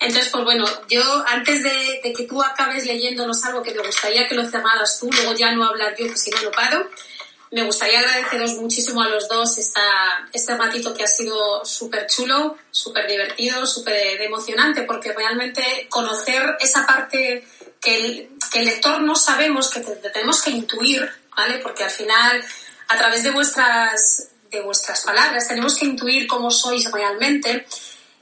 Entonces, 0.00 0.30
pues 0.30 0.44
bueno, 0.44 0.64
yo 0.88 1.02
antes 1.26 1.62
de, 1.62 2.00
de, 2.02 2.12
que 2.12 2.24
tú 2.24 2.42
acabes 2.42 2.86
leyéndonos 2.86 3.44
algo 3.44 3.62
que 3.62 3.74
me 3.74 3.84
gustaría 3.84 4.28
que 4.28 4.34
lo 4.34 4.48
cerraras 4.48 4.98
tú, 5.00 5.10
luego 5.10 5.34
ya 5.34 5.52
no 5.52 5.64
hablar 5.64 5.96
yo, 5.98 6.06
que 6.06 6.16
si 6.16 6.30
no 6.30 6.42
lo 6.42 6.50
paro, 6.52 6.88
me 7.50 7.64
gustaría 7.64 8.00
agradeceros 8.00 8.54
muchísimo 8.54 9.02
a 9.02 9.08
los 9.08 9.28
dos 9.28 9.56
esta, 9.56 9.80
este 10.32 10.54
ratito 10.56 10.92
que 10.92 11.04
ha 11.04 11.08
sido 11.08 11.64
súper 11.64 12.06
chulo, 12.06 12.56
súper 12.70 13.08
divertido, 13.08 13.66
súper 13.66 14.20
emocionante, 14.20 14.82
porque 14.82 15.12
realmente 15.12 15.86
conocer 15.88 16.56
esa 16.60 16.86
parte 16.86 17.46
que 17.80 17.96
el, 17.96 18.28
que 18.52 18.58
el 18.60 18.66
lector 18.66 19.00
no 19.00 19.14
sabemos, 19.14 19.70
que 19.70 19.80
tenemos 19.80 20.42
que 20.42 20.50
intuir, 20.50 21.08
¿vale? 21.34 21.58
Porque 21.58 21.84
al 21.84 21.90
final, 21.90 22.44
a 22.88 22.98
través 22.98 23.22
de 23.22 23.30
vuestras, 23.30 24.28
de 24.50 24.60
vuestras 24.60 25.02
palabras, 25.02 25.48
tenemos 25.48 25.78
que 25.78 25.86
intuir 25.86 26.26
cómo 26.26 26.50
sois 26.50 26.90
realmente. 26.92 27.66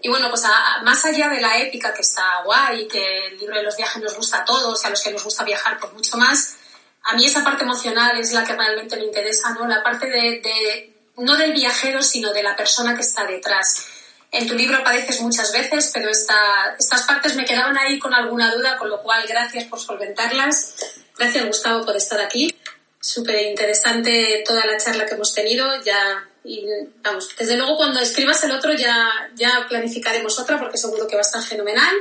Y 0.06 0.08
bueno, 0.08 0.30
pues 0.30 0.44
más 0.84 1.04
allá 1.04 1.28
de 1.28 1.40
la 1.40 1.58
épica 1.58 1.92
que 1.92 2.02
está 2.02 2.42
guay, 2.44 2.86
que 2.86 3.26
el 3.26 3.38
libro 3.38 3.56
de 3.56 3.64
los 3.64 3.76
viajes 3.76 4.00
nos 4.00 4.14
gusta 4.14 4.38
a 4.38 4.44
todos, 4.44 4.80
y 4.80 4.86
a 4.86 4.90
los 4.90 5.02
que 5.02 5.10
nos 5.10 5.24
gusta 5.24 5.42
viajar, 5.42 5.80
por 5.80 5.90
pues 5.90 5.94
mucho 5.94 6.16
más, 6.16 6.54
a 7.02 7.16
mí 7.16 7.26
esa 7.26 7.42
parte 7.42 7.64
emocional 7.64 8.16
es 8.16 8.30
la 8.30 8.44
que 8.44 8.54
realmente 8.54 8.94
me 8.94 9.02
interesa, 9.02 9.50
¿no? 9.50 9.66
La 9.66 9.82
parte 9.82 10.06
de, 10.06 10.94
no 11.16 11.36
del 11.36 11.52
viajero, 11.52 12.02
sino 12.02 12.32
de 12.32 12.44
la 12.44 12.54
persona 12.54 12.94
que 12.94 13.00
está 13.00 13.26
detrás. 13.26 13.84
En 14.30 14.46
tu 14.46 14.54
libro 14.54 14.76
apareces 14.76 15.20
muchas 15.22 15.50
veces, 15.50 15.90
pero 15.92 16.08
esta, 16.08 16.76
estas 16.78 17.02
partes 17.02 17.34
me 17.34 17.44
quedaban 17.44 17.76
ahí 17.76 17.98
con 17.98 18.14
alguna 18.14 18.54
duda, 18.54 18.76
con 18.76 18.88
lo 18.88 19.02
cual 19.02 19.26
gracias 19.26 19.64
por 19.64 19.80
solventarlas. 19.80 20.76
Gracias, 21.18 21.44
Gustavo, 21.46 21.84
por 21.84 21.96
estar 21.96 22.20
aquí. 22.20 22.56
súper 23.00 23.42
interesante 23.42 24.44
toda 24.46 24.66
la 24.66 24.78
charla 24.78 25.04
que 25.04 25.14
hemos 25.14 25.34
tenido. 25.34 25.82
Ya, 25.82 26.28
y, 26.46 26.64
vamos, 27.02 27.34
desde 27.36 27.56
luego 27.56 27.76
cuando 27.76 28.00
escribas 28.00 28.42
el 28.44 28.52
otro 28.52 28.72
ya, 28.72 29.10
ya 29.34 29.66
planificaremos 29.68 30.38
otra 30.38 30.58
porque 30.58 30.78
seguro 30.78 31.06
que 31.06 31.16
va 31.16 31.20
a 31.20 31.22
estar 31.22 31.42
fenomenal. 31.42 31.94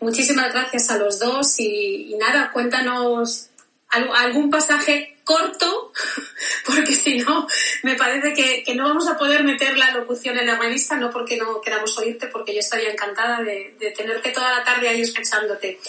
Muchísimas 0.00 0.52
gracias 0.52 0.90
a 0.90 0.98
los 0.98 1.18
dos 1.18 1.58
y, 1.58 2.14
nada, 2.18 2.50
cuéntanos 2.52 3.48
algún 3.88 4.50
pasaje 4.50 5.16
corto, 5.24 5.92
porque 6.66 6.94
si 6.94 7.18
no, 7.18 7.48
me 7.82 7.96
parece 7.96 8.32
que, 8.34 8.74
no 8.74 8.84
vamos 8.84 9.08
a 9.08 9.16
poder 9.16 9.42
meter 9.42 9.76
la 9.76 9.90
locución 9.90 10.38
en 10.38 10.46
la 10.46 10.56
revista, 10.56 10.96
no 10.96 11.10
porque 11.10 11.36
no 11.36 11.60
queramos 11.60 11.96
oírte, 11.98 12.28
porque 12.28 12.52
yo 12.54 12.60
estaría 12.60 12.90
encantada 12.90 13.42
de, 13.42 13.74
de 13.80 13.90
tenerte 13.90 14.30
toda 14.30 14.58
la 14.58 14.64
tarde 14.64 14.88
ahí 14.88 15.00
escuchándote. 15.00 15.80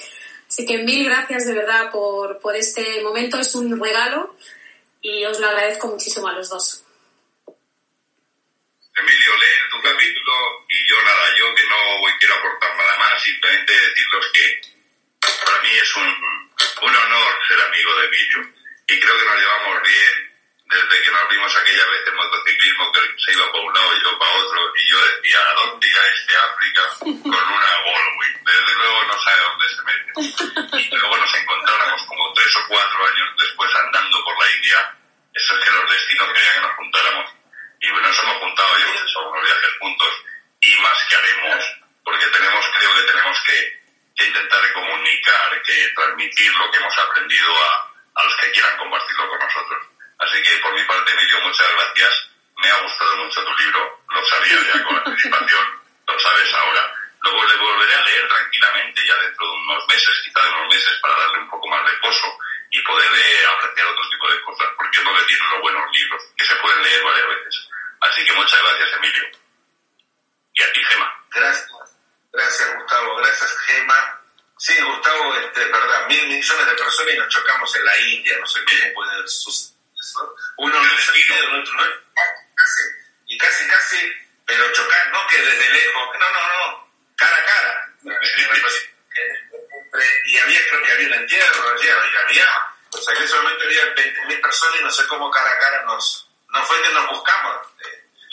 Así 0.47 0.65
que 0.65 0.79
mil 0.79 1.03
gracias 1.05 1.45
de 1.45 1.53
verdad 1.53 1.91
por, 1.91 2.39
por 2.39 2.55
este 2.55 3.01
momento, 3.03 3.37
es 3.37 3.53
un 3.53 3.79
regalo 3.79 4.35
y 5.01 5.25
os 5.25 5.39
lo 5.39 5.47
agradezco 5.47 5.87
muchísimo 5.87 6.27
a 6.27 6.33
los 6.33 6.49
dos. 6.49 6.83
Emilio, 8.97 9.37
lee 9.37 9.69
tu 9.69 9.81
capítulo 9.81 10.65
y 10.69 10.87
yo 10.89 11.01
nada, 11.03 11.35
yo 11.37 11.53
que 11.55 11.63
no 11.65 11.99
voy, 11.99 12.11
quiero 12.19 12.35
aportar 12.35 12.75
nada 12.75 12.97
más, 12.97 13.23
simplemente 13.23 13.73
deciros 13.73 14.31
que 14.33 14.61
para 15.45 15.61
mí 15.61 15.69
es 15.69 15.95
un, 15.95 16.51
un 16.81 16.95
honor 16.95 17.39
ser 17.47 17.61
amigo 17.61 17.95
de 17.95 18.07
Emilio 18.07 18.53
y 18.87 18.99
creo 18.99 19.17
que 19.17 19.25
nos 19.25 19.39
llevamos 19.39 19.81
bien 19.83 20.27
desde 20.69 21.01
que 21.01 21.11
nos 21.11 21.29
vimos 21.29 21.55
aquella 21.55 21.85
vez 21.85 22.07
en 22.07 22.15
motociclismo 22.15 22.91
que 22.91 22.99
se 23.17 23.31
iba 23.31 23.51
para 23.51 23.63
un 23.63 23.73
lado 23.73 23.95
y 23.95 24.03
yo 24.03 24.19
para 24.19 24.31
otro 24.31 24.73
y 24.75 24.89
yo 24.89 24.97
decía, 25.05 25.39
¿a 25.39 25.53
dónde 25.53 25.87
irá 25.87 26.01
este 26.13 26.35
África 26.35 26.81
con 26.99 27.43
una 27.53 27.77
Goldwing? 27.85 28.43
Desde 28.43 28.75
luego 28.75 29.03
no 29.03 29.21
sabe 29.21 29.41
dónde 29.43 29.69
se 29.69 29.81
mete. 29.83 30.81
Y 30.83 30.95
luego 30.97 31.17
nos 31.17 31.33
encontráramos 31.35 32.01
como 32.07 32.33
tres 32.33 32.57
o 32.57 32.67
cuatro 32.67 33.05
años 33.07 33.29
después 33.39 33.75
andando 33.75 34.23
por 34.23 34.37
la 34.39 34.51
India, 34.55 34.97
eso 35.33 35.57
es 35.57 35.65
que 35.65 35.71
los 35.71 35.91
destinos 35.91 36.33
querían 36.33 36.53
que 36.55 36.61
nos 36.61 36.75
juntáramos. 36.75 37.36
Y 37.79 37.87
nos 37.91 38.19
hemos 38.19 38.37
juntado, 38.37 38.79
y 38.79 38.81
hemos 38.81 39.01
hecho 39.03 39.29
unos 39.29 39.43
viajes 39.43 39.69
juntos 39.79 40.13
y 40.61 40.75
más 40.81 41.05
que 41.07 41.15
haremos, 41.15 41.63
porque 42.03 42.25
tenemos, 42.27 42.65
creo 42.77 42.95
que 42.95 43.03
tenemos 43.03 43.37
que, 43.43 43.77
intentar 44.17 44.73
comunicar, 44.73 45.61
que 45.61 45.89
transmitir 45.95 46.51
lo 46.55 46.71
que 46.71 46.77
hemos 46.79 46.97
aprendido 46.97 47.53
a, 47.55 48.23
los 48.25 48.35
que 48.37 48.51
quieran 48.51 48.77
compartirlo 48.77 49.29
con 49.29 49.39
nosotros. 49.39 49.87
Así 50.17 50.41
que 50.41 50.57
por 50.57 50.73
mi 50.73 50.83
parte, 50.85 51.11
Emilio, 51.11 51.39
muchas 51.41 51.71
gracias. 51.71 52.29
Me 52.57 52.69
ha 52.71 52.81
gustado 52.81 53.17
mucho 53.17 53.45
tu 53.45 53.55
libro, 53.57 54.01
lo 54.09 54.25
sabía 54.25 54.57
ya 54.73 54.83
con 54.83 54.97
anticipación, 54.97 55.81
lo 56.07 56.19
sabes 56.19 56.53
ahora. 56.55 56.93
Luego 57.21 57.45
le 57.45 57.55
volveré 57.57 57.93
a 57.93 58.05
leer 58.05 58.27
tranquilamente 58.27 59.05
ya 59.05 59.15
dentro 59.17 59.45
de 59.45 59.53
unos 59.53 59.87
meses, 59.87 60.21
quizá 60.25 60.49
unos 60.49 60.69
meses, 60.73 60.99
para 60.99 61.15
darle 61.15 61.37
un 61.39 61.49
poco 61.49 61.67
más 61.67 61.85
de 61.85 61.97
pozo 61.97 62.39
y 62.71 62.81
poder 62.81 63.11
eh, 63.13 63.45
apreciar 63.57 63.87
otro 63.87 64.09
tipo 64.09 64.31
de 64.31 64.41
cosas, 64.41 64.67
porque 64.77 64.97
es 64.97 65.03
lo 65.03 65.15
que 65.17 65.23
tienen 65.25 65.49
los 65.49 65.61
buenos 65.61 65.91
libros, 65.91 66.23
que 66.37 66.45
se 66.45 66.55
pueden 66.55 66.83
leer 66.83 67.03
varias 67.03 67.27
veces. 67.27 67.69
Así 68.01 68.25
que 68.25 68.33
muchas 68.33 68.61
gracias, 68.61 68.93
Emilio. 68.97 69.23
Y 70.53 70.63
a 70.63 70.73
ti, 70.73 70.83
Gema. 70.83 71.25
Gracias. 71.31 71.97
Gracias, 72.31 72.75
Gustavo. 72.75 73.15
Gracias, 73.17 73.57
Gema. 73.65 74.21
Sí, 74.57 74.81
Gustavo, 74.81 75.35
este, 75.35 75.65
verdad, 75.65 76.07
mil 76.07 76.27
millones 76.27 76.65
de 76.65 76.73
personas 76.73 77.13
y 77.13 77.17
nos 77.17 77.29
chocamos 77.29 77.75
en 77.75 77.85
la 77.85 77.99
India, 77.99 78.37
no 78.39 78.47
sé 78.47 78.59
cómo 78.65 78.93
puede 78.95 79.27
suceder 79.27 79.77
uno 80.57 80.73
no 80.73 80.97
es 80.97 81.09
el 81.09 81.59
otro 81.59 81.73
no 81.73 81.83
y 83.29 83.37
casi, 83.37 83.67
casi, 83.67 84.13
pero 84.45 84.71
chocar, 84.71 85.11
no 85.11 85.27
que 85.27 85.37
desde 85.37 85.69
lejos, 85.73 86.09
no, 86.17 86.31
no, 86.31 86.46
cara 95.31 95.51
a 95.51 95.59
cara 95.59 95.83
nos, 95.85 96.29
no 96.49 96.63
fue 96.63 96.81
que 96.81 96.89
nos 96.89 97.09
buscamos. 97.09 97.57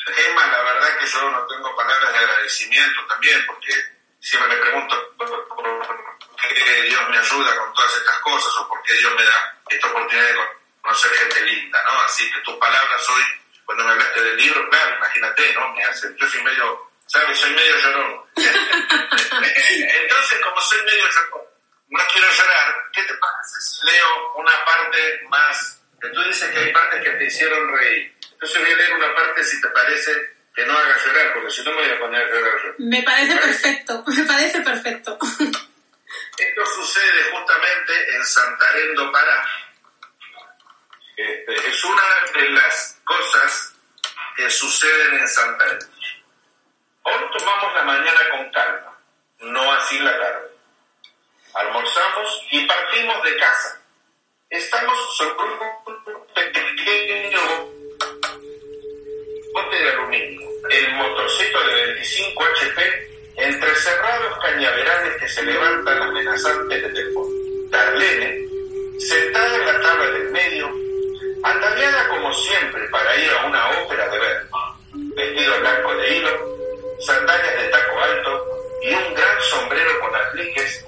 Gemma, 0.07 0.47
la 0.47 0.63
verdad 0.63 0.99
que 0.99 1.07
yo 1.07 1.31
no 1.31 1.47
tengo 1.47 1.75
palabras 1.75 2.13
de 2.13 2.19
agradecimiento 2.19 3.07
también, 3.07 3.45
porque 3.47 3.73
siempre 4.21 4.55
me 4.55 4.63
pregunto 4.63 5.15
por 5.17 6.37
qué 6.37 6.83
Dios 6.83 7.09
me 7.09 7.19
ayuda 7.19 7.57
con 7.57 7.73
todas 7.73 7.97
estas 7.97 8.19
cosas 8.19 8.53
o 8.59 8.69
por 8.69 8.83
qué 8.83 8.93
Dios 8.95 9.15
me 9.15 9.25
da 9.25 9.63
esta 9.69 9.89
oportunidad 9.89 10.29
de 10.29 10.35
conocer 10.83 11.11
gente 11.13 11.43
linda, 11.43 11.83
¿no? 11.85 12.03
Así 12.03 12.31
que 12.31 12.41
tus 12.41 12.55
palabras 12.57 13.09
hoy, 13.09 13.23
cuando 13.65 13.85
me 13.85 13.93
hablaste 13.93 14.23
del 14.23 14.37
libro, 14.37 14.69
claro, 14.69 14.97
imagínate, 14.97 15.55
¿no? 15.55 15.73
Me 15.73 15.85
hacen, 15.85 16.15
yo 16.17 16.29
soy 16.29 16.43
medio, 16.43 16.91
¿sabes? 17.07 17.39
Soy 17.39 17.55
medio 17.55 17.77
llorón. 17.79 18.25
Entonces, 18.37 20.41
como 20.43 20.61
soy 20.61 20.85
medio 20.85 21.09
llorón, 21.09 21.45
no 21.89 22.05
quiero 22.13 22.31
llorar, 22.31 22.75
¿qué 22.93 23.03
te 23.05 23.15
parece 23.15 23.61
si 23.61 23.87
leo 23.87 24.35
una 24.35 24.65
parte 24.65 25.23
más? 25.31 25.81
Tú 26.11 26.23
dices 26.25 26.51
que 26.51 26.59
hay 26.59 26.73
partes 26.73 27.03
que 27.03 27.11
te 27.11 27.25
hicieron 27.25 27.73
reír. 27.77 28.15
Entonces 28.33 28.61
voy 28.61 28.73
a 28.73 28.77
leer 28.77 28.93
una 28.95 29.15
parte, 29.15 29.45
si 29.45 29.61
te 29.61 29.69
parece, 29.69 30.13
que 30.55 30.67
no 30.67 30.77
haga 30.77 30.97
llorar, 31.05 31.35
porque 31.35 31.51
si 31.51 31.65
no 31.65 31.71
me 31.73 31.83
voy 31.83 31.91
a 31.91 31.99
poner 31.99 32.23
a 32.23 32.31
llorar 32.31 32.63
yo. 32.65 32.75
Me 32.79 33.03
parece 33.03 33.37
perfecto, 33.37 34.05
me 34.09 34.25
parece 34.25 34.61
perfecto. 34.61 35.19
Esto 36.39 36.67
sucede 36.67 37.31
justamente 37.33 38.17
en 38.17 38.25
Santarém 38.25 38.95
do 38.95 39.11
Pará 39.11 39.65
este, 41.17 41.55
es 41.55 41.85
una 41.85 42.03
de 42.35 42.51
las 42.51 43.01
cosas 43.05 43.75
que 44.37 44.51
suceden 44.51 45.19
en 45.19 45.29
Santa 45.29 45.65
Elena. 45.65 45.87
Hoy 47.03 47.25
tomamos 47.39 47.75
la 47.75 47.83
mañana 47.85 48.21
con 48.31 48.51
calma, 48.51 48.99
no 49.39 49.73
así 49.75 49.99
la 50.01 50.19
tarde. 50.19 50.51
Almorzamos 51.55 52.47
y 52.51 52.67
partimos 52.67 53.23
de 53.23 53.37
casa. 53.37 53.81
Estamos 54.51 55.17
sobre 55.17 55.35
un 55.45 55.84
pequeño 56.35 57.41
bote 59.53 59.77
de 59.77 59.91
aluminio, 59.91 60.49
el 60.71 60.93
motorcito 60.95 61.67
de 61.67 61.75
25 61.75 62.45
HP 62.45 63.09
entre 63.37 63.75
cerrados 63.77 64.39
cañaverales 64.43 65.17
que 65.21 65.29
se 65.29 65.43
levantan 65.45 66.03
amenazantes 66.03 66.83
desde 66.83 67.01
el. 67.01 67.15
Darlene, 67.71 68.49
sentada 68.99 69.57
en 69.57 69.67
la 69.67 69.81
tabla 69.81 70.07
del 70.11 70.31
medio, 70.31 70.71
ataviada 71.43 72.09
como 72.09 72.33
siempre 72.33 72.89
para 72.89 73.17
ir 73.17 73.31
a 73.31 73.47
una 73.47 73.71
ópera 73.83 74.09
de 74.09 74.19
ver, 74.19 74.47
vestido 75.17 75.61
blanco 75.61 75.95
de 75.97 76.17
hilo, 76.17 76.57
sandalias 77.01 77.63
de 77.63 77.69
taco 77.69 78.01
alto 78.01 78.47
y 78.83 78.95
un 78.95 79.15
gran 79.15 79.41
sombrero 79.43 80.01
con 80.01 80.15
apliques 80.15 80.85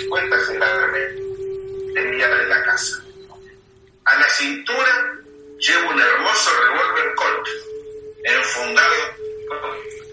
expuestas 0.00 0.48
en 0.48 0.58
la 0.58 0.86
remera 1.94 2.36
de 2.36 2.46
la 2.46 2.62
casa. 2.64 3.04
A 4.04 4.18
la 4.18 4.28
cintura 4.30 5.14
llevo 5.58 5.90
un 5.90 6.00
hermoso 6.00 6.50
revólver 6.62 7.14
Colt, 7.14 7.48
enfundado 8.24 8.94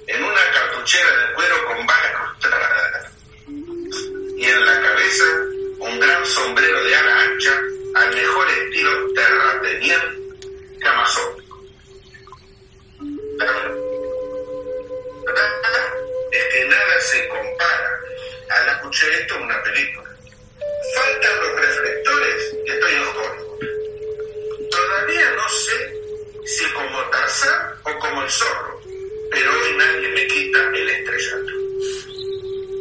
en 0.07 0.23
una 0.23 0.41
cartuchera 0.53 1.09
de 1.17 1.33
cuero 1.35 1.65
con 1.65 1.85
balas 1.85 2.11
cruzadas. 2.39 3.13
Y 3.47 4.45
en 4.45 4.65
la 4.65 4.81
cabeza 4.81 5.25
un 5.79 5.99
gran 5.99 6.25
sombrero 6.25 6.83
de 6.83 6.95
ala 6.95 7.21
ancha 7.21 7.61
al 7.95 8.15
mejor 8.15 8.49
estilo 8.49 9.13
terrateniente 9.13 10.79
camazónico. 10.79 11.63
Es 16.31 16.43
que 16.53 16.65
nada 16.65 17.01
se 17.01 17.26
compara 18.47 18.61
a 18.61 18.65
la 18.65 18.71
escuché 18.73 19.21
esto 19.21 19.35
en 19.35 19.43
una 19.43 19.63
película. 19.63 20.09
Faltan 20.95 21.39
los 21.39 21.55
reflectores 21.61 22.55
y 22.65 22.69
estoy 22.69 22.93
Hollywood. 22.93 24.69
Todavía 24.71 25.31
no 25.31 25.49
sé 25.49 25.93
si 26.45 26.65
como 26.73 27.01
Tarzán 27.09 27.73
o 27.83 27.99
como 27.99 28.23
el 28.23 28.29
zorro, 28.29 28.81
pero 29.31 29.51
hoy 29.51 29.77
nadie 29.77 30.09
me 30.09 30.27
quita 30.27 30.59
el 30.73 30.89
estrellato. 30.89 31.53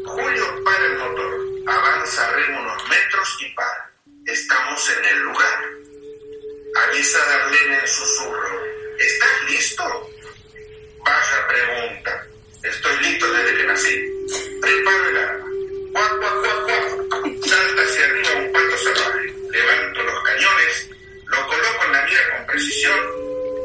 Julio 0.06 0.64
para 0.64 0.86
el 0.86 0.98
motor, 0.98 1.40
avanza 1.66 2.32
remo 2.32 2.60
unos 2.60 2.88
metros 2.88 3.38
y 3.40 3.54
para. 3.54 3.90
Estamos 4.26 4.90
en 4.98 5.04
el 5.04 5.18
lugar. 5.20 5.64
Avisa 6.76 7.18
Darlene 7.18 7.78
en 7.78 7.88
susurro. 7.88 8.64
¿Estás 8.98 9.50
listo? 9.50 10.10
Vaya 11.04 11.48
pregunta. 11.48 12.26
Estoy 12.62 12.96
listo 12.98 13.32
desde 13.32 13.56
que 13.56 13.64
nací. 13.64 14.12
Preparo 14.60 15.45
Salta 15.96 17.82
hacia 17.82 18.04
arriba 18.04 18.32
un 18.36 18.52
pato 18.52 18.76
salvaje. 18.78 19.32
Levanto 19.50 20.02
los 20.02 20.22
cañones 20.24 20.90
lo 21.24 21.46
coloco 21.46 21.84
en 21.86 21.92
la 21.92 22.04
mira 22.04 22.36
con 22.36 22.46
precisión, 22.46 23.00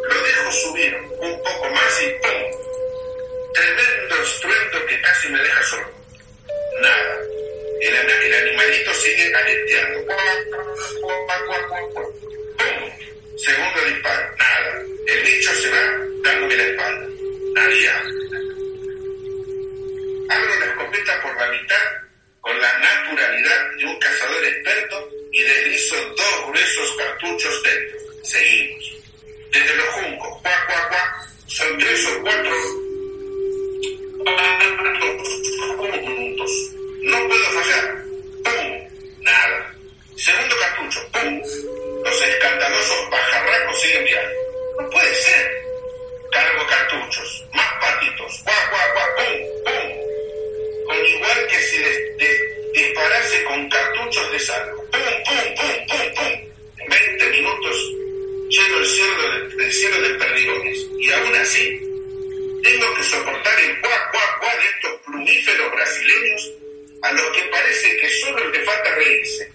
lo 0.09 0.23
dejo 0.23 0.51
subir 0.51 0.95
un 1.19 1.43
poco 1.43 1.69
más 1.71 2.01
y 2.01 2.09
¡pum! 2.21 2.41
Tremendo 3.53 4.15
estruendo 4.23 4.86
que 4.86 5.01
casi 5.01 5.29
me 5.29 5.43
deja 5.43 5.63
solo. 5.63 5.91
Nada. 6.82 7.17
El, 7.82 8.34
animalito 8.34 8.93
sigue 8.93 9.36
aleteando. 9.36 10.05
¡Pum! 10.05 10.15
Segundo 13.38 13.82
disparo. 13.88 14.36
Nada. 14.38 14.82
El 15.07 15.23
bicho 15.23 15.51
se 15.53 15.69
va 15.69 15.97
dándome 16.23 16.55
la 16.55 16.63
espalda. 16.63 17.07
Nadie. 17.55 17.89
Abro 20.29 20.59
la 20.59 20.65
escopeta 20.65 21.21
por 21.21 21.36
la 21.36 21.47
mitad 21.51 22.01
con 22.42 22.60
la 22.60 22.80
naturalidad 22.80 23.72
de 23.78 23.86
un 23.86 24.00
cazador 24.00 24.46
experto 24.46 25.10
y 25.32 25.42
deslizo 25.42 25.96
dos 26.18 26.48
gruesos 26.48 26.98
cartuchos 26.98 27.64
dentro. 27.64 28.00
Seguimos. 28.24 28.92
Desde 29.52 29.76
los 29.76 29.88
juncos, 29.88 30.42
cuac, 30.42 30.66
cuac, 30.68 30.89
cuac, 30.89 31.30
son 31.48 31.78
tres 31.78 32.08
o 32.08 32.22
cuatro 32.22 32.52
juntos. 36.06 36.52
No 37.04 37.28
puedo 37.28 37.44
fallar. 37.44 38.04
¡Pum! 38.44 39.22
Nada. 39.22 39.76
Segundo 40.16 40.56
cartucho. 40.60 41.00
¡Pum! 41.12 41.42
Los 42.04 42.22
escandalosos 42.22 43.10
pajarracos 43.10 43.82
siguen 43.82 44.06
viaje. 44.06 44.36
No 44.80 44.89
puede 44.89 45.16
ser. 45.16 45.64
Cargo 46.32 46.68
cartuchos. 46.68 47.46
Más 47.54 47.72
patitos. 47.82 48.42
¡Cuac, 48.44 48.70
cuac, 48.70 48.94
cuac! 48.94 49.16
¡Pum! 49.18 49.64
¡Pum! 49.66 50.11
Con 50.86 51.05
igual 51.05 51.47
que 51.47 51.57
si 51.59 51.77
disparase 52.73 53.43
con 53.43 53.69
cartuchos 53.69 54.32
de 54.32 54.39
sal. 54.39 54.71
¡Pum, 54.91 55.01
pum, 55.25 55.55
pum, 55.55 55.88
pum, 55.88 56.13
pum! 56.15 56.34
En 56.77 56.89
20 56.89 57.29
minutos 57.29 57.77
lleno 58.49 58.77
el 58.79 58.86
cielo 59.71 60.01
de, 60.01 60.09
de 60.09 60.15
perdigones. 60.15 60.88
Y 60.99 61.11
aún 61.11 61.36
así, 61.36 61.79
tengo 62.63 62.93
que 62.95 63.03
soportar 63.03 63.59
el 63.59 63.82
cuac, 63.82 64.11
cuac, 64.11 64.39
cuac 64.39 64.61
de 64.61 64.69
estos 64.69 65.01
plumíferos 65.05 65.71
brasileños 65.71 66.51
a 67.03 67.11
los 67.13 67.25
que 67.36 67.41
parece 67.43 67.97
que 67.97 68.09
solo 68.09 68.49
le 68.49 68.59
falta 68.63 68.95
reírse. 68.95 69.51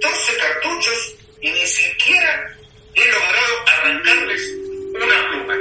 12 0.00 0.36
cartuchos 0.36 1.16
y 1.40 1.50
ni 1.50 1.66
siquiera 1.66 2.58
he 2.94 3.06
logrado 3.06 3.64
arrancarles 3.66 4.42
una 4.94 5.28
pluma. 5.28 5.56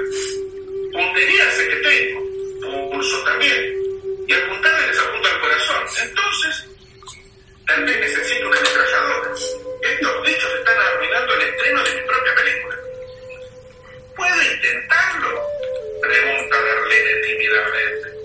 Puntería 0.94 1.52
sé 1.52 1.68
que 1.68 1.76
tengo, 1.76 2.92
pulso 2.92 3.24
también, 3.24 3.81
y 4.32 4.34
apuntarles 4.34 4.88
les 4.88 5.00
apunta 5.00 5.30
al 5.30 5.42
corazón. 5.42 5.84
Entonces, 6.04 6.66
también 7.68 8.00
necesito 8.00 8.48
una 8.48 8.58
ametralladora. 8.58 9.32
Estos 9.82 10.22
bichos 10.24 10.54
están 10.60 10.78
arruinando 10.78 11.34
el 11.34 11.42
estreno 11.42 11.84
de 11.84 11.96
mi 11.96 12.02
propia 12.08 12.36
película. 12.36 12.76
¿Puedo 14.16 14.42
intentarlo? 14.54 15.42
Pregunta 16.02 16.62
Darlene 16.62 17.14
tímidamente. 17.28 18.21